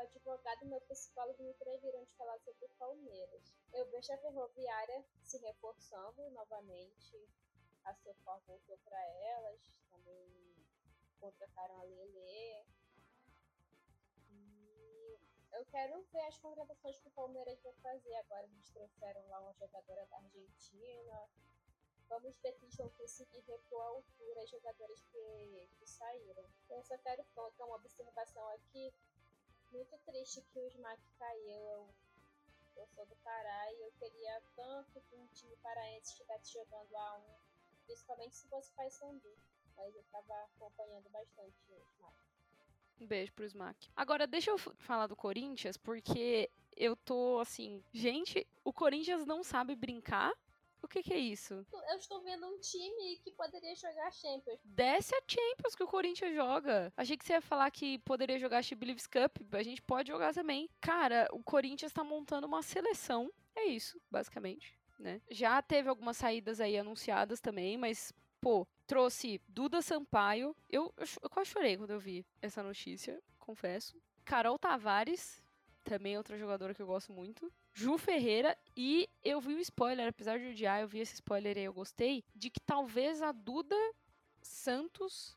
Advogado 0.05 0.63
e 0.63 0.69
meu 0.69 0.81
psicólogo 0.83 1.43
me 1.43 1.55
proibiram 1.55 2.05
de 2.05 2.15
falar 2.15 2.39
sobre 2.41 2.69
Palmeiras. 2.79 3.55
Eu 3.73 3.91
vejo 3.91 4.13
a 4.13 4.19
Ferroviária 4.19 5.05
se 5.23 5.39
reforçando 5.39 6.31
novamente. 6.31 7.29
A 7.85 7.95
Sofor 7.95 8.41
voltou 8.47 8.79
para 8.85 9.01
elas, 9.01 9.81
também 9.91 10.55
contrataram 11.19 11.81
a 11.81 11.85
Lele. 11.85 12.67
Eu 15.53 15.65
quero 15.67 16.03
ver 16.13 16.27
as 16.27 16.39
contratações 16.39 16.99
que 16.99 17.09
o 17.09 17.13
Palmeiras 17.13 17.59
vai 17.63 17.73
fazer 17.75 18.15
agora. 18.17 18.45
Eles 18.45 18.71
trouxeram 18.71 19.27
lá 19.29 19.41
uma 19.41 19.55
jogadora 19.55 20.05
da 20.07 20.17
Argentina. 20.17 21.29
Vamos 22.09 22.37
ver 22.43 22.53
se 22.53 22.65
eles 22.65 22.77
vão 22.77 22.89
conseguir 22.91 23.41
repor 23.41 23.83
a 23.83 23.87
altura 23.87 24.43
as 24.43 24.51
jogadoras 24.51 25.01
que, 25.05 25.69
que 25.79 25.87
saíram. 25.87 26.45
Eu 26.69 26.83
só 26.83 26.99
quero 26.99 27.25
colocar 27.35 27.65
uma 27.65 27.77
observação 27.77 28.47
aqui. 28.51 28.93
Muito 29.75 29.99
triste 30.07 30.41
que 30.53 30.59
o 30.61 30.67
Smack 30.69 31.03
caiu. 31.19 31.61
Eu 31.61 31.89
eu 32.77 32.87
sou 32.95 33.07
do 33.07 33.17
Pará 33.17 33.73
e 33.73 33.83
eu 33.83 33.93
queria 33.99 34.43
tanto 34.57 35.01
que 35.01 35.17
um 35.17 35.27
time 35.29 35.57
paraense 35.63 36.13
estivesse 36.13 36.53
jogando 36.53 36.91
A1, 36.91 37.23
principalmente 37.87 38.37
se 38.37 38.49
fosse 38.49 38.73
Paysandu. 38.73 39.37
Mas 39.77 39.95
eu 39.95 40.01
estava 40.01 40.45
acompanhando 40.45 41.09
bastante 41.11 41.57
o 41.71 41.87
Smack. 41.97 42.17
Um 43.01 43.07
beijo 43.07 43.33
pro 43.33 43.45
Smack. 43.45 43.91
Agora, 43.97 44.27
deixa 44.27 44.51
eu 44.51 44.59
falar 44.59 45.09
do 45.09 45.17
Corinthians, 45.17 45.77
porque 45.77 46.49
eu 46.77 46.95
tô 46.95 47.41
assim. 47.41 47.83
Gente, 47.93 48.47
o 48.63 48.73
Corinthians 48.73 49.27
não 49.27 49.43
sabe 49.43 49.75
brincar 49.75 50.33
o 50.85 50.89
que, 50.89 51.03
que, 51.03 51.13
é 51.13 51.19
isso? 51.19 51.67
Eu 51.73 51.97
estou 51.97 52.23
vendo 52.23 52.47
um 52.47 52.59
time 52.59 53.19
que 53.23 53.31
poderia 53.33 53.75
jogar 53.75 54.13
Champions. 54.13 54.61
Desce 54.65 55.15
a 55.15 55.23
Champions 55.27 55.75
que 55.75 55.83
o 55.83 55.89
Corinthians 55.89 56.35
joga. 56.35 56.93
Achei 56.97 57.17
que 57.17 57.25
você 57.25 57.35
ia 57.35 57.41
falar 57.41 57.71
que 57.71 57.99
poderia 58.01 58.39
jogar 58.39 58.63
She 58.63 58.75
Believes 58.75 59.07
Cup. 59.07 59.39
A 59.53 59.63
gente 59.63 59.83
pode 59.83 60.09
jogar 60.09 60.35
também. 60.35 60.69
Cara, 60.81 61.29
o 61.33 61.43
Corinthians 61.43 61.91
está 61.91 62.05
montando 62.05 62.47
uma 62.47 62.63
seleção. 62.63 63.33
É 63.57 63.65
isso, 63.65 64.01
basicamente. 64.11 64.79
Né? 64.99 65.21
Já 65.31 65.61
teve 65.63 65.89
algumas 65.89 66.17
saídas 66.17 66.61
aí 66.61 66.79
anunciadas 66.79 67.41
também, 67.41 67.77
mas, 67.77 68.13
pô, 68.41 68.67
trouxe 68.87 69.41
Duda 69.49 69.83
Sampaio. 69.83 70.55
Eu, 70.69 70.93
eu, 70.97 71.07
eu 71.23 71.31
quase 71.31 71.51
chorei 71.51 71.77
quando 71.77 71.91
eu 71.91 72.01
vi 72.01 72.25
essa 72.41 72.63
notícia, 72.63 73.21
confesso. 73.39 74.01
Carol 74.25 74.59
Tavares, 74.59 75.43
também 75.83 76.17
outra 76.17 76.39
jogadora 76.39 76.75
que 76.75 76.83
eu 76.83 76.87
gosto 76.87 77.13
muito. 77.13 77.53
Ju 77.77 77.99
Ferreira 77.99 78.57
e 78.77 79.11
eu 79.25 79.41
vi 79.41 79.55
o 79.55 79.59
spoiler, 79.59 80.09
apesar 80.09 80.39
de 80.39 80.47
odiar, 80.47 80.81
eu 80.81 80.87
vi 80.87 81.01
esse 81.01 81.15
spoiler 81.15 81.59
e 81.59 81.65
eu 81.65 81.73
gostei, 81.73 82.25
de 82.33 82.49
que 82.49 82.61
talvez 82.61 83.21
a 83.21 83.33
Duda 83.33 83.77
Santos 84.41 85.37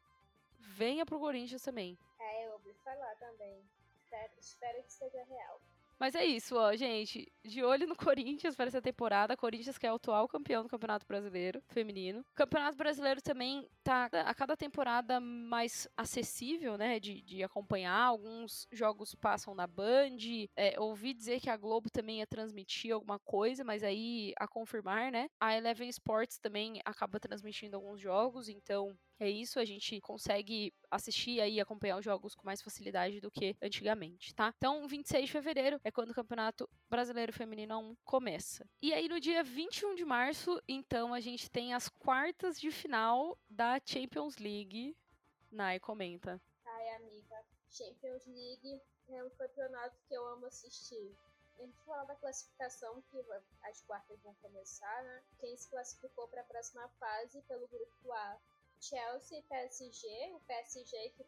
venha 0.59 1.03
pro 1.03 1.19
Corinthians 1.19 1.63
também. 1.63 1.97
É, 2.19 2.45
eu 2.45 2.53
ouvi 2.53 2.73
falar 2.83 3.15
também. 3.15 3.67
espero, 4.03 4.31
espero 4.39 4.83
que 4.83 4.93
seja 4.93 5.23
real. 5.23 5.59
Mas 5.99 6.13
é 6.15 6.23
isso, 6.23 6.55
ó, 6.55 6.75
gente. 6.75 7.31
De 7.43 7.63
olho 7.63 7.87
no 7.87 7.95
Corinthians 8.15 8.55
para 8.55 8.67
essa 8.67 8.81
temporada. 8.81 9.35
Corinthians 9.35 9.77
que 9.77 9.87
é 9.87 9.91
o 9.91 9.95
atual 9.95 10.27
campeão 10.27 10.63
do 10.63 10.69
Campeonato 10.69 11.05
Brasileiro 11.07 11.61
feminino. 11.69 12.21
O 12.21 12.35
Campeonato 12.35 12.77
Brasileiro 12.77 13.21
também 13.21 13.67
tá 13.83 14.05
a 14.05 14.33
cada 14.33 14.55
temporada 14.55 15.19
mais 15.19 15.87
acessível, 15.97 16.77
né? 16.77 16.99
De, 16.99 17.21
de 17.21 17.43
acompanhar. 17.43 17.99
Alguns 17.99 18.67
jogos 18.71 19.15
passam 19.15 19.55
na 19.55 19.65
Band. 19.65 20.17
É, 20.55 20.79
ouvi 20.79 21.13
dizer 21.13 21.39
que 21.39 21.49
a 21.49 21.57
Globo 21.57 21.89
também 21.89 22.19
ia 22.19 22.27
transmitir 22.27 22.93
alguma 22.93 23.19
coisa, 23.19 23.63
mas 23.63 23.83
aí 23.83 24.33
a 24.37 24.47
confirmar, 24.47 25.11
né? 25.11 25.29
A 25.39 25.55
Eleven 25.55 25.89
Sports 25.89 26.37
também 26.37 26.79
acaba 26.85 27.19
transmitindo 27.19 27.75
alguns 27.75 27.99
jogos, 27.99 28.49
então 28.49 28.95
é 29.19 29.29
isso, 29.29 29.59
a 29.59 29.65
gente 29.65 29.99
consegue 30.01 30.73
assistir 30.91 31.39
e 31.39 31.59
acompanhar 31.59 31.97
os 31.97 32.05
jogos 32.05 32.35
com 32.35 32.45
mais 32.45 32.61
facilidade 32.61 33.19
do 33.19 33.31
que 33.31 33.55
antigamente, 33.61 34.33
tá? 34.35 34.53
Então, 34.55 34.87
26 34.87 35.25
de 35.25 35.31
fevereiro 35.31 35.79
é 35.83 35.91
quando 35.91 36.11
o 36.11 36.13
Campeonato 36.13 36.69
Brasileiro 36.87 37.33
Feminino 37.33 37.79
1 37.79 37.95
começa. 38.05 38.67
E 38.81 38.93
aí, 38.93 39.09
no 39.09 39.19
dia 39.19 39.43
21 39.43 39.95
de 39.95 40.05
março, 40.05 40.61
então, 40.67 41.13
a 41.13 41.19
gente 41.19 41.49
tem 41.49 41.73
as 41.73 41.89
quartas 41.89 42.59
de 42.59 42.69
final 42.69 43.37
da 43.49 43.79
Champions 43.83 44.37
League. 44.37 44.95
Nai, 45.51 45.79
comenta. 45.79 46.39
Ai, 46.65 46.89
amiga, 46.95 47.43
Champions 47.69 48.25
League 48.27 48.81
é 49.09 49.23
um 49.23 49.29
campeonato 49.31 49.95
que 50.07 50.13
eu 50.13 50.25
amo 50.27 50.45
assistir. 50.45 51.15
A 51.57 51.63
gente 51.63 51.77
fala 51.85 52.03
da 52.03 52.15
classificação, 52.15 53.01
que 53.09 53.17
as 53.63 53.81
quartas 53.81 54.19
vão 54.21 54.35
começar, 54.35 55.03
né? 55.03 55.23
Quem 55.39 55.57
se 55.57 55.67
classificou 55.69 56.27
para 56.27 56.41
a 56.41 56.45
próxima 56.45 56.87
fase 56.99 57.41
pelo 57.47 57.67
grupo 57.67 58.11
A 58.11 58.37
Chelsea 58.79 59.39
e 59.39 59.43
PSG. 59.43 60.31
O 60.33 60.39
PSG 60.41 61.09
que 61.09 61.25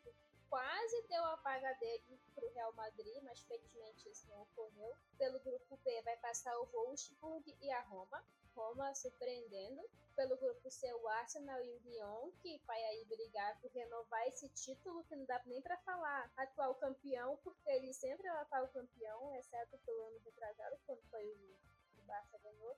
quase 0.49 1.01
deu 1.07 1.23
a 1.23 1.35
vaga 1.37 1.73
dele 1.73 2.19
para 2.33 2.45
o 2.45 2.53
Real 2.53 2.73
Madrid, 2.73 3.21
mas 3.23 3.39
felizmente 3.41 4.09
isso 4.09 4.27
não 4.29 4.41
ocorreu. 4.41 4.95
Pelo 5.17 5.39
grupo 5.39 5.77
B 5.77 6.01
vai 6.01 6.17
passar 6.17 6.57
o 6.59 6.65
Wolfsburg 6.65 7.55
e 7.61 7.71
a 7.71 7.81
Roma. 7.81 8.23
Roma 8.55 8.93
surpreendendo. 8.95 9.87
Pelo 10.15 10.35
grupo 10.35 10.69
C, 10.69 10.91
o 10.95 11.07
Arsenal 11.07 11.63
e 11.63 11.71
o 11.71 11.79
Lyon, 11.79 12.31
que 12.41 12.57
vai 12.67 12.83
aí 12.83 13.05
brigar 13.05 13.57
por 13.61 13.71
renovar 13.71 14.27
esse 14.27 14.49
título, 14.49 15.01
que 15.05 15.15
não 15.15 15.23
dá 15.23 15.41
nem 15.45 15.61
para 15.61 15.77
falar 15.77 16.29
atual 16.35 16.75
campeão, 16.75 17.37
porque 17.37 17.69
ele 17.69 17.93
sempre 17.93 18.27
é 18.27 18.33
o 18.33 18.37
atual 18.39 18.67
campeão, 18.67 19.33
exceto 19.35 19.77
pelo 19.85 20.01
ano 20.07 20.19
retrasado, 20.25 20.77
quando 20.85 21.01
foi 21.09 21.25
o, 21.25 21.55
o 21.99 22.01
Barça 22.05 22.37
ganhou 22.39 22.75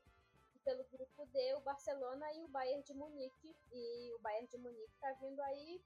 pelo 0.63 0.84
grupo 0.86 1.26
D, 1.28 1.56
o 1.56 1.62
Barcelona 1.62 2.32
e 2.34 2.43
o 2.43 2.47
Bayern 2.47 2.84
de 2.84 2.93
Munique. 2.93 3.56
E 3.71 4.13
o 4.13 4.19
Bayern 4.19 4.47
de 4.47 4.58
Munique 4.58 4.97
tá 5.00 5.12
vindo 5.13 5.41
aí 5.41 5.82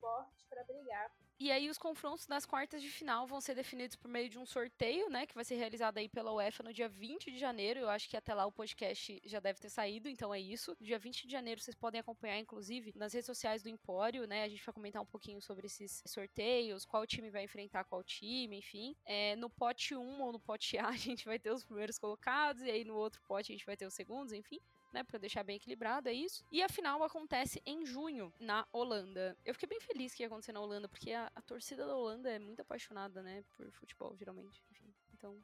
forte 0.00 0.44
para 0.48 0.64
brigar. 0.64 1.10
E 1.38 1.52
aí 1.52 1.68
os 1.68 1.76
confrontos 1.76 2.26
das 2.26 2.46
quartas 2.46 2.80
de 2.80 2.88
final 2.88 3.26
vão 3.26 3.42
ser 3.42 3.54
definidos 3.54 3.94
por 3.94 4.08
meio 4.08 4.26
de 4.26 4.38
um 4.38 4.46
sorteio, 4.46 5.10
né, 5.10 5.26
que 5.26 5.34
vai 5.34 5.44
ser 5.44 5.56
realizado 5.56 5.98
aí 5.98 6.08
pela 6.08 6.32
UEFA 6.32 6.62
no 6.62 6.72
dia 6.72 6.88
20 6.88 7.30
de 7.30 7.38
janeiro. 7.38 7.78
Eu 7.78 7.90
acho 7.90 8.08
que 8.08 8.16
até 8.16 8.32
lá 8.32 8.46
o 8.46 8.52
podcast 8.52 9.20
já 9.22 9.38
deve 9.38 9.60
ter 9.60 9.68
saído, 9.68 10.08
então 10.08 10.32
é 10.32 10.40
isso. 10.40 10.74
Dia 10.80 10.98
20 10.98 11.26
de 11.26 11.32
janeiro 11.32 11.60
vocês 11.60 11.74
podem 11.74 12.00
acompanhar 12.00 12.38
inclusive 12.38 12.90
nas 12.96 13.12
redes 13.12 13.26
sociais 13.26 13.62
do 13.62 13.68
Empório, 13.68 14.26
né? 14.26 14.44
A 14.44 14.48
gente 14.48 14.64
vai 14.64 14.72
comentar 14.72 15.02
um 15.02 15.06
pouquinho 15.06 15.42
sobre 15.42 15.66
esses 15.66 16.02
sorteios, 16.06 16.86
qual 16.86 17.06
time 17.06 17.28
vai 17.28 17.44
enfrentar 17.44 17.84
qual 17.84 18.02
time, 18.02 18.56
enfim. 18.56 18.96
É, 19.04 19.36
no 19.36 19.50
pote 19.50 19.94
1 19.94 20.22
ou 20.22 20.32
no 20.32 20.40
pote 20.40 20.78
A 20.78 20.88
a 20.88 20.96
gente 20.96 21.26
vai 21.26 21.38
ter 21.38 21.50
os 21.50 21.64
primeiros 21.64 21.98
colocados 21.98 22.62
e 22.62 22.70
aí 22.70 22.82
no 22.82 22.96
outro 22.96 23.20
pote 23.28 23.52
a 23.52 23.54
gente 23.54 23.66
vai 23.66 23.76
ter 23.76 23.84
os 23.84 23.94
segundos, 23.94 24.32
enfim 24.32 24.58
né, 24.96 25.04
para 25.04 25.18
deixar 25.18 25.44
bem 25.44 25.56
equilibrado, 25.56 26.08
é 26.08 26.12
isso. 26.12 26.44
E 26.50 26.62
a 26.62 26.68
final 26.68 27.02
acontece 27.02 27.60
em 27.66 27.84
junho 27.84 28.32
na 28.40 28.66
Holanda. 28.72 29.36
Eu 29.44 29.52
fiquei 29.52 29.68
bem 29.68 29.80
feliz 29.80 30.14
que 30.14 30.22
ia 30.22 30.26
acontecer 30.26 30.52
na 30.52 30.60
Holanda, 30.60 30.88
porque 30.88 31.12
a, 31.12 31.30
a 31.34 31.42
torcida 31.42 31.86
da 31.86 31.94
Holanda 31.94 32.30
é 32.30 32.38
muito 32.38 32.60
apaixonada, 32.60 33.22
né, 33.22 33.44
por 33.56 33.70
futebol, 33.72 34.16
geralmente. 34.16 34.64
Enfim, 34.70 34.94
então. 35.12 35.36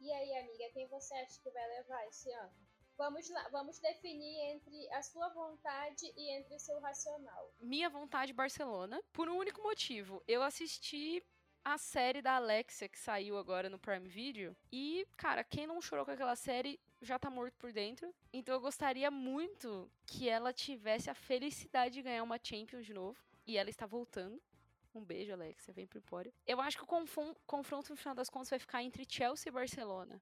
E 0.00 0.10
aí, 0.10 0.38
amiga, 0.38 0.68
quem 0.72 0.88
você 0.88 1.14
acha 1.14 1.40
que 1.40 1.50
vai 1.50 1.66
levar 1.68 2.04
esse 2.08 2.30
ano? 2.32 2.52
Vamos 2.98 3.28
lá, 3.28 3.48
vamos 3.50 3.78
definir 3.78 4.52
entre 4.52 4.90
a 4.92 5.02
sua 5.02 5.28
vontade 5.28 6.12
e 6.16 6.30
entre 6.30 6.54
o 6.54 6.58
seu 6.58 6.80
racional. 6.80 7.52
Minha 7.60 7.90
vontade 7.90 8.32
Barcelona, 8.32 9.02
por 9.12 9.28
um 9.28 9.36
único 9.36 9.62
motivo. 9.62 10.22
Eu 10.26 10.42
assisti 10.42 11.22
a 11.62 11.76
série 11.76 12.22
da 12.22 12.36
Alexia 12.36 12.88
que 12.88 12.98
saiu 12.98 13.36
agora 13.36 13.68
no 13.68 13.78
Prime 13.78 14.08
Video 14.08 14.56
e, 14.72 15.06
cara, 15.16 15.44
quem 15.44 15.66
não 15.66 15.82
chorou 15.82 16.04
com 16.04 16.12
aquela 16.12 16.36
série 16.36 16.80
já 17.06 17.18
tá 17.18 17.30
morto 17.30 17.54
por 17.56 17.72
dentro. 17.72 18.14
Então 18.32 18.54
eu 18.54 18.60
gostaria 18.60 19.10
muito 19.10 19.90
que 20.04 20.28
ela 20.28 20.52
tivesse 20.52 21.08
a 21.08 21.14
felicidade 21.14 21.94
de 21.94 22.02
ganhar 22.02 22.22
uma 22.22 22.38
Champions 22.42 22.84
de 22.84 22.92
novo. 22.92 23.18
E 23.46 23.56
ela 23.56 23.70
está 23.70 23.86
voltando. 23.86 24.42
Um 24.94 25.04
beijo, 25.04 25.32
Alexia. 25.32 25.72
Vem 25.72 25.86
pro 25.86 25.98
Empório. 25.98 26.32
Eu 26.46 26.60
acho 26.60 26.76
que 26.76 26.84
o 26.84 26.86
confronto, 27.46 27.90
no 27.90 27.96
final 27.96 28.14
das 28.14 28.28
contas, 28.28 28.50
vai 28.50 28.58
ficar 28.58 28.82
entre 28.82 29.06
Chelsea 29.08 29.50
e 29.50 29.52
Barcelona. 29.52 30.20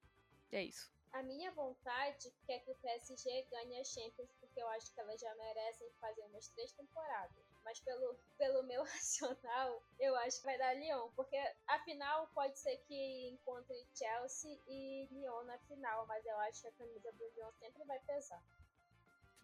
É 0.51 0.63
isso. 0.63 0.91
A 1.11 1.23
minha 1.23 1.51
vontade 1.51 2.31
é 2.47 2.59
que 2.59 2.69
o 2.69 2.75
PSG 2.75 3.47
ganhe 3.49 3.79
a 3.79 3.83
Champions, 3.83 4.29
porque 4.39 4.61
eu 4.61 4.67
acho 4.69 4.93
que 4.93 4.99
elas 4.99 5.19
já 5.19 5.33
merecem 5.35 5.89
fazer 5.99 6.21
umas 6.25 6.49
três 6.49 6.73
temporadas 6.73 7.54
mas 7.65 7.79
pelo, 7.79 8.15
pelo 8.37 8.63
meu 8.63 8.83
racional, 8.85 9.83
eu 9.99 10.15
acho 10.17 10.37
que 10.39 10.45
vai 10.45 10.57
dar 10.57 10.75
Lyon, 10.75 11.09
porque 11.15 11.35
afinal 11.67 12.27
pode 12.33 12.57
ser 12.57 12.77
que 12.87 13.29
encontre 13.29 13.75
Chelsea 13.93 14.57
e 14.67 15.07
Lyon 15.11 15.43
na 15.43 15.57
final, 15.59 16.05
mas 16.05 16.23
eu 16.25 16.37
acho 16.41 16.61
que 16.61 16.67
a 16.67 16.71
camisa 16.73 17.11
do 17.11 17.27
Lyon 17.35 17.51
sempre 17.53 17.83
vai 17.83 17.99
pesar. 18.01 18.41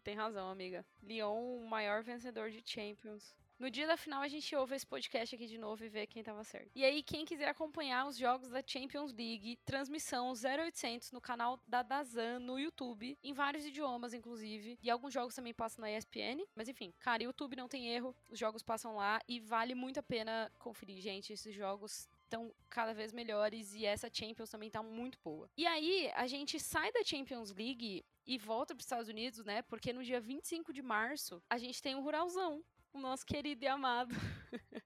Tem 0.03 0.15
razão, 0.15 0.49
amiga. 0.49 0.85
Lyon, 1.03 1.57
o 1.57 1.67
maior 1.67 2.03
vencedor 2.03 2.49
de 2.49 2.63
Champions. 2.65 3.35
No 3.61 3.69
dia 3.69 3.85
da 3.85 3.95
final, 3.95 4.23
a 4.23 4.27
gente 4.27 4.55
ouve 4.55 4.75
esse 4.75 4.87
podcast 4.87 5.35
aqui 5.35 5.45
de 5.45 5.55
novo 5.55 5.85
e 5.85 5.87
vê 5.87 6.07
quem 6.07 6.23
tava 6.23 6.43
certo. 6.43 6.71
E 6.73 6.83
aí, 6.83 7.03
quem 7.03 7.23
quiser 7.23 7.47
acompanhar 7.47 8.07
os 8.07 8.17
jogos 8.17 8.49
da 8.49 8.63
Champions 8.65 9.13
League, 9.13 9.59
transmissão 9.63 10.33
0800 10.33 11.11
no 11.11 11.21
canal 11.21 11.59
da 11.67 11.83
Dazan 11.83 12.39
no 12.39 12.57
YouTube, 12.57 13.15
em 13.23 13.33
vários 13.33 13.63
idiomas, 13.63 14.15
inclusive. 14.15 14.79
E 14.81 14.89
alguns 14.89 15.13
jogos 15.13 15.35
também 15.35 15.53
passam 15.53 15.83
na 15.83 15.95
ESPN. 15.95 16.43
Mas 16.55 16.69
enfim, 16.69 16.91
cara, 16.97 17.21
YouTube 17.21 17.55
não 17.55 17.67
tem 17.67 17.87
erro, 17.87 18.15
os 18.27 18.39
jogos 18.39 18.63
passam 18.63 18.95
lá 18.95 19.21
e 19.27 19.39
vale 19.39 19.75
muito 19.75 19.99
a 19.99 20.03
pena 20.03 20.51
conferir, 20.57 20.99
gente. 20.99 21.31
Esses 21.31 21.53
jogos 21.53 22.09
estão 22.23 22.51
cada 22.67 22.95
vez 22.95 23.13
melhores 23.13 23.75
e 23.75 23.85
essa 23.85 24.09
Champions 24.11 24.49
também 24.49 24.71
tá 24.71 24.81
muito 24.81 25.19
boa. 25.23 25.47
E 25.55 25.67
aí, 25.67 26.11
a 26.15 26.25
gente 26.25 26.59
sai 26.59 26.91
da 26.91 27.03
Champions 27.03 27.53
League 27.53 28.03
e 28.25 28.37
volta 28.39 28.73
para 28.73 28.79
os 28.79 28.85
Estados 28.85 29.07
Unidos, 29.07 29.45
né? 29.45 29.61
Porque 29.61 29.93
no 29.93 30.03
dia 30.03 30.19
25 30.19 30.73
de 30.73 30.81
março 30.81 31.43
a 31.47 31.59
gente 31.59 31.79
tem 31.79 31.93
o 31.93 32.01
Ruralzão, 32.01 32.63
o 32.93 32.99
nosso 32.99 33.25
querido 33.25 33.63
e 33.63 33.67
amado. 33.67 34.13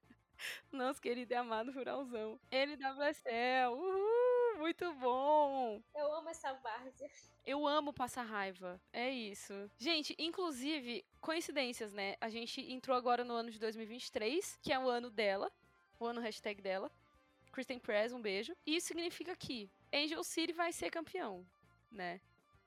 nosso 0.72 1.00
querido 1.00 1.32
e 1.32 1.36
amado 1.36 1.72
Ruralzão. 1.72 2.38
NWSL, 2.50 3.72
uhul, 3.72 4.58
muito 4.58 4.92
bom! 4.94 5.82
Eu 5.94 6.12
amo 6.14 6.28
essa 6.28 6.52
várzea. 6.54 7.10
Eu 7.44 7.66
amo 7.66 7.92
passar 7.92 8.22
raiva, 8.22 8.80
é 8.92 9.10
isso. 9.10 9.52
Gente, 9.78 10.14
inclusive, 10.18 11.04
coincidências, 11.20 11.92
né? 11.92 12.16
A 12.20 12.28
gente 12.28 12.60
entrou 12.72 12.96
agora 12.96 13.24
no 13.24 13.34
ano 13.34 13.50
de 13.50 13.58
2023, 13.58 14.58
que 14.62 14.72
é 14.72 14.78
o 14.78 14.88
ano 14.88 15.10
dela, 15.10 15.50
o 15.98 16.06
ano 16.06 16.20
hashtag 16.20 16.60
dela. 16.60 16.90
Kristen 17.52 17.78
Press, 17.78 18.12
um 18.12 18.20
beijo. 18.20 18.54
E 18.66 18.76
isso 18.76 18.88
significa 18.88 19.34
que 19.34 19.70
Angel 19.92 20.22
City 20.22 20.52
vai 20.52 20.72
ser 20.72 20.90
campeão, 20.90 21.46
né? 21.90 22.20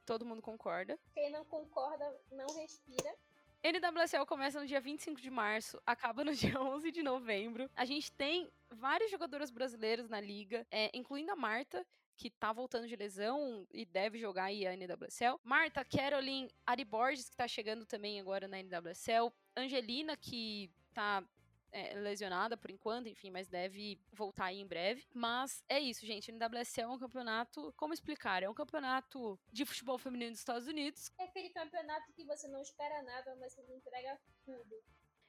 Todo 0.05 0.25
mundo 0.25 0.41
concorda. 0.41 0.97
Quem 1.13 1.29
não 1.29 1.45
concorda, 1.45 2.19
não 2.31 2.47
respira. 2.55 3.15
NWSL 3.63 4.25
começa 4.25 4.59
no 4.59 4.65
dia 4.65 4.79
25 4.79 5.19
de 5.19 5.29
março, 5.29 5.81
acaba 5.85 6.23
no 6.23 6.33
dia 6.33 6.59
11 6.59 6.91
de 6.91 7.03
novembro. 7.03 7.69
A 7.75 7.85
gente 7.85 8.11
tem 8.11 8.49
vários 8.69 9.11
jogadores 9.11 9.51
brasileiros 9.51 10.07
na 10.07 10.19
liga, 10.19 10.65
é, 10.71 10.89
incluindo 10.93 11.31
a 11.31 11.35
Marta, 11.35 11.85
que 12.15 12.29
tá 12.29 12.51
voltando 12.51 12.87
de 12.87 12.95
lesão 12.95 13.65
e 13.73 13.85
deve 13.85 14.17
jogar 14.17 14.45
aí 14.45 14.67
a 14.67 14.75
NWSL. 14.75 15.39
Marta, 15.43 15.85
Caroline, 15.85 16.49
Ari 16.65 16.83
Borges, 16.83 17.29
que 17.29 17.35
tá 17.35 17.47
chegando 17.47 17.85
também 17.85 18.19
agora 18.19 18.47
na 18.47 18.61
NWSL. 18.61 19.31
Angelina, 19.55 20.17
que 20.17 20.69
tá 20.93 21.23
é, 21.71 21.93
lesionada 21.95 22.57
por 22.57 22.71
enquanto, 22.71 23.07
enfim, 23.07 23.31
mas 23.31 23.47
deve 23.47 23.99
voltar 24.11 24.45
aí 24.45 24.59
em 24.59 24.67
breve. 24.67 25.05
Mas 25.13 25.63
é 25.67 25.79
isso, 25.79 26.05
gente. 26.05 26.31
O 26.31 26.35
NWSL 26.35 26.81
é 26.81 26.87
um 26.87 26.99
campeonato, 26.99 27.73
como 27.77 27.93
explicar? 27.93 28.43
É 28.43 28.49
um 28.49 28.53
campeonato 28.53 29.39
de 29.51 29.65
futebol 29.65 29.97
feminino 29.97 30.31
dos 30.31 30.39
Estados 30.39 30.67
Unidos. 30.67 31.11
É 31.17 31.23
aquele 31.23 31.49
campeonato 31.49 32.11
que 32.13 32.23
você 32.23 32.47
não 32.47 32.61
espera 32.61 33.01
nada, 33.03 33.35
mas 33.39 33.53
você 33.55 33.73
entrega 33.73 34.19
tudo. 34.45 34.81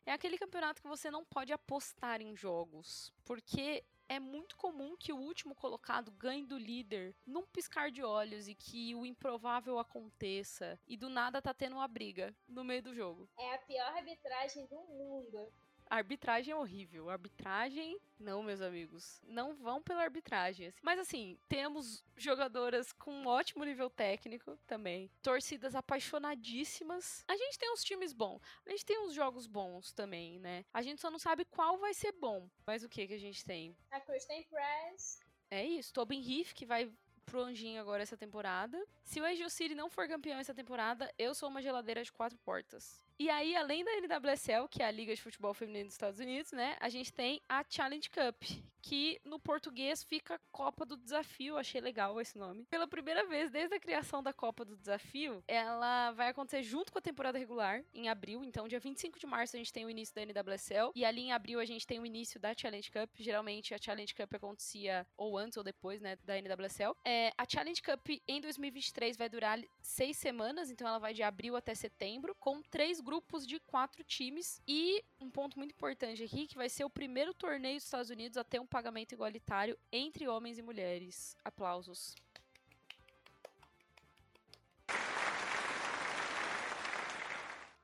É 0.07 0.12
aquele 0.12 0.38
campeonato 0.38 0.81
que 0.81 0.88
você 0.88 1.11
não 1.11 1.24
pode 1.24 1.53
apostar 1.53 2.20
em 2.20 2.34
jogos, 2.34 3.12
porque 3.24 3.84
é 4.09 4.18
muito 4.18 4.57
comum 4.57 4.97
que 4.97 5.12
o 5.12 5.18
último 5.18 5.55
colocado 5.55 6.11
ganhe 6.11 6.45
do 6.45 6.59
líder 6.59 7.14
num 7.24 7.47
piscar 7.47 7.93
de 7.93 8.03
olhos 8.03 8.49
e 8.49 8.57
que 8.57 8.93
o 8.97 9.07
improvável 9.07 9.78
aconteça 9.78 10.80
e 10.88 10.97
do 10.97 11.09
nada 11.09 11.41
tá 11.41 11.55
tendo 11.55 11.76
uma 11.76 11.86
briga 11.86 12.34
no 12.49 12.64
meio 12.64 12.82
do 12.82 12.93
jogo. 12.93 13.28
É 13.38 13.55
a 13.55 13.59
pior 13.59 13.86
arbitragem 13.97 14.66
do 14.66 14.80
mundo. 14.80 15.53
Arbitragem 15.91 16.53
é 16.53 16.57
horrível. 16.57 17.11
Arbitragem, 17.11 18.01
não, 18.16 18.45
meus 18.45 18.61
amigos. 18.61 19.20
Não 19.26 19.57
vão 19.57 19.82
pela 19.82 20.03
arbitragem. 20.03 20.68
Assim. 20.68 20.78
Mas 20.80 21.01
assim, 21.01 21.36
temos 21.49 22.05
jogadoras 22.16 22.93
com 22.93 23.11
um 23.12 23.26
ótimo 23.26 23.64
nível 23.64 23.91
técnico 23.91 24.57
também. 24.68 25.11
Torcidas 25.20 25.74
apaixonadíssimas. 25.74 27.24
A 27.26 27.36
gente 27.36 27.59
tem 27.59 27.72
uns 27.72 27.82
times 27.82 28.12
bons. 28.12 28.41
A 28.64 28.70
gente 28.70 28.86
tem 28.86 29.01
uns 29.01 29.12
jogos 29.12 29.49
bons 29.49 29.93
também, 29.93 30.38
né? 30.38 30.64
A 30.72 30.80
gente 30.80 31.01
só 31.01 31.11
não 31.11 31.18
sabe 31.18 31.45
qual 31.45 31.76
vai 31.76 31.93
ser 31.93 32.12
bom. 32.12 32.49
Mas 32.64 32.84
o 32.84 32.88
que 32.88 33.09
que 33.09 33.14
a 33.14 33.18
gente 33.18 33.45
tem? 33.45 33.76
A 33.91 34.01
Kristen 34.01 34.45
Press. 34.45 35.20
É 35.51 35.64
isso. 35.64 35.93
Tobin 35.93 36.22
Heath, 36.22 36.55
que 36.55 36.64
vai 36.64 36.88
pro 37.26 37.43
Anjinho 37.43 37.80
agora 37.80 38.03
essa 38.03 38.16
temporada. 38.16 38.80
Se 39.03 39.20
o 39.20 39.24
Angel 39.24 39.51
City 39.51 39.74
não 39.74 39.91
for 39.91 40.07
campeão 40.07 40.38
essa 40.38 40.55
temporada, 40.55 41.12
eu 41.18 41.34
sou 41.34 41.49
uma 41.49 41.61
geladeira 41.61 42.05
de 42.05 42.12
quatro 42.12 42.38
portas. 42.38 43.01
E 43.21 43.29
aí, 43.29 43.55
além 43.55 43.85
da 43.85 43.91
NWSL, 44.01 44.66
que 44.66 44.83
é 44.83 44.87
a 44.87 44.91
Liga 44.91 45.14
de 45.14 45.21
Futebol 45.21 45.53
Feminino 45.53 45.85
dos 45.85 45.93
Estados 45.93 46.18
Unidos, 46.18 46.53
né? 46.53 46.79
A 46.81 46.89
gente 46.89 47.12
tem 47.12 47.43
a 47.47 47.62
Challenge 47.68 48.09
Cup, 48.09 48.43
que 48.81 49.21
no 49.27 49.39
português 49.39 50.03
fica 50.03 50.41
Copa 50.51 50.87
do 50.87 50.97
Desafio. 50.97 51.59
Achei 51.59 51.83
legal 51.83 52.18
esse 52.18 52.39
nome. 52.39 52.64
Pela 52.71 52.89
primeira 52.89 53.27
vez 53.27 53.51
desde 53.51 53.75
a 53.75 53.79
criação 53.79 54.23
da 54.23 54.33
Copa 54.33 54.64
do 54.64 54.75
Desafio, 54.75 55.45
ela 55.47 56.12
vai 56.12 56.29
acontecer 56.29 56.62
junto 56.62 56.91
com 56.91 56.99
a 56.99 57.03
temporada 57.03 57.39
regular, 57.39 57.85
em 57.93 58.09
abril. 58.09 58.43
Então, 58.43 58.66
dia 58.66 58.81
25 58.81 59.18
de 59.18 59.27
março, 59.27 59.55
a 59.55 59.59
gente 59.59 59.71
tem 59.71 59.85
o 59.85 59.91
início 59.91 60.14
da 60.14 60.23
NWSL. 60.23 60.91
E 60.95 61.05
ali 61.05 61.21
em 61.21 61.33
abril, 61.33 61.61
a 61.61 61.66
gente 61.66 61.87
tem 61.87 62.01
o 62.01 62.07
início 62.07 62.41
da 62.41 62.55
Challenge 62.57 62.91
Cup. 62.91 63.11
Geralmente, 63.16 63.75
a 63.75 63.79
Challenge 63.79 64.14
Cup 64.14 64.33
acontecia 64.33 65.07
ou 65.14 65.37
antes 65.37 65.59
ou 65.59 65.62
depois, 65.62 66.01
né? 66.01 66.16
Da 66.25 66.39
NWSL. 66.39 66.97
É, 67.05 67.33
a 67.37 67.45
Challenge 67.47 67.83
Cup 67.83 68.09
em 68.27 68.41
2023 68.41 69.18
vai 69.18 69.29
durar 69.29 69.61
seis 69.83 70.16
semanas. 70.16 70.71
Então, 70.71 70.89
ela 70.89 70.99
vai 70.99 71.12
de 71.12 71.23
abril 71.23 71.55
até 71.55 71.75
setembro, 71.75 72.35
com 72.41 72.62
três 72.62 72.99
grupos 72.99 73.09
grupos 73.11 73.44
de 73.44 73.58
quatro 73.58 74.04
times. 74.04 74.62
E 74.68 75.04
um 75.20 75.28
ponto 75.28 75.58
muito 75.58 75.72
importante 75.72 76.22
aqui, 76.22 76.46
que 76.46 76.54
vai 76.56 76.68
ser 76.68 76.84
o 76.84 76.90
primeiro 76.90 77.34
torneio 77.34 77.74
dos 77.74 77.84
Estados 77.84 78.08
Unidos 78.08 78.36
a 78.38 78.44
ter 78.44 78.61
um 78.61 78.66
pagamento 78.66 79.12
igualitário 79.12 79.76
entre 79.90 80.28
homens 80.28 80.58
e 80.58 80.62
mulheres. 80.62 81.36
Aplausos. 81.44 82.14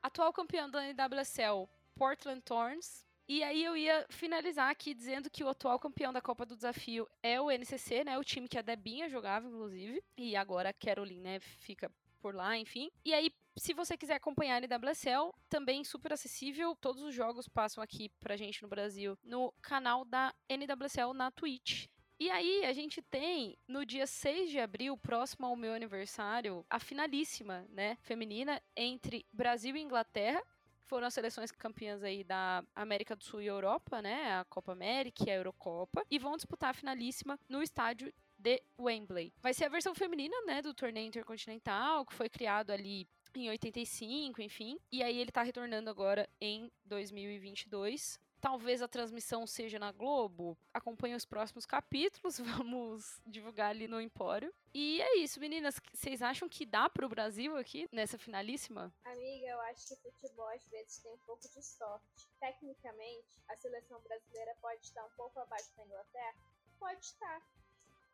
Atual 0.00 0.32
campeão 0.32 0.70
da 0.70 0.80
NWSL, 0.92 1.68
Portland 1.96 2.40
Thorns, 2.42 3.04
e 3.28 3.42
aí 3.42 3.64
eu 3.64 3.76
ia 3.76 4.06
finalizar 4.08 4.70
aqui 4.70 4.94
dizendo 4.94 5.28
que 5.28 5.42
o 5.42 5.48
atual 5.48 5.80
campeão 5.80 6.12
da 6.12 6.20
Copa 6.20 6.46
do 6.46 6.54
Desafio 6.54 7.08
é 7.20 7.40
o 7.40 7.50
NCC, 7.50 8.04
né? 8.04 8.16
O 8.16 8.22
time 8.22 8.46
que 8.46 8.56
a 8.56 8.62
Debinha 8.62 9.08
jogava, 9.08 9.48
inclusive. 9.48 10.00
E 10.16 10.36
agora 10.36 10.68
a 10.68 10.72
Caroline, 10.72 11.20
né, 11.20 11.40
fica 11.40 11.90
por 12.26 12.34
lá, 12.34 12.58
enfim. 12.58 12.90
E 13.04 13.14
aí, 13.14 13.30
se 13.56 13.72
você 13.72 13.96
quiser 13.96 14.16
acompanhar 14.16 14.56
a 14.56 14.66
NWSL, 14.66 15.32
também 15.48 15.84
super 15.84 16.12
acessível. 16.12 16.74
Todos 16.74 17.04
os 17.04 17.14
jogos 17.14 17.46
passam 17.46 17.80
aqui 17.80 18.08
pra 18.18 18.36
gente 18.36 18.60
no 18.64 18.68
Brasil 18.68 19.16
no 19.22 19.54
canal 19.62 20.04
da 20.04 20.34
NWSL 20.48 21.14
na 21.14 21.30
Twitch. 21.30 21.86
E 22.18 22.28
aí, 22.28 22.64
a 22.64 22.72
gente 22.72 23.00
tem, 23.00 23.56
no 23.68 23.86
dia 23.86 24.08
6 24.08 24.50
de 24.50 24.58
abril, 24.58 24.96
próximo 24.96 25.46
ao 25.46 25.54
meu 25.54 25.72
aniversário, 25.72 26.66
a 26.68 26.80
finalíssima, 26.80 27.64
né, 27.68 27.96
feminina, 28.00 28.60
entre 28.74 29.24
Brasil 29.32 29.76
e 29.76 29.80
Inglaterra. 29.80 30.42
Foram 30.82 31.06
as 31.06 31.14
seleções 31.14 31.52
campeãs 31.52 32.02
aí 32.02 32.24
da 32.24 32.64
América 32.74 33.14
do 33.14 33.22
Sul 33.22 33.40
e 33.40 33.46
Europa, 33.46 34.02
né, 34.02 34.40
a 34.40 34.44
Copa 34.46 34.72
América 34.72 35.22
e 35.24 35.30
a 35.30 35.34
Eurocopa, 35.34 36.04
e 36.10 36.18
vão 36.18 36.36
disputar 36.36 36.70
a 36.70 36.74
finalíssima 36.74 37.38
no 37.48 37.62
estádio 37.62 38.12
de 38.46 38.62
Wembley. 38.78 39.32
Vai 39.42 39.52
ser 39.52 39.64
a 39.64 39.68
versão 39.68 39.92
feminina, 39.92 40.36
né, 40.46 40.62
do 40.62 40.72
torneio 40.72 41.08
intercontinental, 41.08 42.06
que 42.06 42.14
foi 42.14 42.28
criado 42.28 42.70
ali 42.70 43.08
em 43.34 43.48
85, 43.48 44.40
enfim. 44.40 44.78
E 44.92 45.02
aí 45.02 45.18
ele 45.18 45.32
tá 45.32 45.42
retornando 45.42 45.90
agora 45.90 46.28
em 46.40 46.70
2022. 46.84 48.20
Talvez 48.40 48.80
a 48.82 48.86
transmissão 48.86 49.48
seja 49.48 49.80
na 49.80 49.90
Globo. 49.90 50.56
Acompanhe 50.72 51.16
os 51.16 51.24
próximos 51.24 51.66
capítulos, 51.66 52.38
vamos 52.64 53.20
divulgar 53.26 53.70
ali 53.70 53.88
no 53.88 54.00
Empório. 54.00 54.54
E 54.72 55.02
é 55.02 55.16
isso, 55.16 55.40
meninas. 55.40 55.80
Vocês 55.92 56.22
acham 56.22 56.48
que 56.48 56.64
dá 56.64 56.88
pro 56.88 57.08
Brasil 57.08 57.56
aqui 57.56 57.88
nessa 57.90 58.16
finalíssima? 58.16 58.94
Amiga, 59.04 59.46
eu 59.46 59.60
acho 59.62 59.88
que 59.88 59.96
futebol 59.96 60.48
às 60.50 60.64
vezes 60.68 60.98
tem 60.98 61.12
um 61.12 61.18
pouco 61.26 61.42
de 61.48 61.62
sorte. 61.64 62.28
Tecnicamente, 62.38 63.26
a 63.48 63.56
seleção 63.56 64.00
brasileira 64.02 64.54
pode 64.60 64.82
estar 64.82 65.04
um 65.04 65.16
pouco 65.16 65.40
abaixo 65.40 65.74
da 65.76 65.84
Inglaterra? 65.84 66.36
Pode 66.78 67.04
estar. 67.04 67.42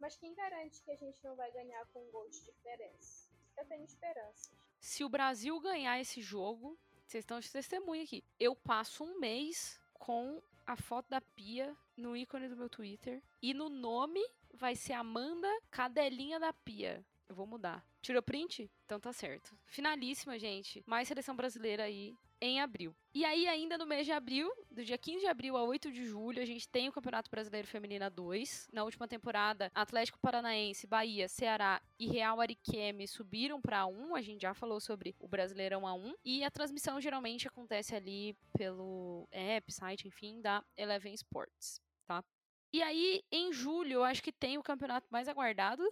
Mas 0.03 0.16
quem 0.16 0.34
garante 0.34 0.82
que 0.82 0.90
a 0.90 0.96
gente 0.96 1.22
não 1.22 1.36
vai 1.36 1.48
ganhar 1.53 1.86
com 1.92 2.00
um 2.03 2.11
gol 2.11 2.28
de 2.28 2.42
diferença? 2.42 3.30
Eu 3.57 3.64
tenho 3.66 3.84
esperanças. 3.84 4.53
Se 4.80 5.05
o 5.05 5.09
Brasil 5.09 5.61
ganhar 5.61 6.00
esse 6.00 6.20
jogo, 6.20 6.76
vocês 7.07 7.22
estão 7.22 7.38
de 7.38 7.48
testemunha 7.48 8.03
aqui. 8.03 8.24
Eu 8.40 8.57
passo 8.57 9.05
um 9.05 9.20
mês 9.20 9.80
com 9.94 10.42
a 10.66 10.74
foto 10.74 11.09
da 11.09 11.20
Pia 11.20 11.76
no 11.96 12.16
ícone 12.16 12.48
do 12.48 12.57
meu 12.57 12.68
Twitter. 12.68 13.22
E 13.40 13.55
no 13.55 13.68
nome 13.68 14.20
vai 14.53 14.74
ser 14.74 14.94
Amanda 14.94 15.48
Cadelinha 15.70 16.40
da 16.40 16.53
Pia. 16.53 17.07
Eu 17.28 17.36
vou 17.36 17.46
mudar. 17.46 17.86
Tirou 18.00 18.24
print? 18.24 18.68
Então 18.84 18.98
tá 18.98 19.12
certo. 19.12 19.57
Finalíssima, 19.66 20.36
gente. 20.36 20.82
Mais 20.84 21.07
seleção 21.07 21.36
brasileira 21.36 21.84
aí 21.84 22.12
em 22.43 22.61
abril. 22.61 22.93
E 23.14 23.24
aí, 23.24 23.47
ainda 23.47 23.78
no 23.78 23.86
mês 23.86 24.05
de 24.05 24.11
abril, 24.11 24.51
do 24.68 24.84
dia 24.84 24.99
15 24.99 25.20
de 25.20 25.26
abril 25.26 25.57
a 25.57 25.62
8 25.62 25.93
de 25.93 26.05
julho, 26.05 26.43
a 26.43 26.45
gente 26.45 26.68
tem 26.68 26.88
o 26.88 26.93
Campeonato 26.93 27.30
Brasileiro 27.30 27.68
Feminina 27.68 28.11
2. 28.11 28.68
Na 28.72 28.82
última 28.82 29.07
temporada, 29.07 29.70
Atlético 29.72 30.18
Paranaense, 30.18 30.86
Bahia, 30.86 31.28
Ceará 31.28 31.80
e 31.99 32.09
Real 32.09 32.40
Ariqueme 32.40 33.07
subiram 33.07 33.61
para 33.61 33.86
1. 33.86 34.16
A 34.16 34.20
gente 34.20 34.43
já 34.43 34.55
falou 34.55 34.80
sobre 34.80 35.14
o 35.20 35.28
Brasileirão 35.28 35.82
A1. 35.82 36.14
E 36.24 36.43
a 36.43 36.51
transmissão 36.51 37.01
geralmente 37.01 37.47
acontece 37.47 37.95
ali 37.95 38.36
pelo 38.59 39.28
app, 39.30 39.72
site, 39.72 40.09
enfim, 40.09 40.40
da 40.40 40.64
Eleven 40.76 41.14
Sports, 41.14 41.80
tá? 42.07 42.24
E 42.72 42.82
aí, 42.82 43.22
em 43.30 43.53
julho, 43.53 43.93
eu 43.93 44.05
acho 44.05 44.22
que 44.22 44.32
tem 44.32 44.59
o 44.59 44.62
campeonato 44.62 45.07
mais 45.11 45.28
aguardado 45.28 45.84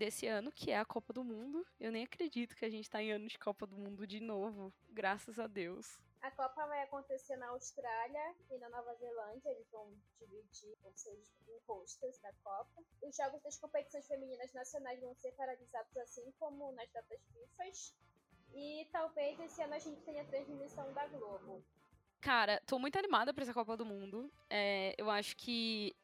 desse 0.00 0.26
ano, 0.26 0.50
que 0.50 0.70
é 0.70 0.78
a 0.78 0.84
Copa 0.84 1.12
do 1.12 1.22
Mundo. 1.22 1.64
Eu 1.78 1.92
nem 1.92 2.04
acredito 2.04 2.56
que 2.56 2.64
a 2.64 2.70
gente 2.70 2.88
tá 2.88 3.02
em 3.02 3.12
ano 3.12 3.28
de 3.28 3.38
Copa 3.38 3.66
do 3.66 3.76
Mundo 3.76 4.06
de 4.06 4.18
novo, 4.18 4.72
graças 4.88 5.38
a 5.38 5.46
Deus. 5.46 6.00
A 6.22 6.30
Copa 6.30 6.66
vai 6.66 6.82
acontecer 6.82 7.36
na 7.36 7.48
Austrália 7.48 8.34
e 8.50 8.56
na 8.58 8.70
Nova 8.70 8.94
Zelândia. 8.94 9.50
Eles 9.50 9.70
vão 9.70 9.92
dividir 10.18 10.74
ou 10.84 10.92
seja, 10.94 11.30
em 11.48 11.60
hostas 11.68 12.18
da 12.20 12.32
Copa. 12.42 12.82
Os 13.02 13.14
jogos 13.14 13.42
das 13.42 13.58
competições 13.58 14.06
femininas 14.06 14.52
nacionais 14.54 15.00
vão 15.00 15.14
ser 15.14 15.32
paralisados 15.32 15.94
assim 15.98 16.32
como 16.38 16.72
nas 16.72 16.90
datas 16.90 17.20
FIFA. 17.32 17.64
E 18.54 18.88
talvez 18.90 19.38
esse 19.38 19.62
ano 19.62 19.74
a 19.74 19.78
gente 19.78 20.00
tenha 20.02 20.24
transmissão 20.24 20.92
da 20.94 21.06
Globo. 21.08 21.62
Cara, 22.20 22.60
tô 22.66 22.78
muito 22.78 22.98
animada 22.98 23.32
pra 23.32 23.44
essa 23.44 23.54
Copa 23.54 23.76
do 23.76 23.84
Mundo. 23.84 24.30
É, 24.48 24.94
eu 24.98 25.10
acho 25.10 25.36
que 25.36 25.94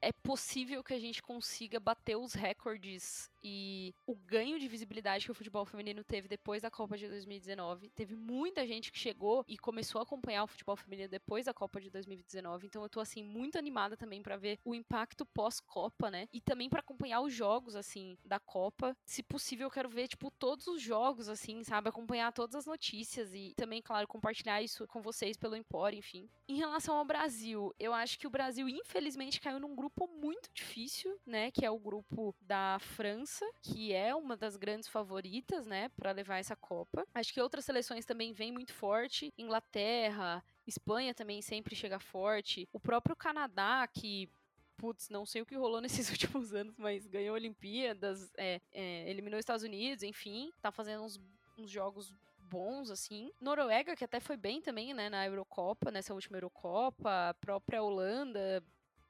é 0.00 0.12
possível 0.12 0.82
que 0.82 0.94
a 0.94 0.98
gente 0.98 1.22
consiga 1.22 1.80
bater 1.80 2.16
os 2.16 2.34
recordes 2.34 3.30
e 3.42 3.94
o 4.04 4.14
ganho 4.14 4.58
de 4.58 4.66
visibilidade 4.66 5.24
que 5.24 5.30
o 5.30 5.34
futebol 5.34 5.64
feminino 5.64 6.02
teve 6.02 6.26
depois 6.26 6.62
da 6.62 6.70
Copa 6.70 6.96
de 6.96 7.06
2019. 7.08 7.90
Teve 7.90 8.16
muita 8.16 8.66
gente 8.66 8.90
que 8.90 8.98
chegou 8.98 9.44
e 9.46 9.56
começou 9.56 10.00
a 10.00 10.02
acompanhar 10.02 10.42
o 10.42 10.48
futebol 10.48 10.76
feminino 10.76 11.08
depois 11.08 11.44
da 11.44 11.54
Copa 11.54 11.80
de 11.80 11.88
2019. 11.88 12.66
Então 12.66 12.82
eu 12.82 12.88
tô 12.88 12.98
assim 12.98 13.22
muito 13.22 13.56
animada 13.56 13.96
também 13.96 14.20
para 14.20 14.36
ver 14.36 14.58
o 14.64 14.74
impacto 14.74 15.24
pós-Copa, 15.24 16.10
né? 16.10 16.28
E 16.32 16.40
também 16.40 16.68
para 16.68 16.80
acompanhar 16.80 17.20
os 17.20 17.32
jogos 17.32 17.76
assim 17.76 18.18
da 18.24 18.40
Copa. 18.40 18.96
Se 19.04 19.22
possível, 19.22 19.66
eu 19.66 19.70
quero 19.70 19.88
ver 19.88 20.08
tipo 20.08 20.30
todos 20.30 20.66
os 20.66 20.82
jogos 20.82 21.28
assim, 21.28 21.62
sabe, 21.62 21.88
acompanhar 21.88 22.32
todas 22.32 22.56
as 22.56 22.66
notícias 22.66 23.32
e 23.32 23.54
também, 23.56 23.80
claro, 23.80 24.08
compartilhar 24.08 24.60
isso 24.60 24.86
com 24.88 25.00
vocês 25.00 25.36
pelo 25.36 25.56
Empório, 25.56 25.98
enfim. 25.98 26.28
Em 26.48 26.56
relação 26.56 26.96
ao 26.96 27.04
Brasil, 27.04 27.72
eu 27.78 27.92
acho 27.92 28.18
que 28.18 28.26
o 28.26 28.30
Brasil 28.30 28.68
infelizmente 28.68 29.40
caiu 29.40 29.60
num 29.60 29.74
grupo 29.74 29.95
muito 30.06 30.50
difícil, 30.52 31.18
né, 31.24 31.50
que 31.50 31.64
é 31.64 31.70
o 31.70 31.78
grupo 31.78 32.34
da 32.40 32.78
França 32.80 33.06
França, 33.06 33.46
que 33.62 33.92
é 33.92 34.14
uma 34.14 34.36
das 34.36 34.56
grandes 34.56 34.88
favoritas, 34.88 35.64
né, 35.64 35.88
para 35.90 36.12
levar 36.12 36.38
essa 36.38 36.56
Copa. 36.56 37.06
Acho 37.14 37.32
que 37.32 37.40
outras 37.40 37.64
seleções 37.64 38.04
também 38.04 38.32
vêm 38.32 38.50
muito 38.50 38.72
forte. 38.72 39.32
Inglaterra, 39.38 40.44
Espanha 40.66 41.14
também 41.14 41.40
sempre 41.40 41.76
chega 41.76 41.98
forte. 41.98 42.68
O 42.72 42.80
próprio 42.80 43.14
Canadá, 43.14 43.86
que 43.86 44.28
putz, 44.76 45.08
não 45.08 45.24
sei 45.24 45.40
o 45.40 45.46
que 45.46 45.56
rolou 45.56 45.80
nesses 46.08 46.10
últimos 46.10 46.52
anos, 46.52 46.76
mas 46.76 47.06
ganhou 47.06 47.34
Olimpíadas, 47.34 48.30
é, 48.36 48.60
é, 48.72 49.08
eliminou 49.08 49.38
os 49.38 49.42
Estados 49.42 49.64
Unidos, 49.64 50.02
enfim, 50.02 50.50
tá 50.60 50.70
fazendo 50.72 51.04
uns, 51.04 51.20
uns 51.56 51.70
jogos 51.70 52.12
bons, 52.38 52.90
assim. 52.90 53.30
Noruega, 53.40 53.96
que 53.96 54.04
até 54.04 54.20
foi 54.20 54.36
bem 54.36 54.60
também, 54.60 54.92
né, 54.94 55.08
na 55.08 55.26
Eurocopa, 55.26 55.90
nessa 55.90 56.14
última 56.14 56.36
Eurocopa. 56.36 57.30
A 57.30 57.34
própria 57.34 57.82
Holanda 57.82 58.62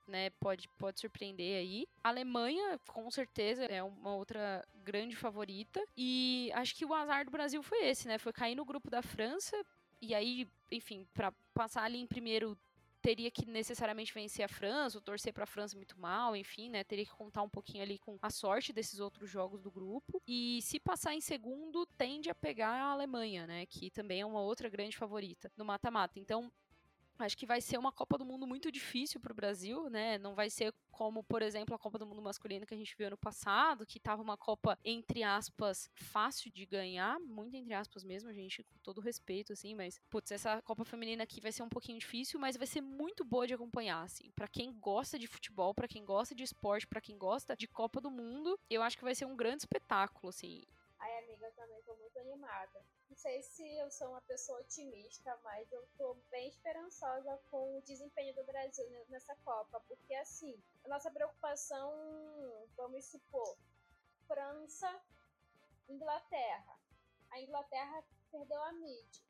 né, 0.06 0.30
pode, 0.40 0.68
pode 0.78 1.00
surpreender 1.00 1.58
aí. 1.58 1.86
A 2.02 2.08
Alemanha, 2.08 2.78
com 2.88 3.10
certeza, 3.10 3.64
é 3.64 3.82
uma 3.82 4.14
outra 4.14 4.66
grande 4.84 5.16
favorita. 5.16 5.84
E 5.96 6.50
acho 6.54 6.74
que 6.74 6.84
o 6.84 6.94
azar 6.94 7.24
do 7.24 7.30
Brasil 7.30 7.62
foi 7.62 7.86
esse, 7.86 8.06
né? 8.06 8.18
Foi 8.18 8.32
cair 8.32 8.54
no 8.54 8.64
grupo 8.64 8.90
da 8.90 9.02
França. 9.02 9.56
E 10.00 10.14
aí, 10.14 10.48
enfim, 10.70 11.06
para 11.14 11.32
passar 11.54 11.82
ali 11.82 11.98
em 11.98 12.06
primeiro 12.06 12.56
teria 13.06 13.30
que 13.30 13.46
necessariamente 13.46 14.12
vencer 14.12 14.44
a 14.44 14.48
França, 14.48 14.98
ou 14.98 15.00
torcer 15.00 15.32
para 15.32 15.44
a 15.44 15.46
França 15.46 15.76
muito 15.76 15.96
mal, 15.96 16.34
enfim, 16.34 16.68
né? 16.68 16.82
Teria 16.82 17.04
que 17.04 17.12
contar 17.12 17.40
um 17.42 17.48
pouquinho 17.48 17.84
ali 17.84 18.00
com 18.00 18.18
a 18.20 18.30
sorte 18.30 18.72
desses 18.72 18.98
outros 18.98 19.30
jogos 19.30 19.62
do 19.62 19.70
grupo. 19.70 20.20
E 20.26 20.60
se 20.62 20.80
passar 20.80 21.14
em 21.14 21.20
segundo, 21.20 21.86
tende 21.96 22.28
a 22.28 22.34
pegar 22.34 22.70
a 22.70 22.90
Alemanha, 22.90 23.46
né? 23.46 23.64
Que 23.66 23.92
também 23.92 24.22
é 24.22 24.26
uma 24.26 24.40
outra 24.40 24.68
grande 24.68 24.96
favorita 24.96 25.52
no 25.56 25.64
mata-mata. 25.64 26.18
Então, 26.18 26.50
Acho 27.18 27.36
que 27.36 27.46
vai 27.46 27.62
ser 27.62 27.78
uma 27.78 27.90
Copa 27.90 28.18
do 28.18 28.26
Mundo 28.26 28.46
muito 28.46 28.70
difícil 28.70 29.18
para 29.18 29.32
o 29.32 29.34
Brasil, 29.34 29.88
né? 29.88 30.18
Não 30.18 30.34
vai 30.34 30.50
ser 30.50 30.74
como, 30.90 31.24
por 31.24 31.40
exemplo, 31.40 31.74
a 31.74 31.78
Copa 31.78 31.98
do 31.98 32.06
Mundo 32.06 32.20
masculino 32.20 32.66
que 32.66 32.74
a 32.74 32.76
gente 32.76 32.94
viu 32.96 33.06
ano 33.06 33.16
passado, 33.16 33.86
que 33.86 33.98
tava 33.98 34.20
uma 34.22 34.36
Copa, 34.36 34.78
entre 34.84 35.22
aspas, 35.22 35.90
fácil 35.94 36.52
de 36.52 36.66
ganhar, 36.66 37.18
muito 37.20 37.56
entre 37.56 37.72
aspas 37.72 38.04
mesmo, 38.04 38.32
gente, 38.34 38.62
com 38.62 38.78
todo 38.82 39.00
respeito, 39.00 39.52
assim, 39.54 39.74
mas, 39.74 39.98
putz, 40.10 40.30
essa 40.30 40.60
Copa 40.60 40.84
feminina 40.84 41.22
aqui 41.22 41.40
vai 41.40 41.52
ser 41.52 41.62
um 41.62 41.70
pouquinho 41.70 41.98
difícil, 41.98 42.38
mas 42.38 42.56
vai 42.56 42.66
ser 42.66 42.82
muito 42.82 43.24
boa 43.24 43.46
de 43.46 43.54
acompanhar, 43.54 44.02
assim. 44.02 44.30
Para 44.32 44.46
quem 44.46 44.72
gosta 44.78 45.18
de 45.18 45.26
futebol, 45.26 45.74
para 45.74 45.88
quem 45.88 46.04
gosta 46.04 46.34
de 46.34 46.42
esporte, 46.42 46.86
para 46.86 47.00
quem 47.00 47.16
gosta 47.16 47.56
de 47.56 47.66
Copa 47.66 47.98
do 47.98 48.10
Mundo, 48.10 48.58
eu 48.68 48.82
acho 48.82 48.96
que 48.98 49.04
vai 49.04 49.14
ser 49.14 49.24
um 49.24 49.36
grande 49.36 49.62
espetáculo, 49.62 50.28
assim. 50.28 50.62
Ai, 50.98 51.18
amiga, 51.18 51.46
eu 51.46 51.52
também 51.52 51.82
tô 51.82 51.94
muito 51.96 52.18
animada. 52.18 52.84
Não 53.16 53.22
sei 53.22 53.42
se 53.42 53.66
eu 53.78 53.90
sou 53.90 54.08
uma 54.08 54.20
pessoa 54.20 54.60
otimista, 54.60 55.34
mas 55.42 55.72
eu 55.72 55.82
tô 55.96 56.12
bem 56.30 56.48
esperançosa 56.48 57.40
com 57.50 57.78
o 57.78 57.80
desempenho 57.80 58.34
do 58.34 58.44
Brasil 58.44 58.86
nessa 59.08 59.34
Copa, 59.36 59.80
porque 59.88 60.14
assim, 60.16 60.54
a 60.84 60.88
nossa 60.88 61.10
preocupação, 61.10 61.90
vamos 62.76 63.06
supor, 63.06 63.56
França, 64.28 65.00
Inglaterra. 65.88 66.78
A 67.30 67.40
Inglaterra 67.40 68.04
perdeu 68.30 68.62
a 68.64 68.72
Mid. 68.74 69.22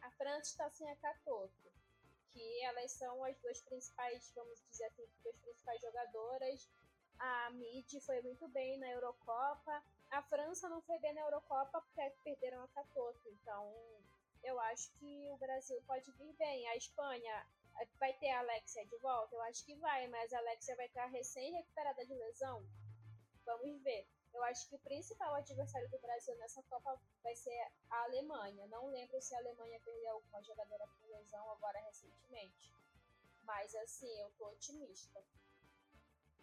A 0.00 0.10
França 0.12 0.52
está 0.52 0.70
sem 0.70 0.90
a 0.90 0.96
Catoto, 0.96 1.70
que 2.32 2.62
elas 2.62 2.90
são 2.92 3.22
as 3.22 3.36
duas 3.40 3.60
principais, 3.60 4.32
vamos 4.34 4.64
dizer 4.70 4.86
assim, 4.86 5.06
duas 5.22 5.36
principais 5.36 5.78
jogadoras. 5.82 6.70
A 7.18 7.50
Mid 7.50 8.00
foi 8.00 8.22
muito 8.22 8.48
bem 8.48 8.78
na 8.78 8.88
Eurocopa 8.88 9.84
a 10.10 10.22
França 10.22 10.68
não 10.68 10.82
foi 10.82 10.98
bem 10.98 11.14
na 11.14 11.20
Eurocopa 11.22 11.80
porque 11.80 12.12
perderam 12.24 12.62
a 12.62 12.68
Catoto. 12.68 13.28
Então, 13.28 13.72
eu 14.42 14.58
acho 14.60 14.90
que 14.98 15.30
o 15.30 15.36
Brasil 15.36 15.80
pode 15.86 16.10
vir 16.12 16.32
bem. 16.34 16.66
A 16.68 16.76
Espanha 16.76 17.46
eh, 17.80 17.86
vai 17.98 18.12
ter 18.14 18.30
a 18.30 18.40
Alexia 18.40 18.84
de 18.86 18.96
volta? 18.98 19.34
Eu 19.34 19.42
acho 19.42 19.64
que 19.64 19.74
vai, 19.76 20.08
mas 20.08 20.32
a 20.32 20.38
Alexia 20.38 20.76
vai 20.76 20.86
estar 20.86 21.06
recém-recuperada 21.06 22.04
de 22.04 22.14
lesão. 22.14 22.64
Vamos 23.44 23.82
ver. 23.82 24.06
Eu 24.32 24.42
acho 24.44 24.68
que 24.68 24.76
o 24.76 24.80
principal 24.80 25.34
adversário 25.34 25.90
do 25.90 25.98
Brasil 25.98 26.36
nessa 26.36 26.62
Copa 26.64 27.00
vai 27.22 27.34
ser 27.34 27.58
a 27.90 28.04
Alemanha. 28.04 28.66
Não 28.68 28.88
lembro 28.88 29.20
se 29.20 29.34
a 29.34 29.38
Alemanha 29.38 29.80
perdeu 29.84 30.12
alguma 30.12 30.42
jogadora 30.42 30.86
por 30.86 31.08
lesão 31.08 31.50
agora 31.50 31.80
recentemente. 31.80 32.72
Mas 33.42 33.74
assim, 33.74 34.20
eu 34.20 34.30
tô 34.38 34.48
otimista. 34.48 35.22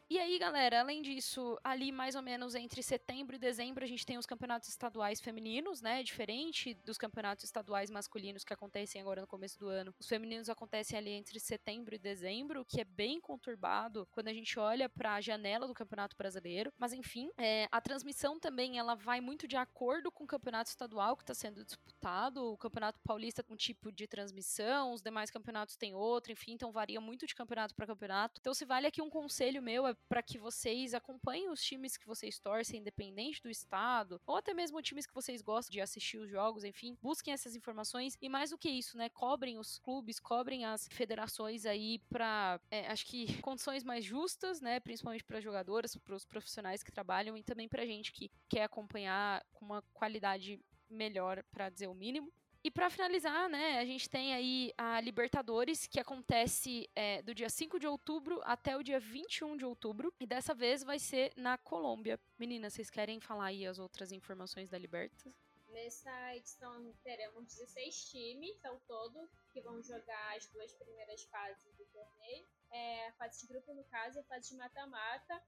E 0.10 0.18
aí, 0.20 0.40
galera, 0.40 0.80
além 0.80 1.02
disso, 1.02 1.60
ali 1.62 1.92
mais 1.92 2.16
ou 2.16 2.22
menos 2.22 2.56
entre 2.56 2.82
setembro 2.82 3.36
e 3.36 3.40
dezembro, 3.40 3.84
a 3.84 3.88
gente 3.88 4.06
tem 4.06 4.18
os 4.18 4.26
campeonatos 4.26 4.70
estaduais 4.70 5.20
femininos, 5.20 5.82
né? 5.82 6.02
Diferente 6.02 6.74
dos 6.74 6.98
campeonatos 6.98 7.44
estaduais 7.44 7.90
masculinos 7.90 8.46
que 8.46 8.54
acontecem 8.54 9.02
agora 9.02 9.20
no 9.20 9.28
começo 9.28 9.60
do 9.60 9.68
ano. 9.68 9.94
Os 10.00 10.08
femininos 10.08 10.48
acontecem 10.48 10.98
ali 10.98 11.10
entre 11.10 11.42
setembro 11.42 11.94
e 11.94 12.00
dezembro, 12.00 12.64
que 12.64 12.80
é 12.80 12.86
bem 12.86 13.20
conturbado 13.20 14.08
quando 14.10 14.30
a 14.30 14.34
gente 14.34 14.58
olha 14.58 14.88
para 14.88 15.16
a 15.16 15.20
janela 15.20 15.68
do 15.68 15.74
Campeonato 15.74 16.16
Brasileiro. 16.16 16.72
Mas 16.78 16.94
enfim, 16.94 17.30
é, 17.38 17.68
a 17.70 17.82
transmissão 17.82 18.40
também 18.40 18.80
ela 18.80 18.96
vai 18.96 19.20
muito 19.20 19.46
de 19.46 19.58
acordo 19.58 20.10
com 20.10 20.24
o 20.24 20.28
campeonato 20.28 20.70
estadual 20.70 21.18
que 21.18 21.24
está 21.24 21.34
sendo 21.34 21.66
disputado. 21.66 22.54
O 22.54 22.58
Campeonato 22.58 22.98
Paulista 23.04 23.44
com 23.44 23.56
um 23.56 23.58
tipo 23.58 23.92
de 23.92 24.08
transmissão, 24.08 24.94
os 24.94 25.02
demais 25.02 25.30
campeonatos 25.30 25.76
têm 25.76 25.94
outro, 25.94 26.32
enfim, 26.32 26.54
então 26.54 26.72
varia 26.72 27.02
muito 27.02 27.28
de 27.28 27.36
campeonato 27.36 27.76
para 27.76 27.86
campeonato. 27.86 28.40
Então, 28.40 28.54
se 28.54 28.64
vale 28.64 28.88
aqui 28.88 29.02
um 29.02 29.10
conselho 29.10 29.62
meu 29.62 29.86
é 29.86 29.97
para 30.08 30.24
que 30.24 30.38
vocês 30.38 30.94
acompanhem 30.94 31.50
os 31.50 31.62
times 31.62 31.98
que 31.98 32.08
vocês 32.08 32.40
torcem, 32.40 32.80
independente 32.80 33.42
do 33.42 33.50
estado, 33.50 34.22
ou 34.26 34.36
até 34.36 34.54
mesmo 34.54 34.82
times 34.82 35.06
que 35.06 35.14
vocês 35.14 35.42
gostam 35.42 35.72
de 35.72 35.82
assistir 35.82 36.18
os 36.18 36.30
jogos, 36.30 36.64
enfim, 36.64 36.98
busquem 37.02 37.34
essas 37.34 37.56
informações 37.56 38.18
e 38.22 38.30
mais 38.30 38.52
do 38.52 38.58
que 38.58 38.70
isso, 38.70 38.98
né, 38.98 39.10
cobrem 39.10 39.58
os 39.58 39.80
clubes, 39.80 40.20
cobrem 40.20 40.66
as 40.66 40.88
federações 40.88 41.66
aí 41.66 42.00
para, 42.10 42.60
é, 42.72 42.88
acho 42.88 43.06
que 43.06 43.42
condições 43.42 43.84
mais 43.84 44.04
justas, 44.04 44.62
né, 44.62 44.80
principalmente 44.80 45.24
para 45.24 45.42
jogadoras, 45.42 45.96
para 45.96 46.16
os 46.16 46.26
profissionais 46.26 46.84
que 46.84 46.92
trabalham 46.92 47.38
e 47.38 47.44
também 47.44 47.68
para 47.68 47.86
gente 47.86 48.12
que 48.12 48.32
quer 48.48 48.64
acompanhar 48.64 49.46
com 49.54 49.66
uma 49.66 49.82
qualidade 49.94 50.60
melhor, 50.90 51.44
para 51.52 51.70
dizer 51.70 51.88
o 51.88 51.94
mínimo. 51.94 52.32
E 52.68 52.70
para 52.70 52.90
finalizar, 52.90 53.48
né, 53.48 53.80
a 53.80 53.86
gente 53.86 54.10
tem 54.10 54.34
aí 54.34 54.74
a 54.78 55.00
Libertadores, 55.00 55.88
que 55.88 56.02
acontece 56.02 56.90
é, 56.94 57.22
do 57.22 57.34
dia 57.34 57.50
5 57.50 57.80
de 57.80 57.88
outubro 57.88 58.42
até 58.44 58.76
o 58.76 58.84
dia 58.84 59.00
21 59.00 59.56
de 59.56 59.64
outubro. 59.64 60.14
E 60.20 60.28
dessa 60.28 60.54
vez 60.54 60.84
vai 60.84 61.00
ser 61.00 61.32
na 61.38 61.58
Colômbia. 61.58 62.20
Meninas, 62.38 62.74
vocês 62.74 62.90
querem 62.90 63.22
falar 63.22 63.46
aí 63.46 63.66
as 63.66 63.80
outras 63.80 64.12
informações 64.12 64.70
da 64.70 64.78
Libertas? 64.78 65.34
Nessa 65.70 66.36
edição 66.36 66.94
teremos 67.06 67.46
16 67.46 68.10
times 68.12 68.66
ao 68.66 68.78
todo 68.82 69.30
que 69.54 69.62
vão 69.62 69.82
jogar 69.82 70.36
as 70.36 70.46
duas 70.48 70.74
primeiras 70.74 71.24
fases 71.24 71.74
do 71.78 71.86
torneio. 71.86 72.46
É, 72.70 73.08
a 73.08 73.14
fase 73.14 73.40
de 73.40 73.48
grupo, 73.48 73.74
no 73.74 73.86
caso, 73.86 74.18
e 74.18 74.20
a 74.20 74.24
fase 74.26 74.50
de 74.50 74.58
mata-mata. 74.58 75.42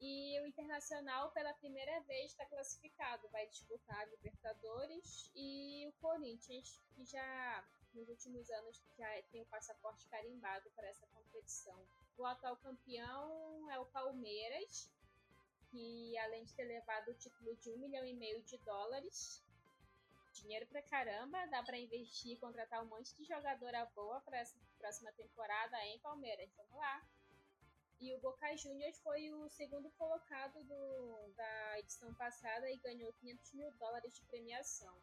E 0.00 0.40
o 0.40 0.46
Internacional, 0.46 1.30
pela 1.32 1.54
primeira 1.54 2.00
vez, 2.02 2.32
está 2.32 2.44
classificado. 2.46 3.28
Vai 3.30 3.46
disputar 3.48 4.00
a 4.00 4.04
Libertadores 4.06 5.30
e 5.34 5.86
o 5.88 5.92
Corinthians, 6.00 6.80
que 6.94 7.04
já 7.04 7.64
nos 7.94 8.08
últimos 8.08 8.50
anos 8.50 8.82
já 8.98 9.22
tem 9.32 9.40
o 9.40 9.46
passaporte 9.46 10.06
carimbado 10.08 10.70
para 10.72 10.86
essa 10.86 11.06
competição. 11.06 11.78
O 12.18 12.26
atual 12.26 12.56
campeão 12.58 13.70
é 13.70 13.78
o 13.78 13.86
Palmeiras, 13.86 14.90
que 15.70 16.16
além 16.18 16.44
de 16.44 16.54
ter 16.54 16.64
levado 16.64 17.08
o 17.10 17.14
título 17.14 17.56
de 17.56 17.70
um 17.72 17.78
milhão 17.78 18.04
e 18.04 18.14
meio 18.14 18.42
de 18.42 18.58
dólares, 18.58 19.42
dinheiro 20.34 20.66
pra 20.66 20.82
caramba, 20.82 21.46
dá 21.46 21.62
para 21.62 21.78
investir 21.78 22.32
e 22.32 22.36
contratar 22.36 22.82
um 22.82 22.86
monte 22.86 23.14
de 23.16 23.24
jogadora 23.24 23.86
boa 23.94 24.20
para 24.20 24.38
essa 24.38 24.56
próxima 24.78 25.10
temporada 25.12 25.82
em 25.86 25.98
Palmeiras. 26.00 26.50
Vamos 26.56 26.76
lá. 26.76 27.02
E 28.00 28.14
o 28.14 28.20
Boca 28.20 28.54
Juniors 28.56 28.98
foi 29.00 29.32
o 29.32 29.48
segundo 29.48 29.90
colocado 29.92 30.62
do, 30.64 31.32
da 31.34 31.78
edição 31.78 32.12
passada 32.14 32.70
e 32.70 32.76
ganhou 32.76 33.12
500 33.14 33.52
mil 33.54 33.70
dólares 33.72 34.14
de 34.14 34.22
premiação. 34.22 34.94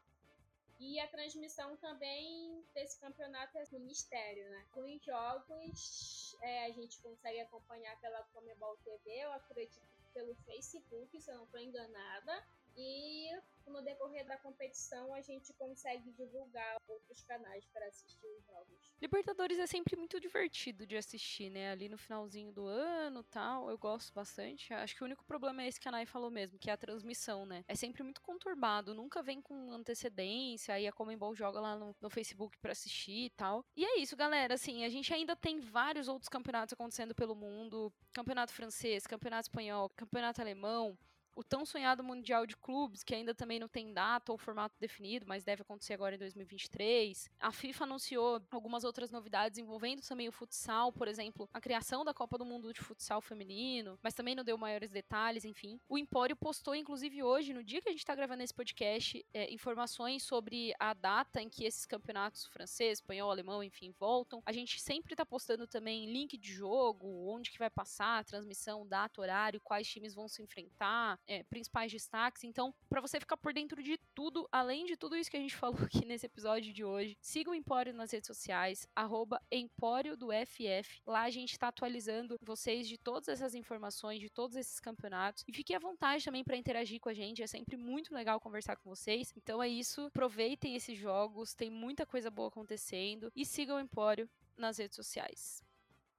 E 0.79 0.99
a 0.99 1.07
transmissão 1.07 1.77
também 1.77 2.63
desse 2.73 2.99
campeonato 2.99 3.57
é 3.57 3.63
no 3.71 3.79
mistério, 3.79 4.49
né? 4.49 4.65
Com 4.73 4.81
os 4.81 5.03
jogos, 5.03 6.37
é, 6.41 6.65
a 6.65 6.71
gente 6.71 6.99
consegue 6.99 7.39
acompanhar 7.39 7.99
pela 8.01 8.23
Comebol 8.33 8.77
TV, 8.83 9.11
eu 9.23 9.31
acredito 9.31 9.81
pelo 10.13 10.35
Facebook, 10.45 11.19
se 11.19 11.31
eu 11.31 11.37
não 11.37 11.45
estou 11.45 11.59
enganada. 11.59 12.45
E 12.75 13.29
no 13.71 13.81
decorrer 13.81 14.25
da 14.25 14.37
competição 14.37 15.13
a 15.13 15.21
gente 15.21 15.53
consegue 15.53 16.11
divulgar 16.11 16.77
outros 16.87 17.23
canais 17.23 17.65
para 17.67 17.85
assistir 17.87 18.27
os 18.27 18.45
jogos. 18.45 18.93
Libertadores 19.01 19.59
é 19.59 19.67
sempre 19.67 19.95
muito 19.95 20.19
divertido 20.19 20.85
de 20.85 20.95
assistir, 20.95 21.49
né? 21.49 21.71
Ali 21.71 21.89
no 21.89 21.97
finalzinho 21.97 22.51
do 22.51 22.65
ano 22.67 23.23
tal, 23.23 23.69
eu 23.69 23.77
gosto 23.77 24.13
bastante. 24.13 24.73
Acho 24.73 24.95
que 24.95 25.03
o 25.03 25.05
único 25.05 25.25
problema 25.25 25.63
é 25.63 25.67
esse 25.67 25.79
que 25.79 25.87
a 25.87 25.91
Nai 25.91 26.05
falou 26.05 26.31
mesmo, 26.31 26.57
que 26.59 26.69
é 26.69 26.73
a 26.73 26.77
transmissão, 26.77 27.45
né? 27.45 27.63
É 27.67 27.75
sempre 27.75 28.03
muito 28.03 28.21
conturbado, 28.21 28.93
nunca 28.93 29.21
vem 29.21 29.41
com 29.41 29.71
antecedência, 29.71 30.73
aí 30.73 30.87
a 30.87 30.91
Comembol 30.91 31.35
joga 31.35 31.59
lá 31.59 31.75
no, 31.75 31.95
no 31.99 32.09
Facebook 32.09 32.57
para 32.59 32.71
assistir 32.71 33.25
e 33.25 33.29
tal. 33.31 33.65
E 33.75 33.83
é 33.83 33.99
isso, 33.99 34.15
galera, 34.15 34.53
assim, 34.53 34.85
a 34.85 34.89
gente 34.89 35.13
ainda 35.13 35.35
tem 35.35 35.59
vários 35.59 36.07
outros 36.07 36.29
campeonatos 36.29 36.73
acontecendo 36.73 37.13
pelo 37.13 37.35
mundo, 37.35 37.91
campeonato 38.13 38.53
francês, 38.53 39.05
campeonato 39.07 39.47
espanhol, 39.47 39.89
campeonato 39.89 40.41
alemão, 40.41 40.97
o 41.35 41.43
tão 41.43 41.65
sonhado 41.65 42.03
Mundial 42.03 42.45
de 42.45 42.55
Clubes, 42.55 43.03
que 43.03 43.15
ainda 43.15 43.33
também 43.33 43.59
não 43.59 43.67
tem 43.67 43.93
data 43.93 44.31
ou 44.31 44.37
formato 44.37 44.75
definido, 44.79 45.25
mas 45.27 45.43
deve 45.43 45.61
acontecer 45.61 45.93
agora 45.93 46.15
em 46.15 46.19
2023. 46.19 47.29
A 47.39 47.51
FIFA 47.51 47.83
anunciou 47.85 48.41
algumas 48.51 48.83
outras 48.83 49.11
novidades 49.11 49.57
envolvendo 49.57 50.01
também 50.01 50.27
o 50.27 50.31
futsal, 50.31 50.91
por 50.91 51.07
exemplo, 51.07 51.49
a 51.53 51.61
criação 51.61 52.05
da 52.05 52.13
Copa 52.13 52.37
do 52.37 52.45
Mundo 52.45 52.73
de 52.73 52.81
Futsal 52.81 53.21
Feminino, 53.21 53.97
mas 54.01 54.13
também 54.13 54.35
não 54.35 54.43
deu 54.43 54.57
maiores 54.57 54.91
detalhes, 54.91 55.45
enfim. 55.45 55.79
O 55.89 55.97
Empório 55.97 56.35
postou, 56.35 56.75
inclusive 56.75 57.23
hoje, 57.23 57.53
no 57.53 57.63
dia 57.63 57.81
que 57.81 57.89
a 57.89 57.91
gente 57.91 58.01
está 58.01 58.15
gravando 58.15 58.43
esse 58.43 58.53
podcast, 58.53 59.25
é, 59.33 59.51
informações 59.51 60.23
sobre 60.23 60.73
a 60.79 60.93
data 60.93 61.41
em 61.41 61.49
que 61.49 61.65
esses 61.65 61.85
campeonatos 61.85 62.45
francês, 62.45 62.99
espanhol, 62.99 63.31
alemão, 63.31 63.63
enfim, 63.63 63.93
voltam. 63.99 64.41
A 64.45 64.51
gente 64.51 64.79
sempre 64.79 65.13
está 65.13 65.25
postando 65.25 65.65
também 65.67 66.11
link 66.11 66.37
de 66.37 66.53
jogo, 66.53 67.07
onde 67.27 67.51
que 67.51 67.59
vai 67.59 67.69
passar, 67.69 68.23
transmissão, 68.25 68.87
data, 68.87 69.21
horário, 69.21 69.61
quais 69.61 69.87
times 69.87 70.13
vão 70.13 70.27
se 70.27 70.41
enfrentar 70.41 71.19
é, 71.27 71.43
principais 71.43 71.91
destaques. 71.91 72.43
Então, 72.43 72.73
para 72.89 73.01
você 73.01 73.19
ficar 73.19 73.37
por 73.37 73.53
dentro 73.53 73.81
de 73.81 73.97
tudo, 74.13 74.47
além 74.51 74.85
de 74.85 74.95
tudo 74.95 75.15
isso 75.15 75.29
que 75.29 75.37
a 75.37 75.39
gente 75.39 75.55
falou 75.57 75.79
aqui 75.83 76.05
nesse 76.05 76.25
episódio 76.25 76.73
de 76.73 76.83
hoje, 76.83 77.17
siga 77.21 77.51
o 77.51 77.55
Empório 77.55 77.93
nas 77.93 78.11
redes 78.11 78.27
sociais, 78.27 78.87
arroba 78.95 79.41
Empório 79.51 80.15
do 80.15 80.29
FF. 80.31 81.01
Lá 81.05 81.23
a 81.23 81.29
gente 81.29 81.51
está 81.51 81.67
atualizando 81.67 82.37
vocês 82.41 82.87
de 82.87 82.97
todas 82.97 83.27
essas 83.27 83.55
informações, 83.55 84.19
de 84.19 84.29
todos 84.29 84.55
esses 84.55 84.79
campeonatos. 84.79 85.43
E 85.47 85.53
fiquem 85.53 85.75
à 85.75 85.79
vontade 85.79 86.25
também 86.25 86.43
para 86.43 86.57
interagir 86.57 86.99
com 86.99 87.09
a 87.09 87.13
gente, 87.13 87.43
é 87.43 87.47
sempre 87.47 87.77
muito 87.77 88.13
legal 88.13 88.39
conversar 88.39 88.75
com 88.75 88.89
vocês. 88.89 89.33
Então 89.35 89.61
é 89.61 89.67
isso, 89.67 90.01
aproveitem 90.01 90.75
esses 90.75 90.97
jogos, 90.97 91.53
tem 91.53 91.69
muita 91.69 92.05
coisa 92.05 92.29
boa 92.29 92.49
acontecendo 92.49 93.31
e 93.35 93.45
sigam 93.45 93.77
o 93.77 93.79
Empório 93.79 94.29
nas 94.57 94.77
redes 94.77 94.95
sociais. 94.95 95.63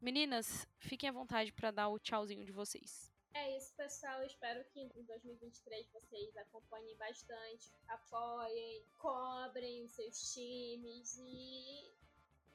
Meninas, 0.01 0.69
fiquem 0.79 1.09
à 1.09 1.13
vontade 1.13 1.53
para 1.53 1.71
dar 1.71 1.89
o 1.89 1.99
tchauzinho 1.99 2.45
de 2.45 2.53
vocês. 2.53 3.14
É 3.35 3.57
isso, 3.57 3.75
pessoal. 3.75 4.23
Espero 4.23 4.65
que 4.67 4.81
em 4.81 4.89
2023 4.89 5.91
vocês 5.91 6.37
acompanhem 6.37 6.97
bastante, 6.97 7.73
apoiem, 7.89 8.85
cobrem 8.99 9.83
os 9.83 9.91
seus 9.91 10.33
times 10.33 11.19
e, 11.19 11.93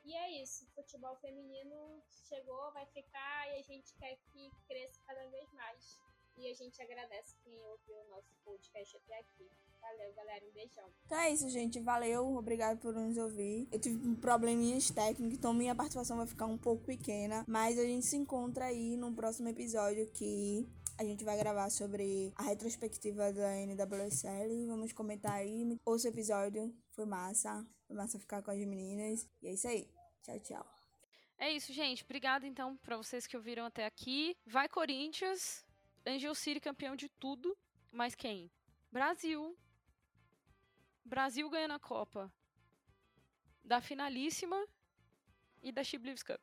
E 0.05 0.15
é 0.15 0.41
isso, 0.41 0.63
o 0.65 0.69
futebol 0.75 1.17
feminino 1.17 2.01
chegou, 2.29 2.71
vai 2.71 2.85
ficar 2.85 3.49
e 3.49 3.59
a 3.59 3.61
gente 3.61 3.93
quer 3.95 4.17
que 4.31 4.49
cresça 4.67 5.01
cada 5.05 5.27
vez 5.27 5.51
mais. 5.51 5.99
E 6.37 6.49
a 6.49 6.53
gente 6.53 6.81
agradece 6.81 7.35
quem 7.43 7.61
ouviu 7.61 7.97
o 7.97 8.09
nosso 8.09 8.33
podcast 8.45 8.95
até 8.95 9.19
aqui. 9.19 9.51
Valeu, 9.81 10.13
galera. 10.13 10.45
Um 10.45 10.51
beijão. 10.51 10.85
Então 11.05 11.17
é 11.17 11.31
isso, 11.31 11.49
gente. 11.49 11.79
Valeu. 11.79 12.35
Obrigado 12.35 12.79
por 12.79 12.93
nos 12.93 13.17
ouvir. 13.17 13.67
Eu 13.71 13.79
tive 13.79 14.15
probleminhas 14.17 14.89
técnicos, 14.91 15.37
então 15.37 15.53
minha 15.53 15.75
participação 15.75 16.17
vai 16.17 16.27
ficar 16.27 16.45
um 16.45 16.57
pouco 16.57 16.83
pequena. 16.85 17.43
Mas 17.47 17.77
a 17.77 17.83
gente 17.83 18.05
se 18.05 18.15
encontra 18.17 18.65
aí 18.65 18.95
no 18.97 19.13
próximo 19.13 19.49
episódio 19.49 20.07
que 20.11 20.67
a 20.97 21.03
gente 21.03 21.23
vai 21.23 21.37
gravar 21.37 21.69
sobre 21.69 22.33
a 22.35 22.43
retrospectiva 22.43 23.31
da 23.31 23.55
NWSL. 23.55 24.67
Vamos 24.67 24.91
comentar 24.91 25.33
aí. 25.33 25.77
Ouça 25.85 26.07
o 26.07 26.11
episódio. 26.11 26.75
Foi 26.91 27.05
massa. 27.05 27.65
Foi 27.87 27.95
massa 27.95 28.19
ficar 28.19 28.43
com 28.43 28.51
as 28.51 28.59
meninas. 28.59 29.25
E 29.41 29.47
é 29.47 29.53
isso 29.53 29.67
aí. 29.67 29.87
Tchau, 30.23 30.39
tchau. 30.41 30.79
É 31.37 31.49
isso, 31.53 31.71
gente. 31.71 32.03
Obrigada, 32.03 32.45
então, 32.45 32.75
pra 32.77 32.97
vocês 32.97 33.25
que 33.25 33.37
ouviram 33.37 33.63
até 33.65 33.85
aqui. 33.85 34.35
Vai, 34.45 34.67
Corinthians! 34.67 35.65
Angel 36.05 36.35
City 36.35 36.59
campeão 36.59 36.97
de 36.97 37.07
tudo. 37.17 37.57
Mas 37.91 38.13
quem? 38.13 38.51
Brasil. 38.91 39.57
Brasil 41.09 41.49
ganhando 41.49 41.73
a 41.73 41.79
Copa. 41.79 42.31
Da 43.63 43.81
finalíssima 43.81 44.63
e 45.61 45.71
da 45.71 45.83
She 45.83 45.97
Believes 45.97 46.21
Cup. 46.21 46.39